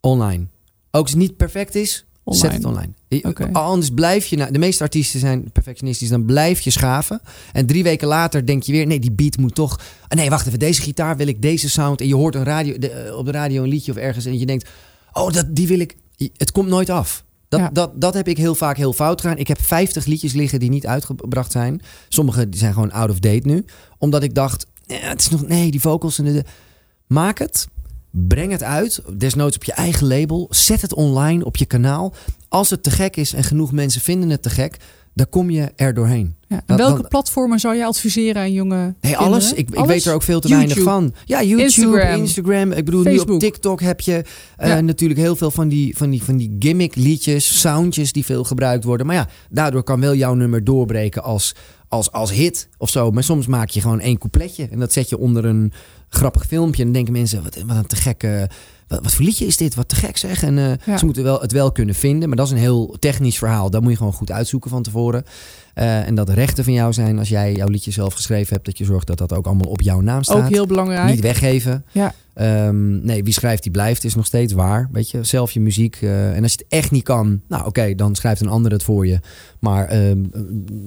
Online. 0.00 0.46
Ook 0.90 1.02
als 1.02 1.10
het 1.10 1.20
niet 1.20 1.36
perfect 1.36 1.74
is, 1.74 2.04
Online. 2.24 2.44
Zet 2.46 2.52
het 2.56 2.64
online. 2.64 2.92
Oké. 3.22 3.48
Anders 3.52 3.90
blijf 3.90 4.26
je... 4.26 4.36
Nou, 4.36 4.52
de 4.52 4.58
meeste 4.58 4.82
artiesten 4.82 5.20
zijn 5.20 5.50
perfectionistisch. 5.52 6.08
Dan 6.08 6.24
blijf 6.24 6.60
je 6.60 6.70
schaven. 6.70 7.20
En 7.52 7.66
drie 7.66 7.82
weken 7.82 8.08
later 8.08 8.46
denk 8.46 8.62
je 8.62 8.72
weer... 8.72 8.86
Nee, 8.86 8.98
die 9.00 9.12
beat 9.12 9.36
moet 9.36 9.54
toch... 9.54 9.80
Ah, 10.08 10.18
nee, 10.18 10.30
wacht 10.30 10.46
even. 10.46 10.58
Deze 10.58 10.82
gitaar 10.82 11.16
wil 11.16 11.26
ik 11.26 11.42
deze 11.42 11.68
sound. 11.70 12.00
En 12.00 12.06
je 12.06 12.14
hoort 12.14 12.34
een 12.34 12.44
radio, 12.44 12.78
de, 12.78 12.90
eh, 12.90 13.16
op 13.16 13.24
de 13.24 13.30
radio 13.32 13.62
een 13.62 13.68
liedje 13.68 13.92
of 13.92 13.98
ergens. 13.98 14.24
En 14.24 14.38
je 14.38 14.46
denkt... 14.46 14.68
Oh, 15.12 15.32
dat, 15.32 15.46
die 15.56 15.66
wil 15.66 15.78
ik... 15.78 15.96
Het 16.36 16.52
komt 16.52 16.68
nooit 16.68 16.90
af. 16.90 17.24
Dat, 17.48 17.60
Ja. 17.60 17.70
dat, 17.72 18.00
dat 18.00 18.14
heb 18.14 18.28
ik 18.28 18.36
heel 18.36 18.54
vaak 18.54 18.76
heel 18.76 18.92
fout 18.92 19.20
gedaan. 19.20 19.38
Ik 19.38 19.48
heb 19.48 19.60
50 19.60 20.04
liedjes 20.06 20.32
liggen 20.32 20.58
die 20.60 20.70
niet 20.70 20.86
uitgebracht 20.86 21.52
zijn. 21.52 21.80
Sommige 22.08 22.48
die 22.48 22.60
zijn 22.60 22.72
gewoon 22.72 22.92
out 22.92 23.10
of 23.10 23.18
date 23.18 23.46
nu. 23.48 23.64
Omdat 23.98 24.22
ik 24.22 24.34
dacht... 24.34 24.66
eh, 24.86 24.96
het 25.00 25.20
is 25.20 25.28
nog... 25.28 25.46
Nee, 25.46 25.70
die 25.70 25.80
vocals 25.80 26.18
en 26.18 26.24
de... 26.24 26.32
de- 26.32 26.44
Maak 27.06 27.38
het. 27.38 27.66
Breng 28.12 28.52
het 28.52 28.62
uit. 28.62 29.02
Desnoods 29.16 29.56
op 29.56 29.64
je 29.64 29.72
eigen 29.72 30.06
label. 30.06 30.46
Zet 30.50 30.80
het 30.82 30.94
online 30.94 31.44
op 31.44 31.56
je 31.56 31.64
kanaal. 31.66 32.14
Als 32.48 32.70
het 32.70 32.82
te 32.82 32.90
gek 32.90 33.16
is 33.16 33.32
en 33.32 33.44
genoeg 33.44 33.72
mensen 33.72 34.00
vinden 34.00 34.30
het 34.30 34.42
te 34.42 34.50
gek... 34.50 34.76
dan 35.14 35.28
kom 35.28 35.50
je 35.50 35.72
er 35.76 35.94
doorheen. 35.94 36.34
Ja. 36.48 36.62
En 36.66 36.76
welke 36.76 37.00
dan- 37.00 37.08
platformen 37.08 37.58
zou 37.60 37.74
je 37.76 37.84
adviseren 37.84 38.42
aan 38.42 38.52
jonge 38.52 38.74
Hey, 38.76 38.92
kinderen? 39.00 39.18
alles. 39.26 39.52
Ik, 39.52 39.70
ik 39.70 39.84
weet 39.84 40.04
er 40.04 40.14
ook 40.14 40.22
veel 40.22 40.40
te 40.40 40.48
YouTube. 40.48 40.74
weinig 40.74 40.92
van. 40.92 41.14
Ja, 41.24 41.42
YouTube, 41.42 41.62
Instagram. 41.62 42.20
Instagram. 42.20 42.72
Ik 42.72 42.84
bedoel, 42.84 43.02
nu 43.02 43.18
op 43.18 43.38
TikTok 43.38 43.80
heb 43.80 44.00
je 44.00 44.24
eh, 44.56 44.68
Ja. 44.68 44.80
natuurlijk 44.80 45.20
heel 45.20 45.36
veel 45.36 45.50
van 45.50 45.68
die, 45.68 45.96
van, 45.96 46.10
die, 46.10 46.22
van 46.22 46.36
die 46.36 46.56
gimmick 46.58 46.94
liedjes, 46.94 47.60
soundjes 47.60 48.12
die 48.12 48.24
veel 48.24 48.44
gebruikt 48.44 48.84
worden. 48.84 49.06
Maar 49.06 49.16
ja, 49.16 49.28
daardoor 49.50 49.82
kan 49.82 50.00
wel 50.00 50.14
jouw 50.14 50.34
nummer 50.34 50.64
doorbreken 50.64 51.22
als, 51.22 51.54
als, 51.88 52.12
als 52.12 52.32
hit 52.32 52.68
of 52.78 52.90
zo. 52.90 53.10
Maar 53.10 53.22
soms 53.24 53.46
maak 53.46 53.68
je 53.68 53.80
gewoon 53.80 54.00
één 54.00 54.18
coupletje 54.18 54.68
en 54.70 54.78
dat 54.78 54.92
zet 54.92 55.08
je 55.08 55.18
onder 55.18 55.44
een 55.44 55.72
grappig 56.14 56.46
filmpje. 56.46 56.78
En 56.78 56.84
dan 56.84 56.92
denken 56.94 57.12
mensen, 57.12 57.42
wat, 57.42 57.56
wat 57.66 57.76
een 57.76 57.86
te 57.86 57.96
gekke... 57.96 58.48
Wat, 58.88 59.00
wat 59.02 59.14
voor 59.14 59.24
liedje 59.24 59.46
is 59.46 59.56
dit? 59.56 59.74
Wat 59.74 59.88
te 59.88 59.94
gek 59.96 60.16
zeg. 60.16 60.42
En 60.42 60.58
eh, 60.58 60.72
Ja. 60.86 60.96
ze 60.98 61.04
moeten 61.04 61.22
wel, 61.22 61.40
het 61.40 61.52
wel 61.52 61.72
kunnen 61.72 61.94
vinden. 61.94 62.28
Maar 62.28 62.36
dat 62.36 62.46
is 62.46 62.52
een 62.52 62.58
heel 62.58 62.96
technisch 62.98 63.38
verhaal. 63.38 63.70
Dat 63.70 63.82
moet 63.82 63.90
je 63.90 63.96
gewoon 63.96 64.12
goed 64.12 64.30
uitzoeken 64.30 64.70
van 64.70 64.82
tevoren. 64.82 65.24
Eh, 65.74 66.06
en 66.06 66.14
dat 66.14 66.26
de 66.26 66.34
rechten 66.34 66.64
van 66.64 66.72
jou 66.72 66.92
zijn 66.92 67.18
als 67.18 67.28
jij 67.28 67.54
jouw 67.54 67.68
liedje 67.68 67.90
zelf 67.90 68.14
geschreven 68.14 68.52
hebt. 68.54 68.66
Dat 68.66 68.78
je 68.78 68.84
zorgt 68.84 69.06
dat 69.06 69.18
dat 69.18 69.32
ook 69.32 69.46
allemaal 69.46 69.68
op 69.68 69.80
jouw 69.80 70.00
naam 70.00 70.22
staat. 70.22 70.36
Ook 70.44 70.48
heel 70.48 70.66
belangrijk. 70.66 71.10
Niet 71.10 71.20
weggeven. 71.20 71.84
Ja. 71.92 72.14
Ehm, 72.34 73.04
nee, 73.04 73.24
wie 73.24 73.32
schrijft 73.32 73.62
die 73.62 73.72
blijft 73.72 74.04
is 74.04 74.14
nog 74.14 74.26
steeds 74.26 74.52
waar. 74.52 74.88
Weet 74.92 75.10
je, 75.10 75.24
zelf 75.24 75.50
je 75.52 75.60
muziek. 75.60 75.98
eh, 76.00 76.36
en 76.36 76.42
als 76.42 76.52
je 76.52 76.58
het 76.58 76.66
echt 76.68 76.90
niet 76.90 77.02
kan, 77.04 77.40
nou 77.48 77.66
oké, 77.66 77.94
dan 77.94 78.14
schrijft 78.14 78.40
een 78.40 78.48
ander 78.48 78.72
het 78.72 78.82
voor 78.82 79.06
je. 79.06 79.20
Maar 79.58 79.86
ehm, 79.88 80.24
eh, 80.32 80.40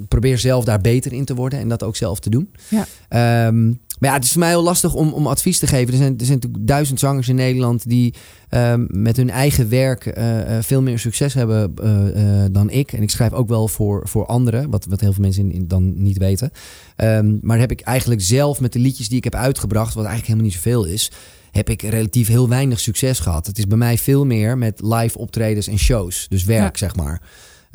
probeer 0.07 0.37
zelf 0.37 0.63
daar 0.65 0.81
beter 0.81 1.13
in 1.13 1.25
te 1.25 1.35
worden 1.35 1.59
en 1.59 1.69
dat 1.69 1.83
ook 1.83 1.95
zelf 1.95 2.19
te 2.19 2.29
doen. 2.29 2.49
Ja. 2.69 2.85
Ehm, 3.09 3.71
maar 3.99 4.09
ja, 4.09 4.15
het 4.15 4.23
is 4.25 4.31
voor 4.31 4.39
mij 4.39 4.49
heel 4.49 4.63
lastig 4.63 4.93
om, 4.93 5.13
om 5.13 5.27
advies 5.27 5.59
te 5.59 5.67
geven. 5.67 5.93
Er 5.93 5.99
zijn, 5.99 6.17
er 6.17 6.25
zijn 6.25 6.37
natuurlijk 6.37 6.67
duizend 6.67 6.99
zangers 6.99 7.27
in 7.29 7.35
Nederland 7.35 7.89
die 7.89 8.13
ehm, 8.49 8.85
met 8.89 9.17
hun 9.17 9.29
eigen 9.29 9.69
werk 9.69 10.05
eh, 10.05 10.57
eh, 10.57 10.63
veel 10.63 10.81
meer 10.81 10.99
succes 10.99 11.33
hebben 11.33 11.73
eh, 11.83 12.45
dan 12.51 12.69
ik. 12.69 12.93
En 12.93 13.01
ik 13.01 13.09
schrijf 13.09 13.33
ook 13.33 13.47
wel 13.47 13.67
voor, 13.67 14.07
voor 14.07 14.25
anderen, 14.25 14.69
wat, 14.69 14.85
wat 14.89 14.99
heel 14.99 15.13
veel 15.13 15.21
mensen 15.23 15.43
in, 15.43 15.51
in- 15.51 15.67
dan 15.67 15.93
niet 16.03 16.17
weten. 16.17 16.51
Ehm, 16.95 17.37
maar 17.41 17.59
heb 17.59 17.71
ik 17.71 17.81
eigenlijk 17.81 18.21
zelf 18.21 18.59
met 18.59 18.73
de 18.73 18.79
liedjes 18.79 19.07
die 19.09 19.17
ik 19.17 19.23
heb 19.23 19.35
uitgebracht, 19.35 19.93
wat 19.93 20.05
eigenlijk 20.05 20.27
helemaal 20.27 20.45
niet 20.49 20.63
zoveel 20.63 20.83
is, 20.93 21.11
heb 21.51 21.69
ik 21.69 21.81
relatief 21.81 22.27
heel 22.27 22.49
weinig 22.49 22.79
succes 22.79 23.19
gehad. 23.19 23.47
Het 23.47 23.57
is 23.57 23.67
bij 23.67 23.77
mij 23.77 23.97
veel 23.97 24.25
meer 24.25 24.57
met 24.57 24.81
live 24.83 25.17
optredens 25.17 25.67
en 25.67 25.77
shows. 25.79 26.25
Dus 26.29 26.43
werk, 26.43 26.77
zeg 26.77 26.95
maar. 26.95 27.21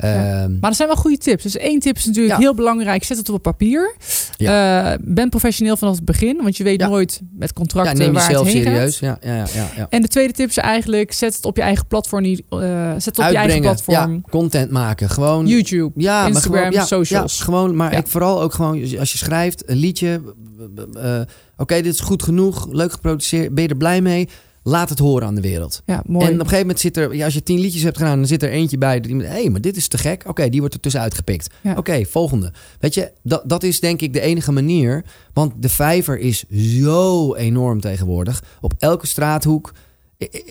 Ja. 0.01 0.41
Ehm, 0.43 0.57
Maar 0.59 0.69
er 0.69 0.75
zijn 0.75 0.87
wel 0.87 0.97
goede 0.97 1.17
tips. 1.17 1.43
Dus 1.43 1.57
één 1.57 1.79
tip 1.79 1.95
is 1.97 2.05
natuurlijk 2.05 2.33
Ja. 2.35 2.39
heel 2.39 2.55
belangrijk. 2.55 3.03
Zet 3.03 3.17
het 3.17 3.29
op 3.29 3.41
papier. 3.41 3.95
Eh, 4.37 4.93
ben 5.01 5.29
professioneel 5.29 5.77
vanaf 5.77 5.95
het 5.95 6.05
begin. 6.05 6.39
Want 6.43 6.57
je 6.57 6.63
weet 6.63 6.79
nooit 6.79 7.21
met 7.37 7.53
contracten 7.53 7.97
neem 7.97 8.13
waar 8.13 8.25
jezelf 8.27 8.45
het 8.45 8.53
heen 8.55 8.63
serieus. 8.63 8.97
gaat. 8.97 9.17
Ja, 9.21 9.35
ja, 9.53 9.67
ja. 9.75 9.87
En 9.89 10.01
de 10.01 10.07
tweede 10.07 10.33
tip 10.33 10.49
is 10.49 10.57
eigenlijk... 10.57 11.11
Zet 11.13 11.35
het 11.35 11.45
op 11.45 11.55
je 11.55 11.61
eigen 11.61 11.87
platform. 11.87 12.23
eh, 12.25 12.33
zet 12.97 13.05
het 13.05 13.17
op 13.19 13.25
je 13.31 13.37
eigen 13.37 13.61
platform. 13.61 14.23
content 14.29 14.71
maken. 14.71 15.09
Gewoon 15.09 15.47
YouTube, 15.47 15.91
Ja, 16.01 16.25
Instagram, 16.27 16.51
maar 16.51 16.61
gewoon, 16.61 16.79
ja, 16.81 16.85
socials. 16.85 17.39
Gewoon, 17.41 17.75
maar 17.75 17.93
ik 17.97 18.07
vooral 18.07 18.41
ook 18.41 18.53
gewoon, 18.53 18.81
als 18.99 19.11
je 19.11 19.17
schrijft 19.17 19.69
een 19.69 19.77
liedje. 19.77 20.21
eh, 21.01 21.19
Oké, 21.57 21.81
dit 21.81 21.93
is 21.93 21.99
goed 21.99 22.23
genoeg, 22.23 22.67
leuk 22.71 22.91
geproduceerd, 22.91 23.53
ben 23.53 23.63
je 23.63 23.69
er 23.69 23.75
blij 23.77 24.01
mee? 24.01 24.29
Laat 24.63 24.89
het 24.89 24.99
horen 24.99 25.27
aan 25.27 25.35
de 25.35 25.41
wereld. 25.41 25.81
Ja, 25.85 26.03
mooi. 26.05 26.25
En 26.25 26.31
op 26.31 26.39
een 26.39 26.43
gegeven 26.43 26.59
moment 26.59 26.79
zit 26.79 26.97
er, 26.97 27.15
ja, 27.15 27.25
als 27.25 27.33
je 27.33 27.43
tien 27.43 27.59
liedjes 27.59 27.83
hebt 27.83 27.97
gedaan, 27.97 28.17
dan 28.17 28.27
zit 28.27 28.43
er 28.43 28.49
eentje 28.49 28.77
bij. 28.77 28.99
Die 28.99 29.15
hé, 29.15 29.27
hey, 29.27 29.49
maar 29.49 29.61
dit 29.61 29.75
is 29.75 29.87
te 29.87 29.97
gek. 29.97 30.23
Oké, 30.27 30.49
die 30.49 30.59
wordt 30.59 30.75
er 30.75 30.79
tussenuit 30.79 31.13
gepikt. 31.13 31.53
Ja. 31.61 31.75
Oké, 31.75 32.05
volgende. 32.05 32.51
Weet 32.79 32.93
je, 32.93 33.11
dat, 33.23 33.41
dat 33.45 33.63
is 33.63 33.79
denk 33.79 34.01
ik 34.01 34.13
de 34.13 34.21
enige 34.21 34.51
manier. 34.51 35.05
Want 35.33 35.53
de 35.57 35.69
vijver 35.69 36.19
is 36.19 36.43
zo 36.49 37.35
enorm 37.35 37.79
tegenwoordig. 37.79 38.43
Op 38.61 38.73
elke 38.77 39.07
straathoek, 39.07 39.73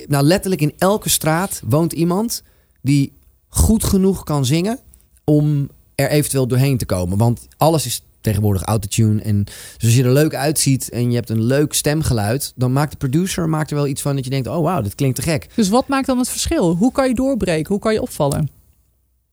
nou 0.07 0.25
letterlijk 0.25 0.61
in 0.61 0.73
elke 0.79 1.09
straat 1.09 1.63
woont 1.69 1.93
iemand 1.93 2.43
die 2.83 3.13
goed 3.49 3.85
genoeg 3.85 4.25
kan 4.25 4.45
zingen 4.45 4.79
om 5.25 5.69
er 5.95 6.11
eventueel 6.11 6.47
doorheen 6.47 6.79
te 6.79 6.87
komen. 6.87 7.19
Want 7.19 7.47
alles 7.57 7.87
is 7.87 8.03
tegenwoordig 8.21 8.63
autotune. 8.63 9.23
En 9.23 9.45
dus 9.45 9.85
als 9.85 9.95
je 9.95 10.05
er 10.05 10.13
leuk 10.13 10.35
uitziet 10.35 10.91
en 10.91 11.11
je 11.11 11.17
hebt 11.17 11.31
een 11.31 11.43
leuk 11.43 11.73
stemgeluid, 11.73 12.53
dan 12.57 12.73
maakt 12.73 12.91
de 12.91 12.97
producer 12.97 13.49
maakt 13.49 13.71
er 13.71 13.77
wel 13.77 13.87
iets 13.87 14.03
van 14.03 14.15
dat 14.15 14.25
je 14.25 14.31
denkt: 14.31 14.49
oh 14.49 14.63
wauw, 14.63 14.83
dit 14.83 14.95
klinkt 14.95 15.17
te 15.17 15.23
gek. 15.23 15.47
Dus 15.55 15.69
wat 15.69 15.89
maakt 15.89 16.07
dan 16.07 16.19
het 16.19 16.29
verschil? 16.29 16.77
Hoe 16.77 16.93
kan 16.93 17.09
je 17.09 17.15
doorbreken? 17.15 17.73
Hoe 17.73 17.83
kan 17.83 17.93
je 17.93 18.03
opvallen? 18.03 18.49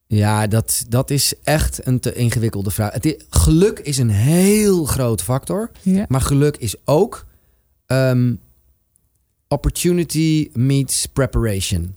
Ja, 0.06 0.46
dat, 0.46 0.84
dat 0.88 1.10
is 1.10 1.34
echt 1.42 1.86
een 1.86 2.00
te 2.00 2.12
ingewikkelde 2.12 2.70
vraag. 2.70 2.92
Het 2.92 3.24
geluk 3.30 3.78
is 3.78 3.98
een 3.98 4.10
heel 4.10 4.84
groot 4.84 5.22
factor. 5.22 5.70
Ja. 5.82 6.04
Maar 6.08 6.20
geluk 6.20 6.56
is 6.56 6.74
ook 6.84 7.26
ehm, 7.86 8.34
opportunity 9.48 10.50
meets 10.52 11.06
preparation. 11.06 11.96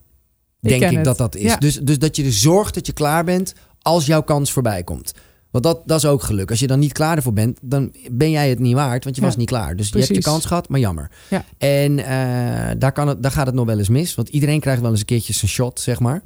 Ik 0.62 0.70
Denk 0.70 0.84
ik 0.84 0.96
het. 0.96 1.06
dat 1.06 1.18
dat 1.18 1.36
is. 1.36 1.42
Ja. 1.42 1.58
Dus, 1.58 1.80
dus 1.80 2.00
dat 2.00 2.16
je 2.16 2.24
er 2.24 2.34
zorgt 2.34 2.74
dat 2.74 2.86
je 2.86 2.94
klaar 2.94 3.24
bent 3.24 3.54
als 3.82 4.06
jouw 4.06 4.22
kans 4.22 4.52
voorbij 4.52 4.84
komt. 4.84 5.14
Want 5.52 5.64
dat, 5.64 5.82
dat 5.86 5.98
is 5.98 6.06
ook 6.06 6.24
geluk. 6.24 6.50
Als 6.50 6.60
je 6.60 6.68
dan 6.68 6.80
niet 6.80 6.92
klaar 6.92 7.16
ervoor 7.16 7.34
bent, 7.34 7.60
dan 7.62 7.94
ben 8.12 8.32
jij 8.32 8.50
het 8.50 8.60
niet 8.60 8.74
waard, 8.74 9.04
want 9.04 9.16
je 9.16 9.22
Ja, 9.22 9.28
was 9.28 9.38
niet 9.38 9.48
klaar. 9.48 9.76
Dus 9.76 9.90
je 9.90 9.98
hebt 9.98 10.16
je 10.16 10.22
kans 10.22 10.46
gehad, 10.46 10.70
maar 10.70 10.80
jammer. 10.80 11.12
Ja. 11.30 11.46
En 11.58 12.00
eh, 12.00 12.76
daar, 12.78 12.92
kan 12.92 13.08
het, 13.08 13.24
daar 13.24 13.32
gaat 13.32 13.46
het 13.46 13.56
nog 13.56 13.66
wel 13.66 13.78
eens 13.78 13.90
mis, 13.90 14.16
want 14.16 14.30
iedereen 14.30 14.60
krijgt 14.60 14.82
wel 14.82 14.90
eens 14.90 15.00
een 15.00 15.06
keertje 15.06 15.34
zijn 15.34 15.52
shot, 15.52 15.80
zeg 15.80 16.00
maar. 16.00 16.24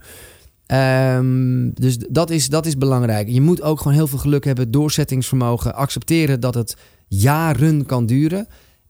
Ehm, 0.65 1.69
dus 1.73 1.97
dat 2.09 2.29
is, 2.29 2.49
dat 2.49 2.65
is 2.65 2.77
belangrijk. 2.77 3.29
Je 3.29 3.41
moet 3.41 3.61
ook 3.61 3.77
gewoon 3.77 3.93
heel 3.93 4.07
veel 4.07 4.17
geluk 4.17 4.45
hebben, 4.45 4.71
doorzettingsvermogen, 4.71 5.75
accepteren 5.75 6.39
dat 6.39 6.53
het 6.55 6.75
jaren 7.07 7.85
kan 7.85 8.05
duren. 8.05 8.47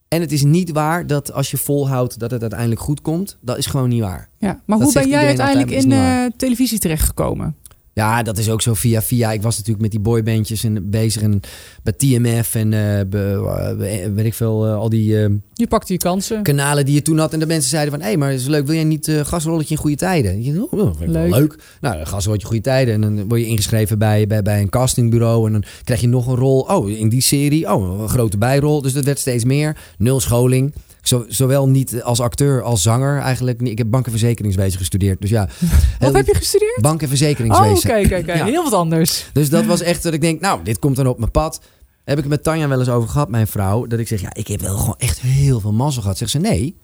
En 0.08 0.22
het 0.22 0.32
is 0.32 0.44
niet 0.44 0.72
waar 0.72 1.08
dat 1.08 1.34
als 1.34 1.52
je 1.52 1.58
volhoudt 1.58 2.20
dat 2.20 2.32
het 2.32 2.42
uiteindelijk 2.42 2.82
goed 2.82 3.02
komt. 3.02 3.38
Dat 3.42 3.58
is 3.58 3.66
gewoon 3.66 3.90
niet 3.90 4.02
waar. 4.02 4.30
Ja. 4.38 4.62
Maar 4.66 4.78
Dat 4.78 4.94
hoe 4.94 5.02
ben 5.02 5.10
jij 5.10 5.26
uiteindelijk 5.26 5.72
in 5.72 5.92
eh, 5.92 6.26
televisie 6.38 6.80
terechtgekomen? 6.80 7.56
Ja, 7.98 8.24
dat 8.24 8.38
is 8.38 8.50
ook 8.50 8.62
zo 8.62 8.74
via 8.74 9.02
via. 9.02 9.32
Ik 9.32 9.42
was 9.42 9.54
natuurlijk 9.56 9.82
met 9.82 9.92
die 9.92 10.00
boybandjes 10.00 10.64
en 10.64 10.90
bezig 10.90 11.22
en 11.22 11.40
bij 11.84 11.94
TMF 11.94 12.56
en 12.56 12.74
eh, 12.74 12.98
be- 13.10 13.76
be- 13.78 14.12
weet 14.14 14.26
ik 14.26 14.34
veel, 14.34 14.66
eh, 14.66 14.76
al 14.76 14.90
die 14.90 15.24
eh, 15.24 15.30
Je 15.54 15.68
pakte 15.68 15.94
je 15.94 16.00
kansen. 16.00 16.44
kanalen 16.44 16.86
die 16.86 16.94
je 16.96 17.02
toen 17.02 17.18
had. 17.18 17.34
En 17.34 17.40
de 17.40 17.46
mensen 17.46 17.70
zeiden 17.70 17.92
van, 17.94 18.02
hé, 18.02 18.08
hey, 18.08 18.18
maar 18.18 18.30
het 18.32 18.40
is 18.40 18.48
leuk, 18.48 18.66
wil 18.66 18.76
jij 18.76 18.84
niet 18.84 19.08
eh 19.08 19.20
gasrolletje 19.26 19.76
in 19.76 19.80
goede 19.82 19.96
tijden? 19.96 20.44
Je 20.44 20.68
oh, 20.72 20.72
wel 20.72 20.96
Leuk. 21.08 21.30
leuk. 21.36 21.56
Nou, 21.82 22.06
gasrolletje 22.06 22.48
goede 22.48 22.62
tijden. 22.62 22.94
En 22.94 23.02
dan 23.02 23.28
word 23.28 23.40
je 23.42 23.48
ingeschreven 23.48 23.98
bij, 24.00 24.28
bij, 24.28 24.42
bij 24.42 24.62
een 24.62 24.70
castingbureau. 24.70 25.46
En 25.46 25.52
dan 25.52 25.64
krijg 25.84 26.02
je 26.02 26.08
nog 26.08 26.28
een 26.28 26.36
rol. 26.36 26.60
Oh, 26.62 26.90
in 26.90 27.10
die 27.10 27.22
serie. 27.22 27.74
Oh, 27.74 28.00
een 28.02 28.10
grote 28.10 28.38
bijrol. 28.38 28.82
Dus 28.82 28.94
dat 28.94 29.06
werd 29.06 29.20
steeds 29.20 29.44
meer. 29.44 29.78
Nul 29.98 30.20
scholing. 30.20 30.74
Zo, 31.08 31.26
zowel 31.28 31.68
niet 31.68 32.04
als 32.04 32.20
acteur 32.20 32.62
als 32.62 32.82
zanger 32.82 33.20
eigenlijk. 33.20 33.62
Ik 33.62 33.78
heb 33.78 33.90
bank- 33.90 34.06
en 34.06 34.12
verzekeringswezen 34.12 34.80
gestudeerd. 34.80 35.22
Dus 35.22 35.30
ja. 35.30 35.50
Wat 36.00 36.14
heb 36.14 36.26
je 36.26 36.36
gestudeerd? 36.36 36.82
Bank- 36.82 37.02
en 37.02 37.52
Oh, 37.52 37.72
oké. 37.76 37.96
Ja. 38.34 38.46
Heel 38.46 38.64
wat 38.64 38.74
anders. 38.74 39.30
Dus 39.34 39.50
dat 39.50 39.66
was 39.66 39.82
echt 39.82 40.04
dat 40.04 40.14
ik 40.14 40.22
denk, 40.22 40.42
nou, 40.42 40.64
dit 40.64 40.80
komt 40.80 40.96
dan 40.96 41.08
op 41.08 41.20
mijn 41.20 41.32
pad. 41.32 41.62
Heb 42.04 42.18
ik 42.18 42.24
het 42.24 42.32
met 42.34 42.44
Tanja 42.44 42.68
wel 42.68 42.80
eens 42.80 42.90
over 42.90 43.10
gehad, 43.10 43.30
mijn 43.30 43.48
vrouw. 43.48 43.86
Dat 43.86 44.00
ik 44.00 44.08
zeg, 44.08 44.22
ja, 44.22 44.34
ik 44.34 44.48
heb 44.48 44.62
wel 44.62 44.78
gewoon 44.78 44.96
echt 44.98 45.20
heel 45.22 45.60
veel 45.60 45.74
mazzel 45.74 46.02
gehad. 46.02 46.18
Zegt 46.18 46.32
ze, 46.32 46.38
nee, 46.40 46.78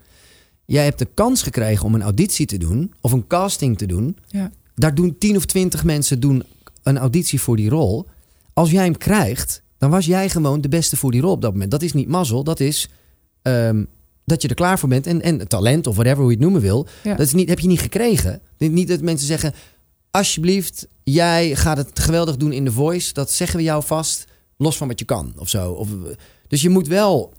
jij 0.65 0.83
hebt 0.83 0.99
de 0.99 1.07
kans 1.13 1.43
gekregen 1.43 1.85
om 1.85 1.95
een 1.95 2.01
auditie 2.01 2.45
te 2.45 2.57
doen. 2.57 2.93
Of 3.01 3.11
een 3.11 3.27
casting 3.27 3.77
te 3.77 3.85
doen. 3.85 4.17
Ja. 4.27 4.51
Daar 4.75 4.95
doen 4.95 5.17
tien 5.17 5.35
of 5.35 5.45
twintig 5.45 5.83
mensen 5.83 6.19
doen 6.19 6.43
een 6.83 6.97
auditie 6.97 7.41
voor 7.41 7.55
die 7.55 7.69
rol. 7.69 8.05
Als 8.53 8.71
jij 8.71 8.83
hem 8.83 8.97
krijgt, 8.97 9.63
dan 9.77 9.89
was 9.89 10.05
jij 10.05 10.29
gewoon 10.29 10.61
de 10.61 10.69
beste 10.69 10.97
voor 10.97 11.11
die 11.11 11.21
rol 11.21 11.31
op 11.31 11.41
dat 11.41 11.51
moment. 11.51 11.71
Dat 11.71 11.81
is 11.81 11.93
niet 11.93 12.07
mazzel, 12.07 12.43
dat 12.43 12.59
is 12.59 12.89
ehm, 13.41 13.83
dat 14.31 14.41
je 14.41 14.47
er 14.47 14.55
klaar 14.55 14.79
voor 14.79 14.89
bent. 14.89 15.07
En, 15.07 15.21
en 15.21 15.47
talent 15.47 15.87
of 15.87 15.95
whatever, 15.95 16.19
hoe 16.19 16.29
je 16.29 16.35
het 16.35 16.43
noemen 16.43 16.61
wil. 16.61 16.87
Ja. 17.03 17.15
Dat 17.15 17.25
is 17.25 17.33
niet, 17.33 17.49
heb 17.49 17.59
je 17.59 17.67
niet 17.67 17.81
gekregen. 17.81 18.41
Niet 18.57 18.87
dat 18.87 19.01
mensen 19.01 19.27
zeggen, 19.27 19.53
alsjeblieft, 20.11 20.87
jij 21.03 21.55
gaat 21.55 21.77
het 21.77 21.99
geweldig 21.99 22.37
doen 22.37 22.51
in 22.51 22.65
The 22.65 22.71
Voice. 22.71 23.13
Dat 23.13 23.31
zeggen 23.31 23.57
we 23.57 23.63
jou 23.63 23.83
vast, 23.83 24.25
los 24.57 24.77
van 24.77 24.87
wat 24.87 24.99
je 24.99 25.05
kan 25.05 25.33
of 25.37 25.49
zo. 25.49 25.71
Of, 25.71 25.89
dus 26.47 26.61
je 26.61 26.69
moet 26.69 26.87
wel... 26.87 27.33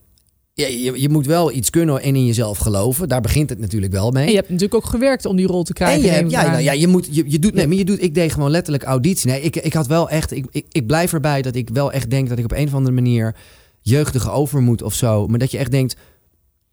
ja, 0.54 0.66
Je, 0.66 1.00
je 1.00 1.08
moet 1.08 1.26
wel 1.26 1.52
iets 1.52 1.70
kunnen 1.70 2.02
en 2.02 2.16
in 2.16 2.26
jezelf 2.26 2.58
geloven. 2.58 3.08
Daar 3.08 3.20
begint 3.20 3.50
het 3.50 3.58
natuurlijk 3.58 3.92
wel 3.92 4.10
mee. 4.10 4.24
En 4.24 4.30
je 4.30 4.36
hebt 4.36 4.48
natuurlijk 4.48 4.74
ook 4.74 4.90
gewerkt 4.90 5.26
om 5.26 5.36
die 5.36 5.46
rol 5.46 5.62
te 5.62 5.72
krijgen. 5.72 5.96
En 5.96 6.04
je 6.04 6.10
neem 6.10 6.20
hebt, 6.20 6.32
ik 6.32 6.40
ja, 6.40 6.50
nou, 6.50 6.62
ja, 6.62 6.72
je 6.72 6.86
moet, 6.86 7.08
je, 7.10 7.24
je 7.26 7.38
doet, 7.38 7.54
nee, 7.54 7.66
maar 7.66 7.76
je 7.76 7.84
doet, 7.84 8.02
ik 8.02 8.14
deed 8.14 8.32
gewoon 8.32 8.50
letterlijk 8.50 8.84
auditie. 8.84 9.30
Nee, 9.30 9.40
ik, 9.40 9.56
ik 9.56 9.72
had 9.72 9.86
wel 9.86 10.08
echt, 10.08 10.32
ik, 10.32 10.46
ik, 10.50 10.66
ik 10.72 10.86
blijf 10.86 11.12
erbij 11.12 11.42
dat 11.42 11.54
ik 11.54 11.68
wel 11.72 11.92
echt 11.92 12.10
denk 12.10 12.28
dat 12.28 12.38
ik 12.38 12.44
op 12.44 12.52
een 12.52 12.66
of 12.66 12.74
andere 12.74 12.94
manier 12.94 13.34
jeugdige 13.80 14.30
over 14.30 14.60
moet 14.60 14.82
of 14.82 14.94
zo. 14.94 15.26
Maar 15.26 15.38
dat 15.38 15.50
je 15.50 15.58
echt 15.58 15.70
denkt, 15.70 15.96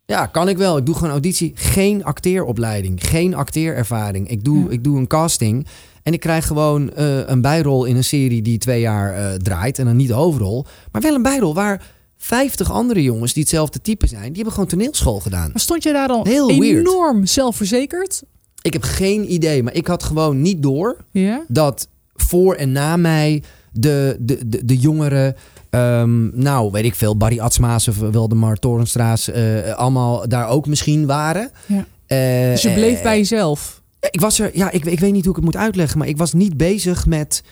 Ja, 0.10 0.26
kan 0.26 0.50
ik 0.50 0.58
wel. 0.58 0.78
Ik 0.78 0.86
doe 0.86 0.96
gewoon 0.96 1.12
auditie. 1.12 1.52
Geen 1.56 2.04
acteeropleiding. 2.04 3.00
Geen 3.08 3.36
acteerervaring. 3.36 4.30
Ik 4.30 4.44
doe, 4.44 4.64
Ja. 4.64 4.70
ik 4.70 4.84
doe 4.84 4.98
een 4.98 5.08
casting. 5.08 5.68
En 6.04 6.14
ik 6.14 6.20
krijg 6.20 6.48
gewoon 6.48 6.94
eh, 6.94 7.28
een 7.28 7.42
bijrol 7.42 7.86
in 7.86 7.96
een 7.96 8.04
serie 8.04 8.42
die 8.42 8.58
twee 8.58 8.80
jaar 8.82 9.14
eh, 9.16 9.34
draait. 9.34 9.80
En 9.80 9.86
dan 9.86 9.96
niet 9.96 10.08
de 10.08 10.14
hoofdrol. 10.14 10.66
Maar 10.92 11.02
wel 11.02 11.16
een 11.16 11.22
bijrol 11.22 11.54
waar 11.54 11.86
50 12.18 12.72
andere 12.72 13.04
jongens 13.04 13.34
die 13.34 13.42
hetzelfde 13.44 13.82
type 13.82 14.08
zijn. 14.08 14.24
Die 14.28 14.34
hebben 14.36 14.54
gewoon 14.54 14.68
toneelschool 14.70 15.20
gedaan. 15.20 15.50
Maar 15.52 15.62
stond 15.62 15.84
je 15.84 15.94
daar 15.94 16.08
dan 16.08 16.28
Heel 16.28 16.48
weird. 16.60 16.88
enorm 16.88 17.26
zelfverzekerd? 17.26 18.24
Ik 18.62 18.74
heb 18.74 18.84
geen 18.84 19.34
idee. 19.34 19.64
Maar 19.64 19.74
ik 19.76 19.88
had 19.88 20.04
gewoon 20.04 20.42
niet 20.42 20.64
door 20.64 20.98
Ja? 21.12 21.44
dat 21.48 21.88
voor 22.16 22.56
en 22.56 22.72
na 22.72 22.98
mij 22.98 23.44
de, 23.72 24.16
de, 24.20 24.40
de, 24.48 24.66
de 24.66 24.78
jongeren... 24.78 25.36
ehm, 25.70 26.42
nou, 26.42 26.72
weet 26.72 26.86
ik 26.86 26.96
veel, 26.96 27.18
Barry 27.18 27.40
Atsmaas 27.40 27.88
of 27.88 27.98
Waldemar 27.98 28.56
Torenstraat... 28.56 29.28
eh 29.28 29.74
allemaal 29.74 30.28
daar 30.30 30.48
ook 30.48 30.68
misschien 30.68 31.06
waren. 31.06 31.52
Ja. 31.66 31.86
Eh, 32.08 32.52
Dus 32.52 32.62
je 32.62 32.74
bleef 32.74 32.98
eh, 32.98 33.04
bij 33.04 33.18
jezelf. 33.18 33.82
Ik 34.10 34.20
was 34.22 34.40
er, 34.40 34.50
ja, 34.54 34.72
ik, 34.72 34.86
ik 34.86 35.00
weet 35.00 35.12
niet 35.12 35.22
hoe 35.22 35.30
ik 35.30 35.36
het 35.36 35.46
moet 35.46 35.56
uitleggen, 35.62 35.98
maar 35.98 36.08
ik 36.08 36.18
was 36.18 36.34
niet 36.34 36.58
bezig 36.58 37.06
met 37.06 37.44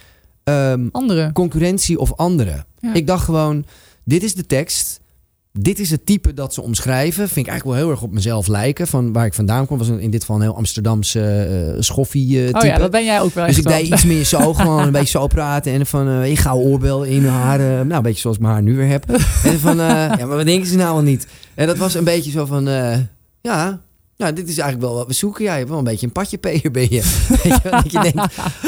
ehm, 0.44 0.88
Anderen. 0.92 1.34
concurrentie 1.34 2.00
of 2.00 2.14
anderen. 2.16 2.66
Ja. 2.80 2.94
Ik 2.94 3.08
dacht 3.08 3.26
gewoon, 3.26 3.66
dit 4.06 4.24
is 4.24 4.36
de 4.36 4.46
tekst. 4.46 5.00
Dit 5.60 5.80
is 5.80 5.90
het 5.90 6.06
type 6.06 6.34
dat 6.34 6.54
ze 6.54 6.62
omschrijven. 6.62 7.28
Vind 7.30 7.46
ik 7.46 7.52
eigenlijk 7.52 7.66
wel 7.66 7.86
heel 7.88 7.90
erg 7.96 8.02
op 8.04 8.12
mezelf 8.12 8.48
lijken. 8.48 8.88
Van 8.88 9.14
waar 9.14 9.26
ik 9.26 9.34
vandaan 9.34 9.66
kwam, 9.66 9.78
was 9.78 9.88
in 9.88 10.12
dit 10.12 10.20
geval 10.22 10.36
een 10.36 10.42
heel 10.42 10.56
Amsterdamse 10.56 11.22
eh 11.76 11.82
schoffie 11.82 12.40
eh, 12.40 12.46
type. 12.46 12.58
Oh 12.60 12.66
ja, 12.66 12.78
dat 12.78 12.92
ben 12.92 13.06
jij 13.06 13.22
ook 13.22 13.34
wel 13.34 13.46
Dus 13.46 13.58
ik 13.58 13.64
deed 13.68 13.88
iets 13.88 14.04
meer 14.06 14.26
zo, 14.36 14.54
gewoon 14.54 14.84
een 14.86 14.92
beetje 14.92 15.20
zo 15.20 15.28
praten. 15.28 15.74
En 15.74 15.86
van, 15.86 16.08
eh 16.08 16.32
ik 16.32 16.40
ga 16.40 16.54
oorbel 16.54 17.04
in 17.04 17.26
haar. 17.26 17.60
eh, 17.60 17.66
nou, 17.66 17.94
een 17.94 18.02
beetje 18.02 18.20
zoals 18.22 18.36
ik 18.36 18.42
mijn 18.42 18.54
haar 18.54 18.64
nu 18.64 18.76
weer 18.76 18.88
heb. 18.88 19.10
En 19.44 19.60
van, 19.60 19.80
eh, 19.80 19.88
ja, 19.88 20.26
maar 20.26 20.36
wat 20.38 20.46
denken 20.46 20.68
ze 20.68 20.76
nou 20.76 20.94
wel 20.94 21.04
niet? 21.04 21.28
En 21.56 21.68
dat 21.68 21.78
was 21.78 21.94
een 21.96 22.04
beetje 22.04 22.32
zo 22.32 22.46
van, 22.46 22.68
eh, 22.68 22.98
ja, 23.42 23.82
nou, 24.18 24.34
dit 24.34 24.50
is 24.50 24.58
eigenlijk 24.58 24.90
wel 24.90 24.98
wat 24.98 25.08
we 25.08 25.14
zoeken. 25.14 25.44
Ja, 25.44 25.52
je 25.52 25.58
hebt 25.58 25.70
wel 25.70 25.78
een 25.78 25.84
beetje 25.84 26.06
een 26.06 26.12
padjepeer 26.12 26.72
ben 26.72 26.82
je. 26.90 27.02
Weet 27.44 27.60
je 27.64 27.70
dat 27.70 27.92
je 27.92 28.00
denkt, 28.02 28.18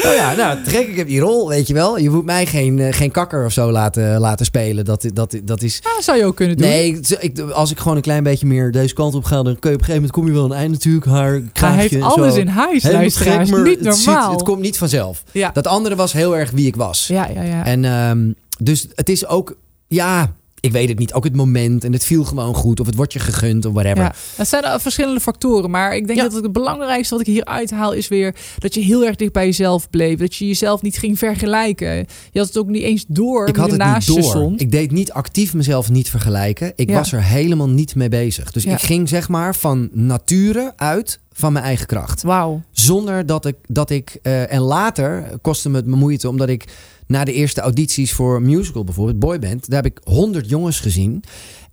oh 0.06 0.14
ja, 0.14 0.34
nou, 0.34 0.62
trek 0.64 0.88
ik 0.88 0.96
heb 0.96 1.06
die 1.06 1.20
rol, 1.20 1.48
weet 1.48 1.66
je 1.66 1.74
wel. 1.74 1.98
Je 1.98 2.10
moet 2.10 2.24
mij 2.24 2.46
geen, 2.46 2.78
eh, 2.78 2.92
geen 2.92 3.10
kakker 3.10 3.44
of 3.44 3.52
zo 3.52 3.70
laten, 3.70 4.20
laten 4.20 4.46
spelen. 4.46 4.84
Dat, 4.84 5.10
dat, 5.12 5.40
dat 5.44 5.62
is... 5.62 5.80
Ja, 5.82 6.02
zou 6.02 6.18
je 6.18 6.24
ook 6.24 6.36
kunnen 6.36 6.56
doen. 6.56 6.66
Nee, 6.68 7.00
ik, 7.20 7.38
als 7.40 7.70
ik 7.70 7.78
gewoon 7.78 7.96
een 7.96 8.02
klein 8.02 8.22
beetje 8.22 8.46
meer 8.46 8.70
deze 8.70 8.94
kant 8.94 9.14
op 9.14 9.24
ga... 9.24 9.42
dan 9.42 9.58
kun 9.58 9.70
je 9.70 9.76
op 9.76 9.80
een 9.82 9.86
gegeven 9.86 9.94
moment 9.94 10.12
kom 10.12 10.26
je 10.26 10.32
wel 10.32 10.44
aan 10.44 10.50
een 10.50 10.56
eind 10.56 10.72
natuurlijk. 10.72 11.04
Haar 11.06 11.30
Hij 11.32 11.42
kraagje 11.52 11.80
heeft 11.80 11.94
en 11.94 12.02
alles 12.02 12.34
zo. 12.34 12.40
in 12.40 12.46
huis, 12.48 12.82
luisteraars. 12.82 13.50
Niet 13.50 13.84
het 13.84 13.96
ziet- 13.96 14.06
normaal. 14.06 14.30
het 14.32 14.42
komt 14.42 14.60
niet 14.60 14.78
vanzelf. 14.78 15.22
ja. 15.32 15.50
Dat 15.52 15.66
andere 15.66 15.96
was 15.96 16.12
heel 16.12 16.36
erg 16.36 16.50
wie 16.50 16.66
ik 16.66 16.76
was. 16.76 17.06
ja, 17.06 17.28
ja, 17.34 17.42
ja. 17.42 17.64
En 17.64 17.84
ehm, 17.84 18.32
dus 18.58 18.86
het 18.94 19.08
is 19.08 19.26
ook, 19.26 19.56
ja, 19.86 20.34
ik 20.60 20.72
weet 20.72 20.88
het 20.88 20.98
niet. 20.98 21.12
Ook 21.12 21.24
het 21.24 21.34
moment 21.36 21.84
en 21.84 21.92
het 21.92 22.04
viel 22.04 22.24
gewoon 22.24 22.54
goed. 22.54 22.80
Of 22.80 22.86
het 22.86 22.94
wordt 22.94 23.12
je 23.12 23.18
gegund 23.18 23.64
of 23.64 23.72
whatever. 23.72 24.02
Ja, 24.02 24.12
het 24.36 24.48
zijn 24.48 24.80
verschillende 24.80 25.20
factoren. 25.20 25.70
Maar 25.70 25.96
ik 25.96 26.06
denk 26.06 26.18
Ja. 26.18 26.28
dat 26.28 26.42
het, 26.42 26.52
belangrijkste 26.52 27.14
wat 27.16 27.26
ik 27.26 27.32
hier 27.32 27.44
uithaal 27.44 27.92
is 27.92 28.08
weer 28.08 28.34
dat 28.58 28.74
je 28.74 28.80
heel 28.80 29.04
erg 29.06 29.16
dicht 29.16 29.32
bij 29.32 29.44
jezelf 29.44 29.90
bleef. 29.90 30.18
Dat 30.18 30.34
je 30.36 30.46
jezelf 30.46 30.82
niet 30.82 30.98
ging 30.98 31.18
vergelijken. 31.18 31.96
Je 32.32 32.38
had 32.38 32.46
het 32.46 32.58
ook 32.58 32.68
niet 32.68 32.82
eens 32.82 33.04
door. 33.08 33.48
Ik 33.48 33.56
had 33.56 33.70
het 33.70 33.78
naast 33.78 34.08
niet 34.08 34.16
je 34.16 34.22
door. 34.22 34.30
stond. 34.30 34.60
Ik 34.60 34.70
deed 34.70 34.90
niet 34.90 35.12
actief 35.12 35.54
mezelf 35.54 35.90
niet 35.90 36.10
vergelijken. 36.10 36.72
Ik 36.76 36.88
Ja. 36.88 36.94
was 36.94 37.12
er 37.12 37.22
helemaal 37.24 37.68
niet 37.68 37.94
mee 37.94 38.08
bezig. 38.08 38.50
Dus 38.52 38.64
ik 38.64 38.80
ging 38.80 39.08
zeg 39.08 39.28
maar 39.28 39.54
van 39.54 39.88
nature 39.92 40.72
uit 40.76 41.20
van 41.32 41.52
mijn 41.52 41.64
eigen 41.64 41.86
kracht. 41.86 42.22
Wauw. 42.22 42.62
Zonder 42.70 43.26
dat 43.26 43.46
ik, 43.46 43.56
dat 43.66 43.90
ik 43.90 44.18
eh, 44.22 44.52
en 44.52 44.60
later 44.60 45.24
kostte 45.42 45.68
me 45.70 45.76
het 45.76 45.86
me 45.86 45.96
moeite, 45.96 46.28
omdat 46.28 46.48
ik 46.48 46.64
na 47.10 47.24
de 47.24 47.32
eerste 47.32 47.60
audities 47.60 48.12
voor 48.12 48.42
musical 48.42 48.84
bijvoorbeeld, 48.84 49.18
boyband, 49.18 49.68
daar 49.68 49.82
heb 49.82 49.92
ik 49.92 50.00
honderd 50.04 50.48
jongens 50.48 50.80
gezien. 50.80 51.24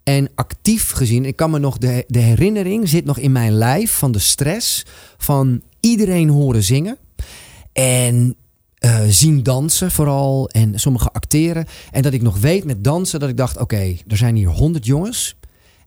En 0.03 0.29
actief 0.35 0.91
gezien, 0.91 1.25
ik 1.25 1.35
kan 1.35 1.51
me 1.51 1.59
nog, 1.59 1.77
de, 1.77 2.03
de 2.07 2.19
herinnering 2.19 2.89
zit 2.89 3.05
nog 3.05 3.17
in 3.17 3.31
mijn 3.31 3.51
lijf 3.51 3.91
van 3.91 4.11
de 4.11 4.19
stress 4.19 4.85
van 5.17 5.61
iedereen 5.79 6.29
horen 6.29 6.63
zingen. 6.63 6.97
En 7.73 8.35
eh, 8.77 8.99
zien 9.09 9.43
dansen 9.43 9.91
vooral. 9.91 10.49
En 10.49 10.79
sommige 10.79 11.11
acteren. 11.11 11.65
En 11.91 12.01
dat 12.01 12.13
ik 12.13 12.21
nog 12.21 12.37
weet 12.37 12.63
met 12.63 12.83
dansen 12.83 13.19
dat 13.19 13.29
ik 13.29 13.37
dacht, 13.37 13.57
oké, 13.57 13.95
er 14.07 14.17
zijn 14.17 14.35
hier 14.35 14.49
honderd 14.49 14.85
jongens. 14.85 15.35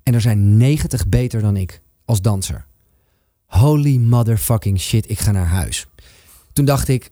En 0.03 0.15
er 0.15 0.21
zijn 0.21 0.57
90 0.57 1.09
beter 1.09 1.41
dan 1.41 1.57
ik 1.57 1.81
als 2.05 2.23
danser. 2.23 2.67
Holy 3.47 3.97
motherfucking 3.97 4.81
shit, 4.81 5.11
ik 5.11 5.19
ga 5.19 5.31
naar 5.31 5.47
huis. 5.47 5.87
Toen 6.53 6.65
dacht 6.65 6.89
ik, 6.89 7.11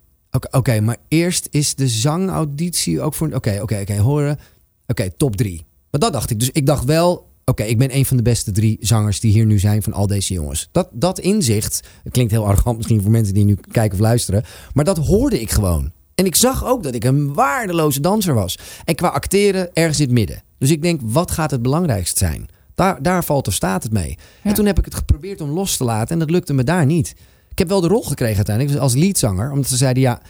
oké, 0.51 0.81
maar 0.81 0.96
eerst 1.09 1.48
is 1.51 1.74
de 1.74 1.88
zangauditie 1.88 3.01
ook 3.01 3.14
voor... 3.14 3.33
Oké, 3.33 3.59
oké, 3.62 3.79
oké, 3.81 3.98
horen. 3.98 4.38
Oké, 4.87 5.11
top 5.16 5.37
drie. 5.37 5.66
Maar 5.90 6.01
dat 6.01 6.12
dacht 6.12 6.31
ik. 6.31 6.38
Dus 6.38 6.51
ik 6.51 6.66
dacht 6.66 6.85
wel, 6.85 7.29
oké, 7.44 7.62
ik 7.62 7.79
ben 7.79 7.96
een 7.96 8.05
van 8.05 8.16
de 8.16 8.22
beste 8.22 8.53
drie 8.53 8.77
zangers 8.81 9.20
die 9.20 9.33
hier 9.33 9.46
nu 9.46 9.59
zijn 9.59 9.83
van 9.83 9.92
al 9.92 10.07
deze 10.07 10.35
jongens. 10.35 10.68
Dat, 10.72 10.88
dat 10.92 11.18
inzicht, 11.18 11.88
het 12.03 12.12
klinkt 12.12 12.33
heel 12.33 12.46
arrogant 12.46 12.77
misschien 12.77 13.03
voor 13.03 13.11
mensen 13.11 13.35
die 13.35 13.44
nu 13.44 13.57
kijken 13.70 13.98
of 13.98 14.05
luisteren, 14.05 14.44
maar 14.72 14.85
dat 14.85 14.98
hoorde 14.98 15.40
ik 15.40 15.51
gewoon. 15.51 15.92
En 16.14 16.27
ik 16.27 16.37
zag 16.37 16.64
ook 16.64 16.83
dat 16.83 16.94
ik 16.94 17.05
een 17.05 17.35
waardeloze 17.35 18.01
danser 18.01 18.35
was. 18.35 18.59
En 18.85 18.94
qua 18.94 19.09
acteren 19.09 19.70
ergens 19.72 20.01
in 20.01 20.05
het 20.05 20.14
midden. 20.14 20.42
Dus 20.59 20.70
ik 20.70 20.83
denk, 20.83 21.01
wat 21.05 21.31
gaat 21.31 21.51
het 21.51 21.62
belangrijkst 21.62 22.18
zijn? 22.18 22.46
Daar, 22.74 23.03
daar 23.03 23.24
valt 23.24 23.48
of 23.48 23.55
staat 23.55 23.83
het 23.83 23.92
mee. 23.92 24.09
Ja. 24.09 24.16
En 24.42 24.55
toen 24.55 24.66
heb 24.66 24.79
ik 24.79 24.85
het 24.85 24.94
geprobeerd 24.94 25.40
om 25.40 25.51
los 25.51 25.77
te 25.77 25.85
laten 25.85 26.09
en 26.09 26.18
dat 26.18 26.31
lukte 26.31 26.53
me 26.53 26.64
daar 26.64 26.87
niet. 26.87 27.14
Ik 27.59 27.64
heb 27.64 27.73
wel 27.73 27.88
de 27.88 27.94
rol 27.94 28.03
gekregen 28.03 28.37
uiteindelijk 28.37 28.79
als 28.79 28.94
leadzanger. 28.94 29.51
Omdat 29.51 29.68
ze 29.68 29.77
zeiden, 29.77 30.03
ja, 30.03 30.21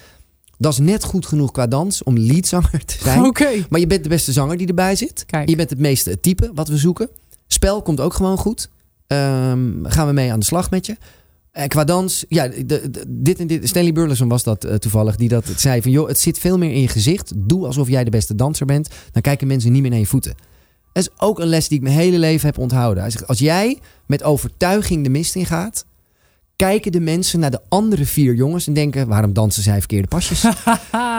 dat 0.59 0.73
is 0.73 0.79
net 0.79 1.05
goed 1.05 1.27
genoeg 1.27 1.51
qua 1.51 1.67
dans 1.67 2.03
om 2.03 2.19
leadzanger 2.19 2.85
te 2.85 2.99
zijn. 3.03 3.21
Maar 3.69 3.81
je 3.81 3.87
bent 3.87 4.03
de 4.03 4.09
beste 4.09 4.33
zanger 4.33 4.57
die 4.57 4.67
erbij 4.67 4.97
zit. 4.97 5.25
Kijk. 5.27 5.49
Je 5.49 5.57
bent 5.57 5.71
het 5.71 5.79
meeste 5.79 6.11
het 6.11 6.23
type 6.23 6.51
wat 6.55 6.69
we 6.69 6.77
zoeken. 6.77 7.09
Spel 7.47 7.83
komt 7.83 8.01
ook 8.01 8.15
gewoon 8.15 8.39
goed. 8.39 8.71
Ehm, 9.07 9.73
gaan 9.83 10.07
we 10.07 10.13
mee 10.13 10.33
aan 10.33 10.39
de 10.39 10.45
slag 10.45 10.71
met 10.71 10.87
je. 10.87 10.97
En 11.53 11.69
qua 11.69 11.85
dans, 11.85 12.25
ja, 12.29 12.49
de, 12.49 12.65
de- 12.91 13.05
dit 13.09 13.39
en 13.39 13.47
dit. 13.47 13.69
Stanley 13.69 13.93
Burleson 13.93 14.29
was 14.29 14.43
dat 14.43 14.65
eh, 14.65 14.75
toevallig, 14.75 15.17
die 15.17 15.29
dat 15.29 15.45
zei 15.57 15.83
van, 15.83 15.91
joh, 15.91 16.09
het 16.09 16.19
zit 16.19 16.39
veel 16.39 16.59
meer 16.59 16.73
in 16.73 16.81
je 16.81 16.89
gezicht. 16.89 17.33
Doe 17.37 17.67
alsof 17.67 17.89
jij 17.89 18.05
de 18.05 18.11
beste 18.11 18.35
danser 18.35 18.67
bent. 18.67 18.89
Dan 19.13 19.23
kijken 19.23 19.47
mensen 19.47 19.73
niet 19.73 19.83
meer 19.83 19.91
naar 19.91 20.01
je 20.01 20.07
voeten. 20.07 20.35
Dat 20.93 21.03
is 21.03 21.11
ook 21.19 21.39
een 21.39 21.49
les 21.49 21.69
die 21.69 21.79
ik 21.79 21.85
mijn 21.85 21.97
hele 21.97 22.19
leven 22.19 22.47
heb 22.47 22.59
onthouden. 22.59 23.03
Hij 23.03 23.13
zegt, 23.13 23.27
als 23.27 23.39
jij 23.39 23.79
met 24.07 24.23
overtuiging 24.23 25.05
de 25.05 25.11
mist 25.11 25.35
in 25.35 25.47
gaat, 25.47 25.85
kijken 26.59 26.93
de 26.93 27.01
mensen 27.01 27.41
naar 27.41 27.51
de 27.51 27.61
andere 27.69 28.05
vier 28.07 28.35
jongens 28.35 28.67
en 28.67 28.73
denken, 28.73 29.09
waarom 29.09 29.33
dansen 29.33 29.63
zij 29.63 29.79
verkeerde 29.79 30.09
pasjes? 30.09 30.45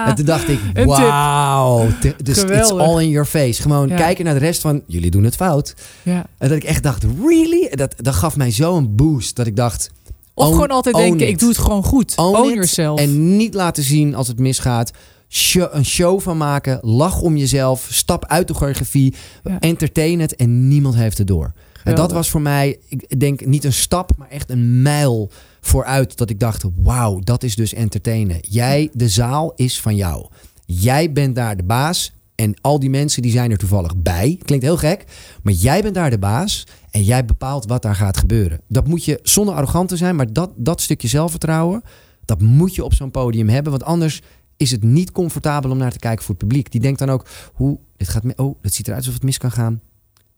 En 0.05 0.15
toen 0.15 0.25
dacht 0.25 0.47
ik, 0.49 0.59
Een 0.73 0.85
wauw, 0.85 1.87
dus 2.23 2.43
it's 2.43 2.71
all 2.71 3.01
in 3.03 3.09
your 3.09 3.25
face. 3.27 3.61
Gewoon 3.61 3.87
Ja. 3.87 3.95
kijken 3.95 4.25
naar 4.25 4.33
de 4.33 4.39
rest 4.39 4.61
van, 4.61 4.81
jullie 4.87 5.11
doen 5.11 5.23
het 5.23 5.35
fout. 5.35 5.73
Ja. 6.03 6.25
En 6.37 6.47
dat 6.49 6.57
ik 6.57 6.63
echt 6.63 6.83
dacht, 6.83 7.05
really? 7.25 7.69
Dat, 7.75 7.93
dat 7.97 8.13
gaf 8.15 8.35
mij 8.35 8.51
zo'n 8.51 8.95
boost 8.95 9.35
dat 9.35 9.47
ik 9.47 9.55
dacht, 9.55 9.91
Of 10.33 10.45
Own- 10.45 10.53
gewoon 10.53 10.67
altijd 10.69 10.95
denken, 10.95 11.21
it. 11.27 11.33
ik 11.33 11.39
doe 11.39 11.49
het 11.49 11.57
gewoon 11.57 11.83
goed. 11.83 12.13
Own 12.15 12.37
Own, 12.37 12.47
yourself. 12.53 12.99
en 12.99 13.37
niet 13.37 13.53
laten 13.53 13.83
zien 13.83 14.15
als 14.15 14.27
het 14.27 14.39
misgaat. 14.39 14.91
Show- 15.29 15.73
een 15.73 15.85
show 15.85 16.19
van 16.21 16.37
maken, 16.37 16.79
lach 16.81 17.21
om 17.21 17.37
jezelf, 17.37 17.87
stap 17.91 18.25
uit 18.25 18.47
de 18.47 18.53
choreografie, 18.53 19.13
Ja. 19.43 19.59
entertain 19.59 20.19
het 20.19 20.35
en 20.35 20.67
niemand 20.67 20.95
heeft 20.95 21.17
het 21.17 21.27
door. 21.27 21.53
En 21.83 21.95
dat 21.95 22.11
was 22.11 22.29
voor 22.29 22.41
mij, 22.41 22.79
ik 22.87 23.19
denk 23.19 23.45
niet 23.45 23.63
een 23.63 23.73
stap, 23.73 24.11
maar 24.17 24.29
echt 24.29 24.49
een 24.49 24.81
mijl 24.81 25.31
vooruit. 25.61 26.17
Dat 26.17 26.29
ik 26.29 26.39
dacht, 26.39 26.63
wauw, 26.75 27.19
dat 27.19 27.43
is 27.43 27.55
dus 27.55 27.73
entertainen. 27.73 28.37
Jij, 28.41 28.89
de 28.93 29.09
zaal 29.09 29.53
is 29.55 29.81
van 29.81 29.95
jou. 29.95 30.27
Jij 30.65 31.11
bent 31.11 31.35
daar 31.35 31.57
de 31.57 31.63
baas. 31.63 32.13
En 32.35 32.53
al 32.61 32.79
die 32.79 32.89
mensen 32.89 33.21
die 33.21 33.31
zijn 33.31 33.51
er 33.51 33.57
toevallig 33.57 33.97
bij. 33.97 34.39
Klinkt 34.45 34.65
heel 34.65 34.77
gek. 34.77 35.03
Maar 35.43 35.53
jij 35.53 35.81
bent 35.81 35.95
daar 35.95 36.09
de 36.09 36.19
baas. 36.19 36.63
En 36.91 37.03
jij 37.03 37.25
bepaalt 37.25 37.65
wat 37.65 37.81
daar 37.81 37.95
gaat 37.95 38.17
gebeuren. 38.17 38.61
Dat 38.67 38.87
moet 38.87 39.05
je 39.05 39.19
zonder 39.23 39.55
arrogant 39.55 39.89
te 39.89 39.97
zijn. 39.97 40.15
Maar 40.15 40.33
dat, 40.33 40.51
dat 40.55 40.81
stukje 40.81 41.07
zelfvertrouwen. 41.07 41.81
Dat 42.25 42.41
moet 42.41 42.75
je 42.75 42.83
op 42.83 42.93
zo'n 42.93 43.11
podium 43.11 43.49
hebben. 43.49 43.71
Want 43.71 43.83
anders 43.83 44.21
is 44.57 44.71
het 44.71 44.83
niet 44.83 45.11
comfortabel 45.11 45.71
om 45.71 45.77
naar 45.77 45.91
te 45.91 45.99
kijken 45.99 46.25
voor 46.25 46.35
het 46.35 46.43
publiek. 46.47 46.71
Die 46.71 46.81
denkt 46.81 46.99
dan 46.99 47.09
ook, 47.09 47.25
hoe, 47.53 47.79
dit 47.97 48.09
gaat, 48.09 48.23
mi- 48.23 48.33
oh, 48.35 48.55
het 48.61 48.73
ziet 48.73 48.85
eruit 48.87 48.99
alsof 49.01 49.15
het 49.15 49.23
mis 49.23 49.37
kan 49.37 49.51
gaan. 49.51 49.81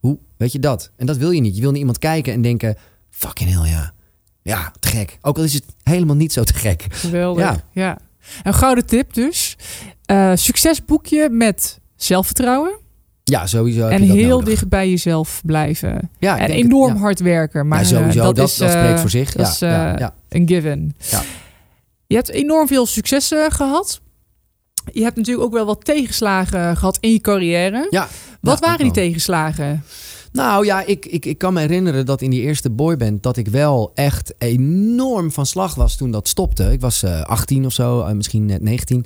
Hoe, 0.02 0.18
weet 0.36 0.52
je 0.52 0.58
dat? 0.58 0.90
En 0.96 1.06
dat 1.06 1.16
wil 1.16 1.30
je 1.30 1.40
niet. 1.40 1.54
Je 1.54 1.60
wil 1.60 1.70
naar 1.70 1.78
iemand 1.78 1.98
kijken 1.98 2.32
en 2.32 2.42
denken, 2.42 2.76
fucking 3.10 3.50
hell 3.50 3.70
ja. 3.70 3.92
Ja, 4.42 4.72
te 4.80 4.88
gek. 4.88 5.18
Ook 5.20 5.36
al 5.36 5.44
is 5.44 5.54
het 5.54 5.64
helemaal 5.82 6.16
niet 6.16 6.32
zo 6.32 6.42
te 6.42 6.54
gek. 6.54 6.86
Geweldig. 6.90 7.44
Ja. 7.44 7.64
Ja. 7.72 7.98
Een 8.42 8.54
gouden 8.54 8.86
tip 8.86 9.14
dus. 9.14 9.56
Eh, 10.04 10.32
succesboekje 10.34 11.28
met 11.30 11.80
zelfvertrouwen. 11.96 12.78
Ja, 13.24 13.46
sowieso. 13.46 13.88
en 13.88 14.02
heel 14.02 14.28
nodig. 14.28 14.48
dicht 14.48 14.68
bij 14.68 14.90
jezelf 14.90 15.42
blijven. 15.44 16.10
Ja, 16.18 16.36
en 16.36 16.42
het, 16.42 16.50
enorm 16.50 16.94
ja. 16.94 17.00
hard 17.00 17.20
werken. 17.20 17.68
Maar 17.68 17.78
ja, 17.78 17.84
eh, 17.84 17.90
sowieso. 17.90 18.22
dat, 18.22 18.36
dat, 18.36 18.48
is, 18.48 18.56
dat 18.56 18.68
eh, 18.68 18.80
spreekt 18.80 19.00
voor 19.00 19.10
zich. 19.10 19.32
Dat 19.32 19.48
is 19.48 19.60
een 20.28 20.48
given. 20.48 20.94
Ja. 21.10 21.22
Je 22.06 22.14
hebt 22.14 22.28
enorm 22.28 22.66
veel 22.66 22.86
successen 22.86 23.50
gehad. 23.50 24.00
Je 24.92 25.02
hebt 25.02 25.16
natuurlijk 25.16 25.46
ook 25.46 25.52
wel 25.52 25.66
wat 25.66 25.84
tegenslagen 25.84 26.76
gehad 26.76 26.98
in 27.00 27.12
je 27.12 27.20
carrière. 27.20 27.86
Ja, 27.90 28.08
Wat 28.40 28.58
ja, 28.58 28.66
waren 28.66 28.84
die 28.84 28.92
tegenslagen? 28.92 29.84
Nou 30.32 30.64
ja, 30.64 30.84
ik, 30.84 31.06
ik, 31.06 31.26
ik 31.26 31.38
kan 31.38 31.52
me 31.52 31.60
herinneren 31.60 32.06
dat 32.06 32.22
in 32.22 32.30
die 32.30 32.40
eerste 32.40 32.70
boyband... 32.70 33.22
dat 33.22 33.36
ik 33.36 33.48
wel 33.48 33.90
echt 33.94 34.34
enorm 34.38 35.32
van 35.32 35.46
slag 35.46 35.74
was 35.74 35.96
toen 35.96 36.10
dat 36.10 36.28
stopte. 36.28 36.72
Ik 36.72 36.80
was 36.80 37.02
eh 37.02 37.22
18 37.22 37.66
of 37.66 37.72
zo, 37.72 38.00
eh, 38.00 38.14
misschien 38.14 38.46
net 38.46 38.62
19. 38.62 39.04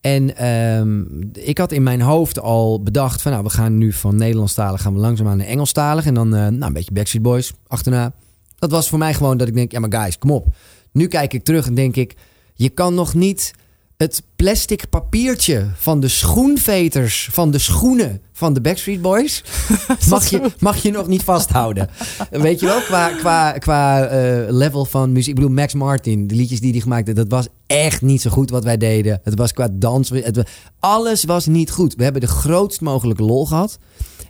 En 0.00 0.36
ehm, 0.36 1.04
ik 1.32 1.58
had 1.58 1.72
in 1.72 1.82
mijn 1.82 2.00
hoofd 2.00 2.40
al 2.40 2.82
bedacht 2.82 3.22
van 3.22 3.32
nou, 3.32 3.44
we 3.44 3.50
gaan 3.50 3.78
nu 3.78 3.92
van 3.92 4.16
Nederlandstalig 4.16 4.82
gaan 4.82 4.94
we 4.94 5.00
langzaamaan 5.00 5.36
naar 5.36 5.46
Engelstalig. 5.46 6.06
En 6.06 6.14
dan 6.14 6.34
eh, 6.34 6.40
nou, 6.40 6.64
een 6.64 6.72
beetje 6.72 6.92
Backstreet 6.92 7.22
Boys 7.22 7.52
achterna. 7.66 8.12
Dat 8.58 8.70
was 8.70 8.88
voor 8.88 8.98
mij 8.98 9.14
gewoon 9.14 9.36
dat 9.36 9.48
ik 9.48 9.54
denk, 9.54 9.72
ja 9.72 9.80
maar 9.80 10.00
guys, 10.00 10.18
kom 10.18 10.30
op. 10.30 10.46
Nu 10.92 11.06
kijk 11.06 11.32
ik 11.32 11.44
terug 11.44 11.66
en 11.66 11.74
denk 11.74 11.96
ik, 11.96 12.14
je 12.54 12.68
kan 12.68 12.94
nog 12.94 13.14
niet 13.14 13.52
het 13.98 14.22
plastic 14.36 14.88
papiertje 14.88 15.66
van 15.74 16.00
de 16.00 16.08
schoenveters 16.08 17.28
van 17.32 17.50
de 17.50 17.58
schoenen 17.58 18.20
van 18.32 18.52
de 18.52 18.60
Backstreet 18.60 19.02
Boys 19.02 19.44
mag 20.08 20.26
je, 20.26 20.50
mag 20.58 20.76
je 20.76 20.90
nog 20.90 21.06
niet 21.06 21.22
vasthouden. 21.22 21.88
Weet 22.30 22.60
je 22.60 22.66
wel, 22.66 22.80
qua, 22.80 23.08
qua, 23.08 23.52
qua 23.52 24.04
eh, 24.04 24.44
level 24.48 24.84
van 24.84 25.12
muziek. 25.12 25.28
Ik 25.28 25.34
bedoel, 25.34 25.50
Max 25.50 25.74
Martin, 25.74 26.26
de 26.26 26.34
liedjes 26.34 26.60
die 26.60 26.70
hij 26.70 26.80
gemaakt 26.80 27.16
dat 27.16 27.28
was 27.28 27.48
echt 27.66 28.02
niet 28.02 28.20
zo 28.20 28.30
goed 28.30 28.50
wat 28.50 28.64
wij 28.64 28.76
deden. 28.76 29.20
Het 29.22 29.38
was 29.38 29.52
qua 29.52 29.68
dans, 29.72 30.08
het, 30.10 30.42
alles 30.78 31.24
was 31.24 31.46
niet 31.46 31.70
goed. 31.70 31.94
We 31.94 32.02
hebben 32.02 32.20
de 32.20 32.26
grootst 32.26 32.80
mogelijke 32.80 33.22
lol 33.22 33.46
gehad. 33.46 33.78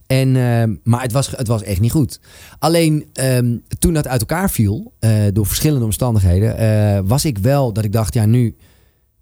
En, 0.07 0.35
uh, 0.35 0.63
maar 0.83 1.03
het 1.03 1.13
was, 1.13 1.31
het 1.31 1.49
was 1.49 1.63
echt 1.63 1.81
niet 1.81 1.93
goed. 1.93 2.21
Alleen 2.59 3.09
um, 3.21 3.63
toen 3.79 3.93
dat 3.95 4.07
uit 4.07 4.21
elkaar 4.21 4.51
viel, 4.51 4.93
uh, 5.01 5.11
door 5.33 5.47
verschillende 5.47 5.85
omstandigheden, 5.85 6.63
uh, 6.63 7.01
was 7.09 7.25
ik 7.25 7.39
wel 7.39 7.73
dat 7.73 7.85
ik 7.85 7.93
dacht, 7.93 8.15
ja, 8.15 8.27
nu, 8.27 8.57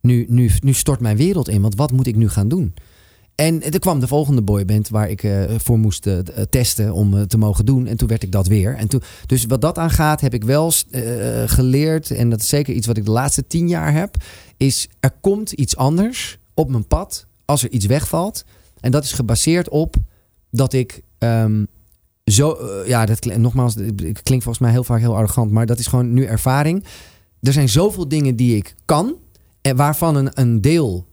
nu, 0.06 0.26
nu, 0.28 0.50
nu 0.62 0.72
stort 0.72 1.00
mijn 1.00 1.16
wereld 1.16 1.48
in. 1.48 1.62
Want 1.62 1.74
wat 1.74 1.92
moet 1.92 2.06
ik 2.06 2.16
nu 2.16 2.28
gaan 2.28 2.48
doen? 2.48 2.74
En 3.34 3.62
er 3.62 3.78
kwam 3.78 4.00
de 4.00 4.06
volgende 4.06 4.42
boyband 4.42 4.88
waar 4.88 5.10
ik 5.10 5.22
uh, 5.22 5.44
voor 5.56 5.78
moest 5.78 6.06
uh, 6.06 6.18
testen 6.50 6.92
om 6.92 7.26
te 7.26 7.38
mogen 7.38 7.66
doen. 7.66 7.86
En 7.86 7.96
toen 7.96 8.08
werd 8.08 8.22
ik 8.22 8.32
dat 8.32 8.46
weer. 8.46 8.74
En 8.74 8.88
toen, 8.88 9.02
dus 9.26 9.44
wat 9.44 9.60
dat 9.60 9.78
aangaat, 9.78 10.20
heb 10.20 10.34
ik 10.34 10.44
wel 10.44 10.72
geleerd. 11.46 12.10
En 12.10 12.30
dat 12.30 12.40
is 12.40 12.48
zeker 12.48 12.74
iets 12.74 12.86
wat 12.86 12.96
ik 12.96 13.04
de 13.04 13.10
laatste 13.10 13.46
tien 13.46 13.68
jaar 13.68 13.92
heb. 13.92 14.16
Is 14.56 14.88
er 15.00 15.10
komt 15.20 15.52
iets 15.52 15.76
anders 15.76 16.38
op 16.54 16.70
mijn 16.70 16.86
pad 16.86 17.26
als 17.44 17.62
er 17.62 17.70
iets 17.70 17.86
wegvalt. 17.86 18.44
En 18.80 18.90
dat 18.90 19.04
is 19.04 19.12
gebaseerd 19.12 19.68
op 19.68 19.96
dat 20.50 20.72
ik 20.72 21.02
um, 21.18 21.66
zo. 22.24 22.58
ja, 22.86 23.06
dat 23.06 23.24
nogmaals, 23.24 23.74
het 23.74 24.22
klinkt 24.22 24.44
volgens 24.44 24.58
mij 24.58 24.70
heel 24.70 24.84
vaak 24.84 25.00
heel 25.00 25.16
arrogant. 25.16 25.50
Maar 25.50 25.66
dat 25.66 25.78
is 25.78 25.86
gewoon 25.86 26.12
nu 26.12 26.24
ervaring. 26.24 26.84
Er 27.40 27.52
zijn 27.52 27.68
zoveel 27.68 28.08
dingen 28.08 28.36
die 28.36 28.56
ik 28.56 28.74
kan. 28.84 29.14
Waarvan 29.74 30.16
een, 30.16 30.30
een 30.32 30.60
deel 30.60 31.06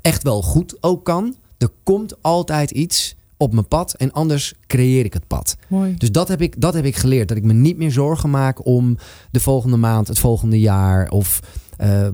echt 0.00 0.22
wel 0.22 0.42
goed 0.42 0.76
ook 0.80 1.04
kan. 1.04 1.34
Er 1.58 1.70
komt 1.82 2.22
altijd 2.22 2.70
iets 2.70 3.16
op 3.36 3.52
mijn 3.52 3.68
pad 3.68 3.94
en 3.94 4.12
anders 4.12 4.54
creëer 4.66 5.04
ik 5.04 5.12
het 5.12 5.26
pad. 5.26 5.56
Mooi. 5.68 5.94
Dus 5.98 6.12
dat 6.12 6.28
heb, 6.28 6.42
ik, 6.42 6.60
dat 6.60 6.74
heb 6.74 6.84
ik 6.84 6.96
geleerd. 6.96 7.28
Dat 7.28 7.36
ik 7.36 7.44
me 7.44 7.52
niet 7.52 7.76
meer 7.76 7.92
zorgen 7.92 8.30
maak 8.30 8.66
om 8.66 8.98
de 9.30 9.40
volgende 9.40 9.76
maand, 9.76 10.08
het 10.08 10.18
volgende 10.18 10.60
jaar. 10.60 11.10
Of 11.10 11.40
uh, 11.80 12.08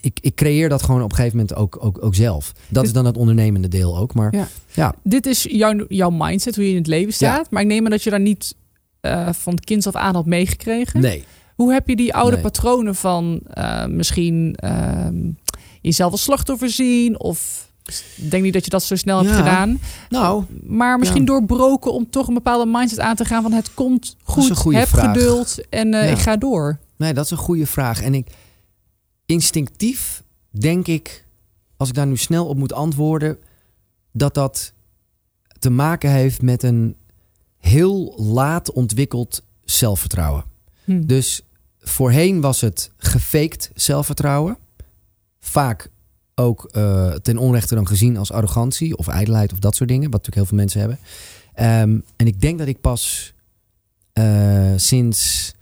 ik, 0.00 0.18
ik 0.20 0.34
creëer 0.34 0.68
dat 0.68 0.82
gewoon 0.82 1.02
op 1.02 1.10
een 1.10 1.16
gegeven 1.16 1.38
moment 1.38 1.56
ook, 1.56 1.78
ook, 1.80 2.04
ook 2.04 2.14
zelf. 2.14 2.52
Dat 2.68 2.84
is 2.84 2.92
dan 2.92 3.04
het 3.04 3.16
ondernemende 3.16 3.68
deel 3.68 3.98
ook. 3.98 4.14
Maar 4.14 4.34
ja. 4.34 4.48
ja. 4.72 4.94
Dit 5.02 5.26
is 5.26 5.46
jouw, 5.50 5.84
jouw 5.88 6.10
mindset, 6.10 6.54
hoe 6.54 6.64
je 6.64 6.70
in 6.70 6.76
het 6.76 6.86
leven 6.86 7.12
staat. 7.12 7.40
Ja. 7.40 7.46
Maar 7.50 7.62
ik 7.62 7.68
neem 7.68 7.84
aan 7.84 7.90
dat 7.90 8.02
je 8.02 8.10
daar 8.10 8.20
niet 8.20 8.54
uh, 9.02 9.32
van 9.32 9.58
kind 9.58 9.86
af 9.86 9.94
aan 9.94 10.14
had 10.14 10.26
meegekregen. 10.26 11.00
Nee. 11.00 11.24
Hoe 11.58 11.72
heb 11.72 11.88
je 11.88 11.96
die 11.96 12.14
oude 12.14 12.32
nee. 12.32 12.42
patronen 12.42 12.94
van 12.94 13.40
uh, 13.54 13.86
misschien 13.86 14.56
jezelf 15.80 16.12
als 16.12 16.22
slachtoffer 16.22 16.70
zien? 16.70 17.20
Of 17.20 17.70
denk 18.14 18.42
niet 18.42 18.52
dat 18.52 18.64
je 18.64 18.70
dat 18.70 18.82
zo 18.82 18.96
snel 18.96 19.22
hebt 19.22 19.36
gedaan. 19.36 19.80
Nou, 20.08 20.44
maar 20.66 20.98
misschien 20.98 21.20
ja. 21.20 21.26
doorbroken 21.26 21.92
om 21.92 22.10
toch 22.10 22.28
een 22.28 22.34
bepaalde 22.34 22.70
mindset 22.70 22.98
aan 22.98 23.16
te 23.16 23.24
gaan 23.24 23.42
van 23.42 23.52
het 23.52 23.74
komt 23.74 24.16
goed, 24.22 24.74
heb 24.74 24.88
vraag. 24.88 25.14
geduld 25.14 25.68
en 25.68 25.86
uh, 25.94 26.04
Ja. 26.04 26.10
ik 26.10 26.18
ga 26.18 26.36
door. 26.36 26.78
Nee, 26.96 27.14
dat 27.14 27.24
is 27.24 27.30
een 27.30 27.36
goede 27.36 27.66
vraag. 27.66 28.02
En 28.02 28.14
ik 28.14 28.30
instinctief 29.26 30.22
denk 30.50 30.86
ik, 30.86 31.26
als 31.76 31.88
ik 31.88 31.94
daar 31.94 32.06
nu 32.06 32.16
snel 32.16 32.46
op 32.46 32.56
moet 32.56 32.72
antwoorden, 32.72 33.38
dat 34.12 34.34
dat 34.34 34.72
te 35.58 35.70
maken 35.70 36.10
heeft 36.10 36.42
met 36.42 36.62
een 36.62 36.96
heel 37.58 38.14
laat 38.16 38.72
ontwikkeld 38.72 39.42
zelfvertrouwen. 39.64 40.44
Hm. 40.84 41.06
Dus 41.06 41.42
voorheen 41.88 42.40
was 42.40 42.60
het 42.60 42.90
gefaked 42.96 43.70
zelfvertrouwen. 43.74 44.58
Vaak 45.40 45.90
ook 46.34 46.68
uh, 46.72 47.12
ten 47.12 47.38
onrechte 47.38 47.74
dan 47.74 47.86
gezien 47.86 48.16
als 48.16 48.32
arrogantie 48.32 48.96
of 48.96 49.08
ijdelheid 49.08 49.52
of 49.52 49.58
dat 49.58 49.76
soort 49.76 49.88
dingen. 49.88 50.10
Wat 50.10 50.26
natuurlijk 50.26 50.36
heel 50.36 50.46
veel 50.46 50.56
mensen 50.56 50.80
hebben. 50.80 50.98
Um, 51.90 52.04
en 52.16 52.26
ik 52.26 52.40
denk 52.40 52.58
dat 52.58 52.68
ik 52.68 52.80
pas 52.80 53.34
uh, 54.14 54.72
sinds 54.76 55.52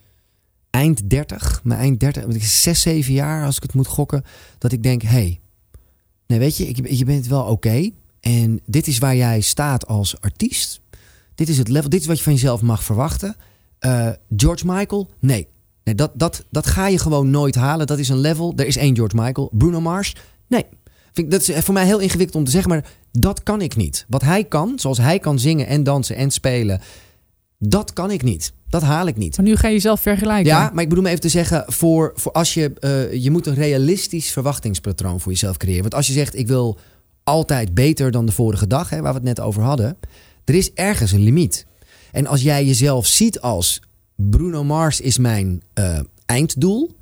eind 0.70 1.10
30, 1.10 1.60
mijn 1.64 1.80
eind 1.80 2.00
30, 2.00 2.44
6, 2.44 2.80
7 2.80 3.12
jaar 3.12 3.44
als 3.44 3.56
ik 3.56 3.62
het 3.62 3.74
moet 3.74 3.86
gokken, 3.86 4.24
dat 4.58 4.72
ik 4.72 4.82
denk, 4.82 5.02
hé, 5.02 5.08
hey, 5.08 5.40
nee 6.26 6.38
weet 6.38 6.56
je, 6.56 6.68
ik, 6.68 6.88
je 6.88 7.04
bent 7.04 7.26
wel 7.26 7.42
oké. 7.42 7.90
En 8.20 8.60
dit 8.66 8.86
is 8.86 8.98
waar 8.98 9.16
jij 9.16 9.40
staat 9.40 9.86
als 9.86 10.20
artiest. 10.20 10.80
Dit 11.34 11.48
is 11.48 11.58
het 11.58 11.68
level, 11.68 11.90
dit 11.90 12.00
is 12.00 12.06
wat 12.06 12.16
je 12.16 12.22
van 12.22 12.32
jezelf 12.32 12.62
mag 12.62 12.84
verwachten. 12.84 13.36
Uh, 13.80 14.08
George 14.36 14.66
Michael, 14.66 15.10
nee. 15.20 15.48
Nee 15.86 15.94
dat, 15.94 16.10
dat, 16.14 16.44
dat 16.50 16.66
ga 16.66 16.88
je 16.88 16.98
gewoon 16.98 17.30
nooit 17.30 17.54
halen. 17.54 17.86
Dat 17.86 17.98
is 17.98 18.08
een 18.08 18.20
level. 18.20 18.52
Er 18.56 18.66
is 18.66 18.76
één 18.76 18.96
George 18.96 19.16
Michael. 19.16 19.50
Bruno 19.52 19.80
Mars, 19.80 20.14
Nee. 20.46 20.64
Vind 21.12 21.26
ik, 21.26 21.30
dat 21.30 21.48
is 21.48 21.64
voor 21.64 21.74
mij 21.74 21.84
heel 21.84 21.98
ingewikkeld 21.98 22.36
om 22.36 22.44
te 22.44 22.50
zeggen, 22.50 22.70
maar 22.70 22.84
dat 23.12 23.42
kan 23.42 23.60
ik 23.60 23.76
niet. 23.76 24.04
Wat 24.08 24.22
hij 24.22 24.44
kan, 24.44 24.78
zoals 24.78 24.98
hij 24.98 25.18
kan 25.18 25.38
zingen 25.38 25.66
en 25.66 25.82
dansen 25.82 26.16
en 26.16 26.30
spelen, 26.30 26.80
dat 27.58 27.92
kan 27.92 28.10
ik 28.10 28.22
niet. 28.22 28.52
Dat 28.68 28.82
haal 28.82 29.06
ik 29.06 29.16
niet. 29.16 29.36
Maar 29.36 29.46
nu 29.46 29.56
ga 29.56 29.66
je 29.66 29.74
jezelf 29.74 30.00
vergelijken. 30.00 30.46
Ja, 30.46 30.70
maar 30.72 30.82
ik 30.82 30.88
bedoel 30.88 31.04
me 31.04 31.10
even 31.10 31.20
te 31.20 31.28
zeggen, 31.28 31.64
voor, 31.66 32.12
voor 32.14 32.32
als 32.32 32.54
je, 32.54 32.72
uh, 32.80 33.22
je 33.22 33.30
moet 33.30 33.46
een 33.46 33.54
realistisch 33.54 34.30
verwachtingspatroon 34.30 35.20
voor 35.20 35.32
jezelf 35.32 35.56
creëren. 35.56 35.82
Want 35.82 35.94
als 35.94 36.06
je 36.06 36.12
zegt, 36.12 36.38
ik 36.38 36.46
wil 36.46 36.78
altijd 37.24 37.74
beter 37.74 38.10
dan 38.10 38.26
de 38.26 38.32
vorige 38.32 38.66
dag, 38.66 38.90
hè, 38.90 39.00
waar 39.00 39.12
we 39.12 39.18
het 39.18 39.26
net 39.26 39.40
over 39.40 39.62
hadden, 39.62 39.96
er 40.44 40.54
is 40.54 40.72
ergens 40.72 41.12
een 41.12 41.22
limiet. 41.22 41.66
En 42.12 42.26
als 42.26 42.42
jij 42.42 42.64
jezelf 42.64 43.06
ziet 43.06 43.40
als 43.40 43.82
Bruno 44.16 44.64
Mars 44.64 45.00
is 45.00 45.18
mijn 45.18 45.62
uh, 45.78 45.98
einddoel, 46.26 46.96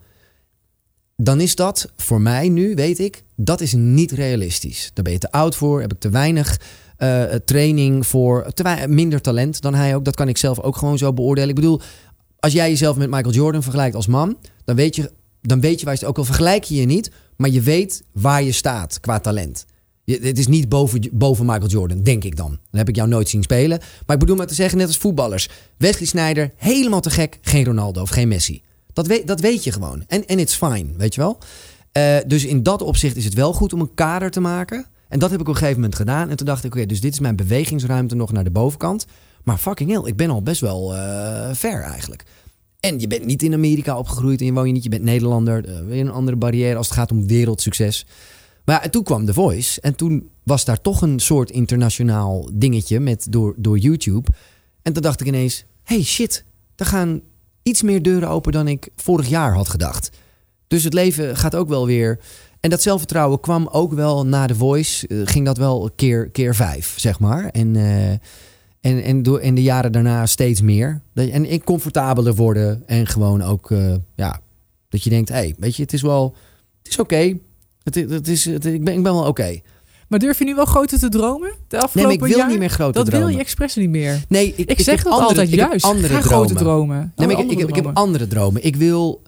dan 1.16 1.40
is 1.40 1.54
dat 1.54 1.92
voor 1.96 2.20
mij 2.20 2.48
nu, 2.48 2.74
weet 2.74 2.98
ik, 2.98 3.24
dat 3.36 3.60
is 3.60 3.72
niet 3.72 4.12
realistisch. 4.12 4.90
Daar 4.92 5.04
ben 5.04 5.12
je 5.12 5.18
te 5.18 5.30
oud 5.32 5.56
voor, 5.56 5.80
heb 5.80 5.92
ik 5.92 6.00
te 6.00 6.08
weinig 6.08 6.60
uh, 6.98 7.22
training 7.22 8.06
voor, 8.06 8.52
te 8.52 8.84
minder 8.88 9.20
talent 9.20 9.60
dan 9.60 9.74
hij 9.74 9.94
ook. 9.94 10.04
Dat 10.04 10.16
kan 10.16 10.28
ik 10.28 10.38
zelf 10.38 10.60
ook 10.60 10.76
gewoon 10.76 10.98
zo 10.98 11.12
beoordelen. 11.12 11.48
Ik 11.48 11.54
bedoel, 11.54 11.80
als 12.38 12.52
jij 12.52 12.68
jezelf 12.68 12.96
met 12.96 13.10
Michael 13.10 13.34
Jordan 13.34 13.62
vergelijkt 13.62 13.96
als 13.96 14.06
man, 14.06 14.38
dan 14.64 14.76
weet 14.76 14.96
je, 14.96 15.12
dan 15.40 15.60
weet 15.60 15.80
je 15.80 15.86
waar 15.86 16.04
ook 16.04 16.18
al 16.18 16.24
vergelijk 16.24 16.64
je 16.64 16.74
je 16.74 16.86
niet, 16.86 17.10
maar 17.36 17.50
je 17.50 17.60
weet 17.60 18.04
waar 18.12 18.42
je 18.42 18.52
staat 18.52 19.00
qua 19.00 19.20
talent. 19.20 19.64
Het 20.05 20.38
is 20.38 20.46
niet 20.46 20.68
boven, 20.68 21.00
boven 21.12 21.46
Michael 21.46 21.68
Jordan, 21.68 22.02
denk 22.02 22.24
ik 22.24 22.36
dan. 22.36 22.48
Dan 22.48 22.78
heb 22.78 22.88
ik 22.88 22.96
jou 22.96 23.09
nooit 23.09 23.28
zien 23.28 23.42
spelen. 23.42 23.78
Maar 23.78 24.14
ik 24.14 24.18
bedoel 24.18 24.36
maar 24.36 24.46
te 24.46 24.55
zeggen, 24.55 24.78
net 24.78 24.86
als 24.86 24.96
voetballers. 24.96 25.48
Wesley 25.76 26.07
Sneijder, 26.07 26.50
helemaal 26.57 27.00
te 27.00 27.11
gek. 27.11 27.38
Geen 27.40 27.64
Ronaldo 27.64 28.00
of 28.00 28.11
geen 28.11 28.28
Messi. 28.28 28.62
Dat 28.92 29.07
weet, 29.07 29.26
dat 29.26 29.40
weet 29.40 29.64
je 29.64 29.72
gewoon. 29.72 30.05
En, 30.07 30.26
en 30.26 30.38
it's 30.38 30.55
fine, 30.55 30.86
weet 30.96 31.14
je 31.14 31.20
wel. 31.20 31.38
Uh, 31.98 32.16
dus 32.26 32.44
in 32.44 32.62
dat 32.62 32.82
opzicht 32.82 33.16
is 33.16 33.24
het 33.24 33.34
wel 33.34 33.52
goed 33.52 33.72
om 33.72 33.80
een 33.80 33.94
kader 33.94 34.30
te 34.30 34.40
maken. 34.40 34.86
En 35.09 35.18
dat 35.18 35.30
heb 35.30 35.40
ik 35.40 35.48
op 35.48 35.52
een 35.52 35.59
gegeven 35.59 35.80
moment 35.80 35.98
gedaan. 35.98 36.30
En 36.30 36.36
toen 36.36 36.46
dacht 36.46 36.64
ik, 36.64 36.74
oké, 36.74 36.86
dus 36.86 37.00
dit 37.00 37.12
is 37.12 37.20
mijn 37.20 37.36
bewegingsruimte 37.36 38.14
nog 38.14 38.32
naar 38.32 38.44
de 38.44 38.50
bovenkant. 38.50 39.07
Maar 39.42 39.59
fucking 39.59 39.90
hell, 39.90 40.02
ik 40.05 40.16
ben 40.16 40.30
al 40.30 40.42
best 40.42 40.61
wel 40.61 40.94
uh, 40.94 41.48
ver 41.52 41.82
eigenlijk. 41.82 42.24
En 42.80 43.00
je 43.00 43.07
bent 43.07 43.24
niet 43.24 43.42
in 43.42 43.52
Amerika 43.52 43.98
opgegroeid 43.98 44.40
en 44.40 44.46
je 44.46 44.52
woon 44.52 44.66
je 44.66 44.72
niet. 44.72 44.82
Je 44.82 44.88
bent 44.88 45.02
Nederlander. 45.02 45.68
Uh, 45.68 45.78
weer 45.86 46.00
een 46.00 46.11
andere 46.11 46.36
barrière 46.36 46.76
als 46.76 46.86
het 46.86 46.96
gaat 46.96 47.11
om 47.11 47.26
wereldsucces. 47.26 48.07
Maar 48.64 48.82
en 48.82 48.90
toen 48.90 49.02
kwam 49.02 49.26
The 49.26 49.32
Voice. 49.32 49.80
En 49.80 49.94
toen 49.94 50.30
was 50.42 50.64
daar 50.64 50.80
toch 50.80 51.02
een 51.02 51.18
soort 51.18 51.50
internationaal 51.50 52.50
dingetje 52.52 53.00
met, 53.00 53.26
door, 53.30 53.54
door 53.56 53.78
YouTube. 53.78 54.30
En 54.82 54.92
toen 54.92 55.02
dacht 55.02 55.20
ik 55.20 55.26
ineens, 55.26 55.64
hey 55.82 56.02
shit, 56.02 56.44
er 56.76 56.86
gaan 56.86 57.20
iets 57.62 57.82
meer 57.82 58.02
deuren 58.02 58.28
open 58.28 58.52
dan 58.52 58.68
ik 58.68 58.88
vorig 58.96 59.28
jaar 59.28 59.54
had 59.54 59.68
gedacht. 59.68 60.10
Dus 60.66 60.84
het 60.84 60.92
leven 60.92 61.36
gaat 61.36 61.54
ook 61.54 61.68
wel 61.68 61.86
weer. 61.86 62.20
En 62.60 62.70
dat 62.70 62.82
zelfvertrouwen 62.82 63.40
kwam 63.40 63.68
ook 63.72 63.92
wel 63.92 64.26
na 64.26 64.46
de 64.46 64.54
voice. 64.54 65.08
Uh, 65.08 65.26
ging 65.26 65.44
dat 65.44 65.56
wel 65.56 65.90
keer, 65.96 66.30
keer 66.30 66.54
vijf, 66.54 66.94
zeg 66.98 67.18
maar. 67.18 67.48
En, 67.48 67.74
uh, 67.74 68.10
en, 68.10 68.20
en 68.80 69.22
door 69.22 69.40
in 69.40 69.54
de 69.54 69.62
jaren 69.62 69.92
daarna 69.92 70.26
steeds 70.26 70.60
meer. 70.60 71.02
En 71.14 71.50
ik 71.50 71.64
comfortabeler 71.64 72.34
worden. 72.34 72.82
En 72.86 73.06
gewoon 73.06 73.42
ook, 73.42 73.70
uh, 73.70 73.94
ja, 74.14 74.40
dat 74.88 75.02
je 75.02 75.10
denkt: 75.10 75.28
hé, 75.28 75.34
hey, 75.34 75.54
weet 75.58 75.76
je, 75.76 75.82
het 75.82 75.92
is 75.92 76.02
wel. 76.02 76.36
Het 76.82 76.88
is 76.88 76.98
oké. 76.98 77.38
Het, 77.85 77.95
het 77.95 78.28
is, 78.28 78.45
het, 78.45 78.64
ik, 78.64 78.85
ben, 78.85 78.95
ik 78.95 79.03
ben 79.03 79.12
wel 79.12 79.18
oké. 79.18 79.28
Okay. 79.28 79.62
Maar 80.09 80.18
durf 80.18 80.39
je 80.39 80.45
nu 80.45 80.55
wel 80.55 80.64
groter 80.64 80.99
te 80.99 81.09
dromen? 81.09 81.53
De 81.68 81.80
afgelopen 81.80 82.03
nee, 82.03 82.28
ik 82.28 82.35
wil 82.35 82.39
jaar? 82.39 82.49
niet 82.49 82.59
meer 82.59 82.70
groter 82.70 82.95
dat 82.95 83.07
dromen. 83.07 83.26
wil 83.26 83.37
je 83.37 83.43
expres 83.43 83.74
niet 83.74 83.91
meer. 83.91 84.24
Nee, 84.28 84.55
ik, 84.57 84.70
ik 84.70 84.80
zeg 84.80 84.99
ik 84.99 85.05
dat 85.05 85.12
andere, 85.12 85.28
altijd 85.28 85.49
ik 85.49 85.55
juist. 85.55 85.85
Andere 85.85 86.14
Ga 86.14 86.20
dromen. 86.20 86.47
grote 86.47 86.55
dromen. 86.55 87.12
Nee, 87.16 87.26
maar 87.26 87.41
ik, 87.41 87.51
ik, 87.51 87.74
heb 87.74 87.91
andere 87.95 88.26
dromen. 88.26 88.64
Ik 88.64 88.76
wil, 88.76 89.22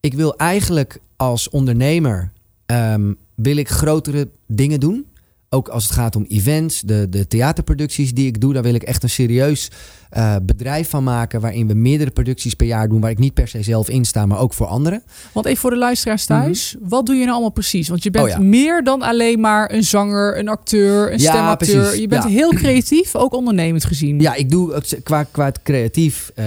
ik 0.00 0.14
wil 0.14 0.36
eigenlijk 0.36 1.00
als 1.16 1.48
ondernemer 1.48 2.32
um, 2.66 3.16
wil 3.34 3.56
ik 3.56 3.68
grotere 3.68 4.28
dingen 4.46 4.80
doen. 4.80 5.06
ook 5.48 5.68
als 5.68 5.84
het 5.84 5.92
gaat 5.92 6.16
om 6.16 6.24
events, 6.28 6.80
de, 6.80 7.06
de 7.08 7.26
theaterproducties 7.26 8.14
die 8.14 8.26
ik 8.26 8.40
doe, 8.40 8.52
daar 8.52 8.62
wil 8.62 8.74
ik 8.74 8.82
echt 8.82 9.02
een 9.02 9.10
serieus 9.10 9.70
uh, 10.16 10.36
bedrijf 10.42 10.90
van 10.90 11.04
maken. 11.04 11.40
Waarin 11.40 11.66
we 11.66 11.74
meerdere 11.74 12.10
producties 12.10 12.54
per 12.54 12.66
jaar 12.66 12.88
doen. 12.88 13.00
Waar 13.00 13.10
ik 13.10 13.18
niet 13.18 13.34
per 13.34 13.48
se 13.48 13.62
zelf 13.62 13.88
in 13.88 14.04
sta, 14.04 14.26
maar 14.26 14.38
ook 14.38 14.54
voor 14.54 14.66
anderen. 14.66 15.02
Want 15.32 15.46
even 15.46 15.58
voor 15.58 15.70
de 15.70 15.76
luisteraars 15.76 16.24
thuis. 16.24 16.76
Wat 16.80 17.06
doe 17.06 17.14
je 17.14 17.20
nou 17.20 17.32
allemaal 17.32 17.50
precies? 17.50 17.88
Want 17.88 18.02
je 18.02 18.10
bent 18.10 18.30
oh 18.30 18.38
meer 18.38 18.84
dan 18.84 19.02
alleen 19.02 19.40
maar 19.40 19.72
een 19.72 19.84
zanger, 19.84 20.38
een 20.38 20.48
acteur, 20.48 21.12
een 21.12 21.18
ja, 21.18 21.30
stemacteur. 21.30 21.82
Precies. 21.82 22.00
Je 22.00 22.08
bent 22.08 22.24
heel 22.24 22.50
creatief, 22.50 23.16
ook 23.16 23.34
ondernemend 23.34 23.84
gezien. 23.84 24.20
Ja, 24.20 24.34
ik 24.34 24.50
doe 24.50 24.82
qua, 25.02 25.22
qua 25.22 25.44
het 25.44 25.62
creatief. 25.62 26.32
Um, 26.34 26.44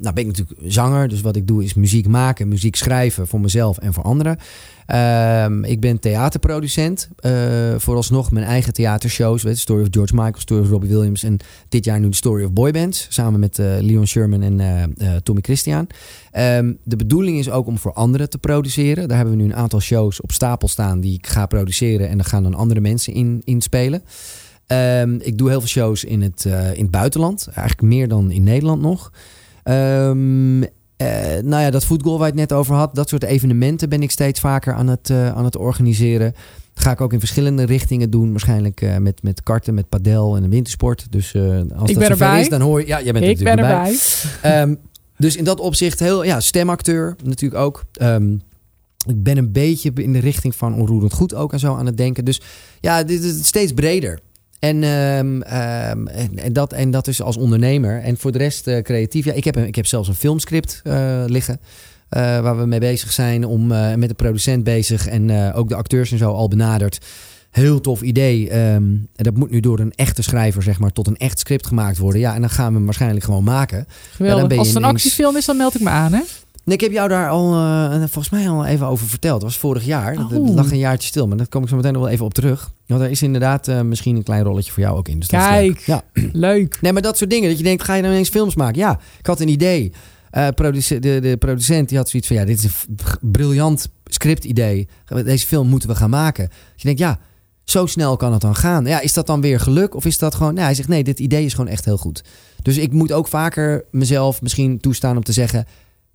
nou 0.00 0.14
ben 0.14 0.18
ik 0.18 0.26
natuurlijk 0.26 0.60
zanger. 0.64 1.08
Dus 1.08 1.20
wat 1.20 1.36
ik 1.36 1.46
doe 1.46 1.64
is 1.64 1.74
muziek 1.74 2.08
maken, 2.08 2.48
muziek 2.48 2.76
schrijven 2.76 3.26
voor 3.26 3.40
mezelf 3.40 3.78
en 3.78 3.92
voor 3.92 4.02
anderen. 4.02 4.38
Um, 5.44 5.64
ik 5.64 5.80
ben 5.80 5.98
theaterproducent. 5.98 7.08
Uh, 7.20 7.32
vooralsnog 7.76 8.30
mijn 8.30 8.46
eigen 8.46 8.72
theatershows. 8.72 9.42
Weet, 9.42 9.58
Story 9.58 9.82
of 9.82 9.88
George 9.90 10.14
Michael, 10.14 10.40
Story 10.40 10.60
of 10.60 10.68
Robbie 10.68 10.90
Williams. 10.90 11.22
En 11.22 11.36
dit 11.68 11.84
jaar 11.84 12.00
nu 12.00 12.08
de 12.08 12.16
Story 12.16 12.44
of 12.44 12.52
Boybands. 12.52 12.99
Samen 13.08 13.40
met 13.40 13.58
uh, 13.58 13.66
Leon 13.80 14.06
Sherman 14.06 14.42
en 14.42 14.60
uh, 14.98 15.16
Tommy 15.16 15.40
Christian. 15.42 15.86
Um, 16.38 16.78
de 16.84 16.96
bedoeling 16.96 17.38
is 17.38 17.50
ook 17.50 17.66
om 17.66 17.78
voor 17.78 17.92
anderen 17.92 18.30
te 18.30 18.38
produceren. 18.38 19.08
Daar 19.08 19.16
hebben 19.16 19.36
we 19.36 19.42
nu 19.42 19.48
een 19.48 19.56
aantal 19.56 19.80
shows 19.80 20.20
op 20.20 20.32
stapel 20.32 20.68
staan 20.68 21.00
die 21.00 21.14
ik 21.14 21.26
ga 21.26 21.46
produceren. 21.46 22.08
En 22.08 22.16
daar 22.16 22.26
gaan 22.26 22.42
dan 22.42 22.54
andere 22.54 22.80
mensen 22.80 23.12
in, 23.12 23.42
in 23.44 23.60
spelen. 23.60 24.02
Um, 24.66 25.20
ik 25.20 25.38
doe 25.38 25.48
heel 25.48 25.60
veel 25.60 25.68
shows 25.68 26.04
in 26.04 26.22
het, 26.22 26.44
in 26.44 26.82
het 26.82 26.90
buitenland. 26.90 27.46
Eigenlijk 27.46 27.82
meer 27.82 28.08
dan 28.08 28.30
in 28.30 28.42
Nederland 28.42 28.82
nog. 28.82 29.12
Um, 29.64 30.64
uh, 31.00 31.06
nou 31.42 31.62
ja, 31.62 31.70
dat 31.70 31.84
voetbal 31.84 32.18
waar 32.18 32.26
je 32.26 32.40
het 32.40 32.50
net 32.50 32.58
over 32.58 32.74
had, 32.74 32.94
dat 32.94 33.08
soort 33.08 33.24
evenementen 33.24 33.88
ben 33.88 34.02
ik 34.02 34.10
steeds 34.10 34.40
vaker 34.40 34.74
aan 34.74 34.88
het, 34.88 35.08
uh, 35.08 35.36
aan 35.36 35.44
het 35.44 35.56
organiseren. 35.56 36.34
ga 36.74 36.90
ik 36.90 37.00
ook 37.00 37.12
in 37.12 37.18
verschillende 37.18 37.64
richtingen 37.64 38.10
doen. 38.10 38.30
Waarschijnlijk 38.30 38.80
uh, 38.80 38.96
met, 38.96 39.22
met 39.22 39.42
karten, 39.42 39.74
met 39.74 39.88
padel 39.88 40.36
en 40.36 40.48
wintersport. 40.48 41.06
Dus 41.10 41.34
als 41.76 41.90
ik 41.90 41.98
dat 41.98 42.06
zover 42.06 42.38
is, 42.38 42.48
dan 42.48 42.60
hoor 42.60 42.80
je... 42.80 42.86
Ja, 42.86 43.02
jij 43.02 43.12
bent 43.12 43.24
ik 43.24 43.30
natuurlijk 43.30 43.56
ben 43.56 43.66
erbij. 43.66 44.60
Um, 44.62 44.78
dus 45.16 45.36
in 45.36 45.44
dat 45.44 45.60
opzicht 45.60 46.00
heel... 46.00 46.24
Ja, 46.24 46.40
stemacteur 46.40 47.16
natuurlijk 47.24 47.60
ook. 47.60 47.84
Um, 48.02 48.40
ik 49.06 49.22
ben 49.22 49.36
een 49.36 49.52
beetje 49.52 49.92
in 49.94 50.12
de 50.12 50.18
richting 50.18 50.54
van 50.56 50.74
onroerend 50.74 51.12
goed 51.12 51.34
ook 51.34 51.52
en 51.52 51.58
zo 51.58 51.74
aan 51.74 51.86
het 51.86 51.96
denken. 51.96 52.24
Dus 52.24 52.40
ja, 52.80 53.02
dit 53.02 53.24
is 53.24 53.46
steeds 53.46 53.72
breder. 53.72 54.20
En, 54.60 54.82
um, 54.82 55.42
en, 55.42 56.52
dat, 56.52 56.72
en 56.72 56.90
dat 56.90 57.06
is 57.06 57.22
als 57.22 57.36
ondernemer. 57.36 58.02
En 58.02 58.16
voor 58.16 58.32
de 58.32 58.38
rest 58.38 58.66
uh, 58.66 58.78
creatief. 58.78 59.24
Ja, 59.24 59.32
ik, 59.32 59.44
heb 59.44 59.56
ik 59.56 59.74
heb 59.74 59.86
zelfs 59.86 60.08
een 60.08 60.14
filmscript 60.14 60.80
uh, 60.84 61.22
liggen. 61.26 61.60
Uh, 62.10 62.20
waar 62.40 62.58
we 62.58 62.66
mee 62.66 62.80
bezig 62.80 63.12
zijn. 63.12 63.44
Om 63.44 63.66
met 63.96 64.08
de 64.08 64.14
producent 64.14 64.64
bezig. 64.64 65.06
En 65.06 65.52
ook 65.54 65.68
de 65.68 65.74
acteurs 65.74 66.12
en 66.12 66.18
zo 66.18 66.32
al 66.32 66.48
benaderd. 66.48 66.98
Heel 67.50 67.80
tof 67.80 68.02
idee. 68.02 68.58
Um, 68.58 69.08
dat 69.14 69.36
moet 69.36 69.50
nu 69.50 69.60
door 69.60 69.78
een 69.78 69.92
echte 69.94 70.22
schrijver, 70.22 70.62
zeg 70.62 70.78
maar, 70.78 70.92
tot 70.92 71.06
een 71.06 71.16
echt 71.16 71.38
script 71.38 71.66
gemaakt 71.66 71.98
worden. 71.98 72.20
Ja, 72.20 72.34
en 72.34 72.40
dan 72.40 72.50
gaan 72.50 72.68
we 72.68 72.74
hem 72.74 72.84
waarschijnlijk 72.84 73.24
gewoon 73.24 73.44
maken. 73.44 73.86
Geweldig. 74.14 74.58
Als 74.58 74.68
het 74.68 74.76
een 74.76 74.84
actiefilm 74.84 75.36
is, 75.36 75.44
dan 75.44 75.56
meld 75.56 75.74
ik 75.74 75.80
me 75.80 75.88
aan, 75.88 76.12
hè? 76.12 76.20
Nee, 76.64 76.76
ik 76.76 76.80
heb 76.80 76.92
jou 76.92 77.08
daar 77.08 77.28
al 77.28 77.54
uh, 77.54 77.98
volgens 77.98 78.30
mij 78.30 78.48
al 78.48 78.64
even 78.64 78.86
over 78.86 79.06
verteld. 79.06 79.40
Dat 79.40 79.50
was 79.50 79.58
vorig 79.58 79.84
jaar. 79.84 80.14
Dat, 80.14 80.48
lag 80.48 80.70
een 80.70 80.78
jaartje 80.78 81.08
stil, 81.08 81.26
maar 81.26 81.36
daar 81.36 81.48
kom 81.48 81.62
ik 81.62 81.68
zo 81.68 81.76
meteen 81.76 81.92
nog 81.92 82.02
wel 82.02 82.10
even 82.10 82.24
op 82.24 82.34
terug. 82.34 82.72
Want 82.86 83.00
er 83.00 83.10
is 83.10 83.22
inderdaad 83.22 83.68
uh, 83.68 83.80
misschien 83.80 84.16
een 84.16 84.22
klein 84.22 84.42
rolletje 84.42 84.72
voor 84.72 84.82
jou 84.82 84.96
ook 84.96 85.08
in. 85.08 85.18
Dus 85.18 85.28
Kijk, 85.28 85.78
ja. 85.78 86.02
leuk. 86.32 86.78
Nee, 86.80 86.92
maar 86.92 87.02
dat 87.02 87.16
soort 87.16 87.30
dingen. 87.30 87.48
Dat 87.48 87.58
je 87.58 87.64
denkt, 87.64 87.82
ga 87.82 87.94
je 87.94 88.02
dan 88.02 88.10
ineens 88.10 88.28
films 88.28 88.54
maken? 88.54 88.78
Ja, 88.78 89.00
ik 89.18 89.26
had 89.26 89.40
een 89.40 89.48
idee. 89.48 89.92
Uh, 90.32 90.48
produce 90.48 90.98
de, 90.98 91.20
de 91.20 91.36
producent 91.36 91.88
die 91.88 91.98
had 91.98 92.08
zoiets 92.08 92.28
van, 92.28 92.36
ja, 92.36 92.44
dit 92.44 92.58
is 92.58 92.64
een 92.64 93.30
briljant 93.30 93.88
scriptidee. 94.04 94.88
Deze 95.24 95.46
film 95.46 95.68
moeten 95.68 95.88
we 95.88 95.94
gaan 95.94 96.10
maken. 96.10 96.48
Dus 96.48 96.82
je 96.82 96.84
denkt, 96.84 97.00
ja, 97.00 97.18
zo 97.64 97.86
snel 97.86 98.16
kan 98.16 98.32
het 98.32 98.40
dan 98.40 98.54
gaan. 98.54 98.84
Ja, 98.84 99.00
is 99.00 99.12
dat 99.12 99.26
dan 99.26 99.40
weer 99.40 99.60
geluk? 99.60 99.94
Of 99.94 100.04
is 100.04 100.18
dat 100.18 100.34
gewoon... 100.34 100.54
Nou, 100.54 100.64
hij 100.64 100.74
zegt, 100.74 100.88
nee, 100.88 101.04
dit 101.04 101.18
idee 101.18 101.44
is 101.44 101.54
gewoon 101.54 101.70
echt 101.70 101.84
heel 101.84 101.96
goed. 101.96 102.24
Dus 102.62 102.76
ik 102.76 102.92
moet 102.92 103.12
ook 103.12 103.28
vaker 103.28 103.84
mezelf 103.90 104.42
misschien 104.42 104.80
toestaan 104.80 105.16
om 105.16 105.22
te 105.22 105.32
zeggen 105.32 105.66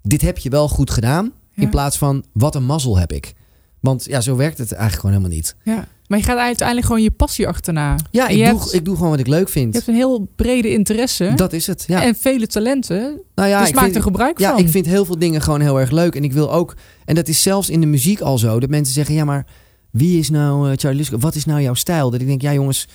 dit 0.06 0.22
heb 0.22 0.38
je 0.38 0.50
wel 0.50 0.70
goed 0.70 0.92
gedaan. 0.92 1.32
In 1.56 1.70
plaats 1.70 1.98
van, 1.98 2.24
wat 2.34 2.56
een 2.56 2.66
mazzel 2.66 2.98
heb 2.98 3.12
ik. 3.12 3.34
Want 3.80 4.06
ja, 4.06 4.22
zo 4.22 4.36
werkt 4.36 4.58
het 4.58 4.72
eigenlijk 4.72 5.02
gewoon 5.02 5.16
helemaal 5.16 5.38
niet. 5.38 5.56
Ja. 5.64 5.88
Maar 6.08 6.20
je 6.20 6.26
gaat 6.26 6.38
uiteindelijk 6.38 6.88
gewoon 6.88 7.02
je 7.02 7.12
passie 7.12 7.48
achterna. 7.48 7.96
Ja, 8.12 8.28
ik 8.28 8.50
doe, 8.50 8.72
ik 8.72 8.86
doe 8.86 8.96
gewoon 8.96 9.10
wat 9.10 9.20
ik 9.20 9.28
leuk 9.28 9.50
vind. 9.50 9.74
Je 9.74 9.78
hebt 9.78 9.90
een 9.90 9.96
heel 9.96 10.28
brede 10.36 10.72
interesse. 10.72 11.32
Dat 11.36 11.54
is 11.54 11.68
het, 11.68 11.84
ja. 11.88 12.04
En 12.04 12.16
vele 12.16 12.48
talenten. 12.48 13.22
Nou 13.36 13.50
ja, 13.50 13.60
dus 13.60 13.70
ik 13.70 13.76
maak 13.76 13.96
er 13.96 14.02
gebruik 14.02 14.40
van. 14.40 14.48
Ja, 14.48 14.58
ik 14.58 14.70
vind 14.70 14.86
heel 14.86 15.06
veel 15.06 15.20
dingen 15.20 15.42
gewoon 15.42 15.62
heel 15.62 15.80
erg 15.80 15.92
leuk. 15.92 16.16
En 16.16 16.24
ik 16.24 16.34
wil 16.34 16.52
ook... 16.52 16.76
En 17.06 17.16
dat 17.16 17.28
is 17.28 17.42
zelfs 17.42 17.70
in 17.70 17.82
de 17.82 17.86
muziek 17.86 18.20
al 18.20 18.38
zo. 18.38 18.60
Dat 18.60 18.70
mensen 18.70 18.94
zeggen, 18.94 19.16
ja, 19.16 19.26
maar 19.26 19.46
wie 19.92 20.20
is 20.20 20.30
nou 20.30 20.70
uh, 20.70 20.74
Charlie 20.76 21.00
Luske? 21.00 21.18
Wat 21.18 21.36
is 21.36 21.46
nou 21.46 21.62
jouw 21.62 21.74
stijl? 21.74 22.10
Dat 22.10 22.22
ik 22.22 22.28
denk, 22.28 22.42
ja 22.42 22.54
jongens 22.54 22.88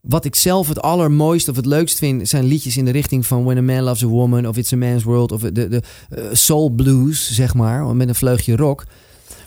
wat 0.00 0.24
ik 0.24 0.34
zelf 0.34 0.68
het 0.68 0.80
allermooiste 0.80 1.50
of 1.50 1.56
het 1.56 1.66
leukst 1.66 1.98
vind, 1.98 2.28
zijn 2.28 2.44
liedjes 2.44 2.76
in 2.76 2.84
de 2.84 2.90
richting 2.90 3.26
van 3.26 3.44
When 3.44 3.58
a 3.58 3.62
Man 3.62 3.82
Loves 3.82 4.04
a 4.04 4.06
Woman 4.06 4.46
of 4.46 4.56
It's 4.56 4.72
a 4.72 4.76
Man's 4.76 5.02
World 5.02 5.32
of 5.32 5.40
de, 5.40 5.52
de 5.52 5.82
uh, 6.18 6.24
soul 6.32 6.70
blues, 6.70 7.32
zeg 7.32 7.54
maar, 7.54 7.96
met 7.96 8.08
een 8.08 8.14
vleugje 8.14 8.56
rock. 8.56 8.84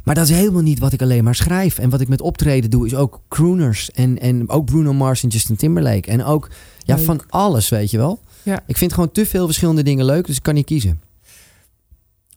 Maar 0.04 0.16
dat 0.16 0.30
is 0.30 0.36
helemaal 0.36 0.62
niet 0.62 0.80
wat 0.80 0.93
ik 0.93 1.01
alleen 1.01 1.24
maar 1.24 1.36
schrijf. 1.36 1.78
En 1.78 1.89
wat 1.89 2.01
ik 2.01 2.08
met 2.08 2.22
optreden 2.22 2.70
doe, 2.70 2.86
is 2.86 2.95
ook 2.95 3.22
crooners. 3.28 3.91
En, 3.91 4.20
en 4.20 4.49
ook 4.49 4.66
Bruno 4.66 4.93
Mars 4.93 5.24
en 5.24 5.30
Justin 5.30 5.56
Timberlake. 5.56 6.10
En 6.10 6.24
ook 6.24 6.49
ja, 6.80 6.97
van 6.97 7.22
alles, 7.30 7.70
weet 7.70 7.91
je 7.91 7.97
wel. 7.97 8.20
Ja. 8.43 8.64
Ik 8.68 8.78
vind 8.78 8.93
gewoon 8.93 9.12
te 9.12 9.26
veel 9.26 9.45
verschillende 9.45 9.84
dingen 9.84 10.06
leuk, 10.06 10.26
dus 10.26 10.36
ik 10.36 10.43
kan 10.43 10.54
niet 10.54 10.66
kiezen. 10.66 11.01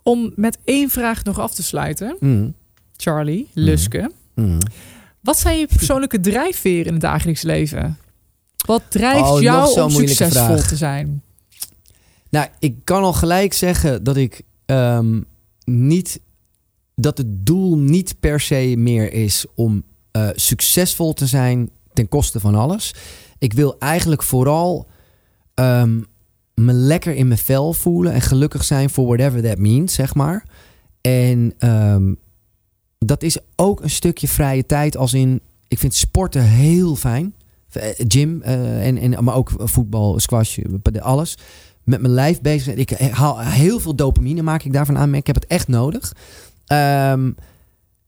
Om 0.02 0.32
met 0.36 0.58
één 0.64 0.90
vraag 0.90 1.24
nog 1.24 1.38
af 1.38 1.54
te 1.54 1.62
sluiten. 1.62 2.16
Mm. 2.20 2.54
Charlie, 2.96 3.48
Luske. 3.52 4.10
Mm. 4.34 4.44
mm. 4.44 4.58
Wat 5.20 5.38
zijn 5.38 5.58
je 5.58 5.66
persoonlijke 5.66 6.20
drijfveren 6.20 6.84
in 6.84 6.92
het 6.92 7.00
dagelijks 7.00 7.42
leven? 7.42 7.98
Wat 8.66 8.82
drijft 8.88 9.30
oh, 9.30 9.40
jou 9.40 9.80
om 9.80 9.90
succesvol 9.90 10.56
te 10.56 10.76
zijn? 10.76 11.22
Nou, 12.30 12.48
ik 12.58 12.74
kan 12.84 13.02
al 13.02 13.12
gelijk 13.12 13.52
zeggen 13.52 14.04
dat 14.04 14.16
ik 14.16 14.42
um, 14.66 15.24
niet 15.64 16.20
dat 16.94 17.18
het 17.18 17.46
doel 17.46 17.78
niet 17.78 18.20
per 18.20 18.40
se 18.40 18.74
meer 18.78 19.12
is 19.12 19.46
om 19.54 19.82
uh, 20.12 20.28
succesvol 20.34 21.12
te 21.12 21.26
zijn 21.26 21.70
ten 21.92 22.08
koste 22.08 22.40
van 22.40 22.54
alles. 22.54 22.94
Ik 23.38 23.52
wil 23.52 23.78
eigenlijk 23.78 24.22
vooral 24.22 24.86
um, 25.54 26.06
me 26.54 26.72
lekker 26.72 27.14
in 27.14 27.26
mijn 27.28 27.38
vel 27.38 27.72
voelen 27.72 28.12
en 28.12 28.20
gelukkig 28.20 28.64
zijn 28.64 28.90
voor 28.90 29.06
whatever 29.06 29.42
that 29.42 29.58
means, 29.58 29.94
zeg 29.94 30.14
maar. 30.14 30.44
En 31.00 31.54
um, 31.58 32.18
dat 32.98 33.22
is 33.22 33.38
ook 33.56 33.82
een 33.82 33.90
stukje 33.90 34.28
vrije 34.28 34.66
tijd 34.66 34.96
als 34.96 35.14
in 35.14 35.40
ik 35.68 35.78
vind 35.78 35.94
sporten 35.94 36.42
heel 36.42 36.96
fijn. 36.96 37.34
Eh, 37.72 37.82
gym, 38.08 38.42
uh, 38.44 38.86
en, 38.86 38.98
en, 38.98 39.24
maar 39.24 39.34
ook 39.34 39.50
voetbal, 39.56 40.20
squash, 40.20 40.58
alles. 41.00 41.38
Met 41.84 42.00
mijn 42.00 42.12
lijf 42.12 42.40
bezig. 42.40 42.74
Ik 42.74 42.90
haal 42.90 43.40
heel 43.40 43.80
veel 43.80 43.94
dopamine, 43.94 44.42
maak 44.42 44.62
ik 44.62 44.72
daarvan 44.72 44.98
aan. 44.98 45.14
Ik 45.14 45.26
heb 45.26 45.34
het 45.34 45.46
echt 45.46 45.68
nodig. 45.68 46.12
Um, 46.72 47.34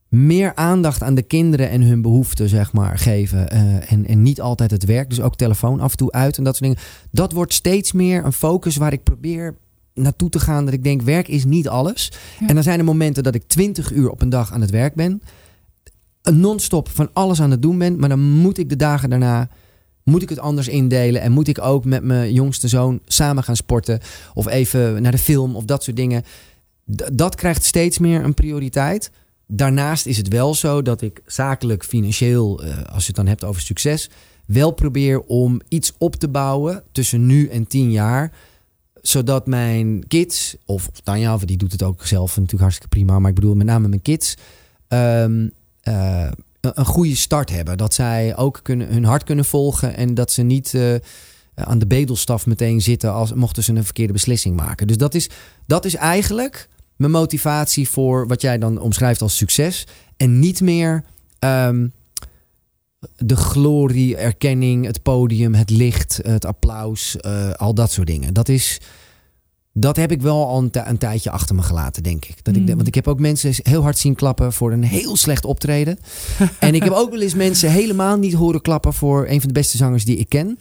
meer 0.09 0.55
aandacht 0.55 1.03
aan 1.03 1.15
de 1.15 1.23
kinderen 1.23 1.71
en 1.71 1.83
hun 1.83 2.03
behoeften, 2.03 2.49
zeg 2.49 2.73
maar, 2.73 2.99
geven. 2.99 3.55
Uh, 3.55 3.93
en, 3.93 4.07
en 4.07 4.23
niet 4.23 4.41
altijd 4.41 4.71
het 4.71 4.85
werk. 4.85 5.09
Dus 5.09 5.21
ook 5.21 5.37
telefoon 5.37 5.81
af 5.81 5.91
en 5.91 5.97
toe 5.97 6.13
uit 6.13 6.39
en 6.39 6.45
dat 6.45 6.57
soort 6.57 6.71
dingen. 6.71 6.87
Dat 7.11 7.33
wordt 7.33 7.55
steeds 7.55 7.93
meer 7.93 8.25
een 8.25 8.33
focus 8.33 8.77
waar 8.77 8.93
ik 8.93 9.03
probeer 9.03 9.57
naartoe 9.95 10.29
te 10.29 10.41
gaan. 10.41 10.65
Dat 10.65 10.75
ik 10.75 10.85
denk, 10.85 11.03
werk 11.03 11.29
is 11.29 11.45
niet 11.45 11.69
alles. 11.69 12.13
En 12.47 12.55
dan 12.55 12.63
zijn 12.63 12.79
er 12.79 12.85
momenten 12.85 13.23
dat 13.23 13.35
ik 13.35 13.43
20 13.47 13.93
uur 13.93 14.11
op 14.11 14.21
een 14.21 14.29
dag 14.29 14.53
aan 14.53 14.61
het 14.61 14.71
werk 14.71 14.95
ben 14.95 15.23
non-stop 16.35 16.89
van 16.89 17.11
alles 17.13 17.41
aan 17.41 17.51
het 17.51 17.63
doen 17.63 17.79
ben. 17.79 17.99
Maar 17.99 18.09
dan 18.09 18.21
moet 18.21 18.59
ik 18.59 18.69
de 18.69 18.77
dagen 18.77 19.11
daarna 19.11 19.49
moet 20.09 20.23
ik 20.23 20.29
het 20.29 20.39
anders 20.39 20.69
indelen. 20.69 21.21
En 21.21 21.33
moet 21.33 21.49
ik 21.49 21.61
ook 21.61 21.85
met 21.85 22.03
mijn 22.03 22.33
jongste 22.33 22.69
zoon 22.69 23.01
samen 23.05 23.43
gaan 23.43 23.57
sporten. 23.57 24.01
Of 24.35 24.47
even 24.47 25.03
naar 25.03 25.13
de 25.13 25.19
film 25.19 25.57
of 25.57 25.65
dat 25.65 25.85
soort 25.85 25.97
dingen. 25.97 26.23
dat 27.13 27.35
krijgt 27.35 27.65
steeds 27.65 27.99
meer 27.99 28.25
een 28.25 28.35
prioriteit. 28.35 29.11
Daarnaast 29.47 30.07
is 30.07 30.17
het 30.17 30.29
wel 30.29 30.55
zo 30.55 30.83
dat 30.83 31.03
ik 31.03 31.23
zakelijk, 31.27 31.85
financieel, 31.85 32.63
eh, 32.63 32.83
als 32.83 33.01
je 33.01 33.07
het 33.07 33.17
dan 33.17 33.27
hebt 33.27 33.45
over 33.45 33.61
succes, 33.63 34.11
wel 34.47 34.71
probeer 34.71 35.21
om 35.21 35.61
iets 35.69 35.93
op 35.99 36.17
te 36.17 36.29
bouwen 36.29 36.83
tussen 36.93 37.27
nu 37.27 37.49
en 37.49 37.67
tien 37.67 37.91
jaar. 37.91 38.33
Zodat 39.03 39.47
mijn 39.47 40.07
kids, 40.09 40.57
of 40.65 40.91
Tanja, 41.03 41.37
die 41.37 41.57
doet 41.57 41.73
het 41.73 41.83
ook 41.83 42.07
zelf 42.07 42.29
natuurlijk 42.29 42.61
hartstikke 42.61 42.97
prima. 42.97 43.19
Maar 43.19 43.29
ik 43.29 43.35
bedoel 43.35 43.55
met 43.55 43.67
name 43.67 43.89
mijn 43.89 44.03
kids. 44.03 44.37
Um, 44.89 45.53
uh, 45.89 46.31
een 46.61 46.85
goede 46.85 47.17
start 47.17 47.51
hebben. 47.51 47.79
Dat 47.79 47.95
zij 47.95 48.37
ook 48.37 48.61
kunnen, 48.63 48.89
hun 48.89 49.05
hart 49.05 49.25
kunnen 49.25 49.45
volgen 49.45 49.97
en 49.97 50.15
dat 50.15 50.33
ze 50.33 50.43
niet 50.43 50.73
uh, 50.73 50.95
aan 51.55 51.79
de 51.79 51.87
bedelstaf 51.87 52.47
meteen 52.47 52.81
zitten 52.81 53.13
als 53.13 53.33
mochten 53.33 53.63
ze 53.65 53.73
een 53.73 53.85
verkeerde 53.85 54.13
beslissing 54.13 54.57
maken. 54.57 54.87
Dus 54.87 54.97
dat 54.97 55.15
is, 55.15 55.31
dat 55.67 55.85
is 55.85 55.95
eigenlijk 55.95 56.69
mijn 56.97 57.13
motivatie 57.13 57.89
voor 57.89 58.27
wat 58.27 58.41
jij 58.41 58.59
dan 58.59 58.81
omschrijft 58.81 59.23
als 59.23 59.37
succes. 59.37 59.87
En 60.17 60.39
niet 60.39 60.61
meer 60.61 61.05
um, 61.39 61.93
de 63.17 63.37
glorie, 63.37 64.17
erkenning, 64.17 64.87
het 64.87 65.03
podium, 65.03 65.55
het 65.55 65.71
licht, 65.71 66.21
het 66.23 66.45
applaus, 66.45 67.17
uh, 67.21 67.51
al 67.51 67.75
dat 67.75 67.93
soort 67.93 68.07
dingen. 68.07 68.35
Dat 68.35 68.49
is 68.49 68.81
Dat 69.81 69.97
heb 69.97 70.13
ik 70.13 70.23
wel 70.23 70.47
al 70.47 70.59
een, 70.63 70.71
een 70.73 70.99
tijdje 70.99 71.31
achter 71.31 71.55
me 71.55 71.63
gelaten, 71.63 72.03
denk 72.03 72.25
ik. 72.25 72.45
Dat 72.45 72.57
ik 72.57 72.61
de- 72.67 72.71
Mm. 72.71 72.77
want 72.77 72.89
ik 72.89 72.95
heb 72.95 73.09
ook 73.09 73.21
mensen 73.21 73.53
heel 73.63 73.83
hard 73.83 73.99
zien 73.99 74.15
klappen 74.15 74.53
voor 74.53 74.73
een 74.73 74.83
heel 74.85 75.17
slecht 75.17 75.45
optreden. 75.45 75.99
en 76.59 76.75
ik 76.75 76.83
heb 76.83 76.93
ook 76.93 77.11
wel 77.11 77.21
eens 77.21 77.35
mensen 77.35 77.71
helemaal 77.71 78.17
niet 78.17 78.33
horen 78.35 78.61
klappen 78.63 78.93
voor 78.95 79.27
een 79.29 79.39
van 79.41 79.49
de 79.49 79.55
beste 79.55 79.77
zangers 79.77 80.05
die 80.05 80.17
ik 80.17 80.29
ken. 80.29 80.59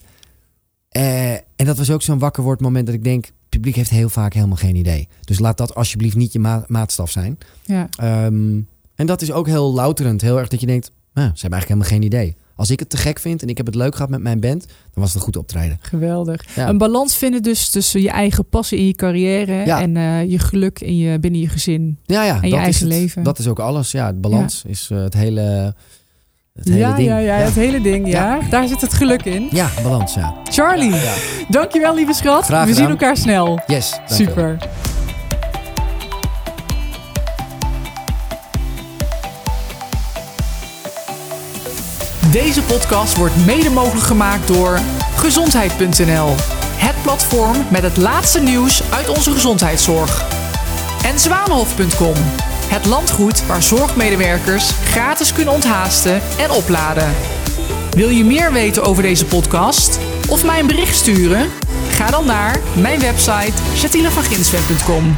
Eh, 0.90 1.32
en 1.34 1.66
dat 1.66 1.78
was 1.78 1.92
ook 1.92 2.02
zo'n 2.02 2.20
wakker 2.20 2.44
word 2.44 2.60
moment 2.62 2.86
dat 2.86 2.96
ik 2.96 3.04
denk, 3.04 3.26
het 3.26 3.50
publiek 3.50 3.76
heeft 3.76 3.90
heel 3.90 4.10
vaak 4.10 4.34
helemaal 4.34 4.56
geen 4.58 4.76
idee. 4.76 5.08
Dus 5.22 5.40
laat 5.40 5.58
dat 5.58 5.76
alsjeblieft 5.76 6.16
niet 6.16 6.34
je 6.34 6.40
ma- 6.40 6.66
maatstaf 6.68 7.12
zijn. 7.12 7.38
Ja. 7.66 7.90
Ehm, 7.98 8.60
en 8.96 9.06
dat 9.06 9.22
is 9.22 9.32
ook 9.32 9.48
heel 9.48 9.74
louterend. 9.74 10.22
Heel 10.22 10.40
erg 10.40 10.48
dat 10.48 10.60
je 10.60 10.66
denkt, 10.66 10.92
nou, 11.14 11.28
ze 11.34 11.42
hebben 11.42 11.60
eigenlijk 11.60 11.68
helemaal 11.92 12.12
geen 12.12 12.22
idee. 12.22 12.36
Als 12.58 12.70
ik 12.70 12.80
het 12.80 12.90
te 12.90 12.98
gek 12.98 13.20
vind 13.20 13.42
en 13.42 13.48
ik 13.48 13.58
heb 13.58 13.66
het 13.66 13.76
leuk 13.76 13.96
gehad 13.96 14.10
met 14.10 14.22
mijn 14.22 14.40
band, 14.40 14.66
dan 14.68 14.76
was 14.94 15.06
het 15.08 15.16
een 15.16 15.22
goed 15.22 15.38
optreden. 15.38 15.78
Geweldig. 15.82 16.56
Ja. 16.56 16.68
Een 16.70 16.78
balans 16.78 17.16
vinden 17.18 17.44
dus 17.44 17.70
tussen 17.70 18.02
je 18.02 18.10
eigen 18.10 18.50
passie 18.50 18.78
in 18.80 18.86
je 18.86 18.94
carrière 18.94 19.66
Ja. 19.66 19.82
en 19.82 19.98
eh, 19.98 20.30
je 20.30 20.40
geluk 20.40 20.80
in 20.80 20.98
je, 20.98 21.20
binnen 21.20 21.42
je 21.42 21.48
gezin. 21.50 21.98
Ja, 22.06 22.24
ja. 22.24 22.36
En 22.42 22.50
je 22.50 22.50
dat 22.50 22.60
is 22.60 22.64
eigen 22.64 22.88
het. 22.90 22.98
leven. 22.98 23.24
Dat 23.24 23.40
is 23.40 23.48
ook 23.48 23.60
alles. 23.60 23.92
Ja, 23.92 24.06
het 24.06 24.22
balans 24.22 24.64
is 24.68 24.90
eh, 24.92 24.98
het 25.04 25.14
hele, 25.14 25.76
het 26.54 26.66
hele 26.68 26.78
ja, 26.78 26.96
ding. 26.96 27.08
ja, 27.08 27.18
ja, 27.18 27.36
het 27.36 27.54
hele 27.54 27.82
ding, 27.82 28.08
ja. 28.12 28.40
Daar 28.50 28.68
zit 28.68 28.82
het 28.82 28.94
geluk 28.94 29.26
in. 29.26 29.48
Ja, 29.52 29.70
balans, 29.84 30.14
ja. 30.14 30.36
Charlie, 30.44 30.96
dankjewel 31.50 31.96
lieve 31.96 32.14
schat. 32.14 32.46
Graag 32.46 32.68
We 32.68 32.74
zien 32.74 32.90
elkaar 32.90 33.18
snel. 33.18 33.60
Yes. 33.68 33.90
dankjewel. 33.92 34.18
Super. 34.28 34.58
Deze 42.44 42.64
podcast 42.64 43.18
wordt 43.18 43.46
mede 43.46 43.70
mogelijk 43.70 44.06
gemaakt 44.06 44.48
door 44.48 44.80
gezondheid.nl. 45.16 46.36
Het 46.76 47.02
platform 47.02 47.66
met 47.72 47.82
het 47.82 47.98
laatste 47.98 48.40
nieuws 48.40 48.82
uit 48.92 49.10
onze 49.10 49.32
gezondheidszorg. 49.32 50.26
En 51.04 51.20
zwanenhof.com. 51.20 52.16
Het 52.68 52.86
landgoed 52.86 53.46
waar 53.46 53.64
zorgmedewerkers 53.64 54.70
gratis 54.70 55.34
kunnen 55.34 55.54
onthaasten 55.54 56.22
en 56.38 56.52
opladen. 56.52 57.16
Wil 57.92 58.10
je 58.10 58.26
meer 58.26 58.52
weten 58.52 58.84
over 58.84 59.04
deze 59.04 59.26
podcast 59.26 60.00
of 60.30 60.46
mij 60.46 60.60
een 60.60 60.68
bericht 60.68 60.96
sturen? 60.96 61.50
Ga 61.90 62.10
dan 62.10 62.26
naar 62.26 62.60
mijn 62.76 63.00
website 63.00 63.54
chatinevanginsweg.com. 63.76 65.18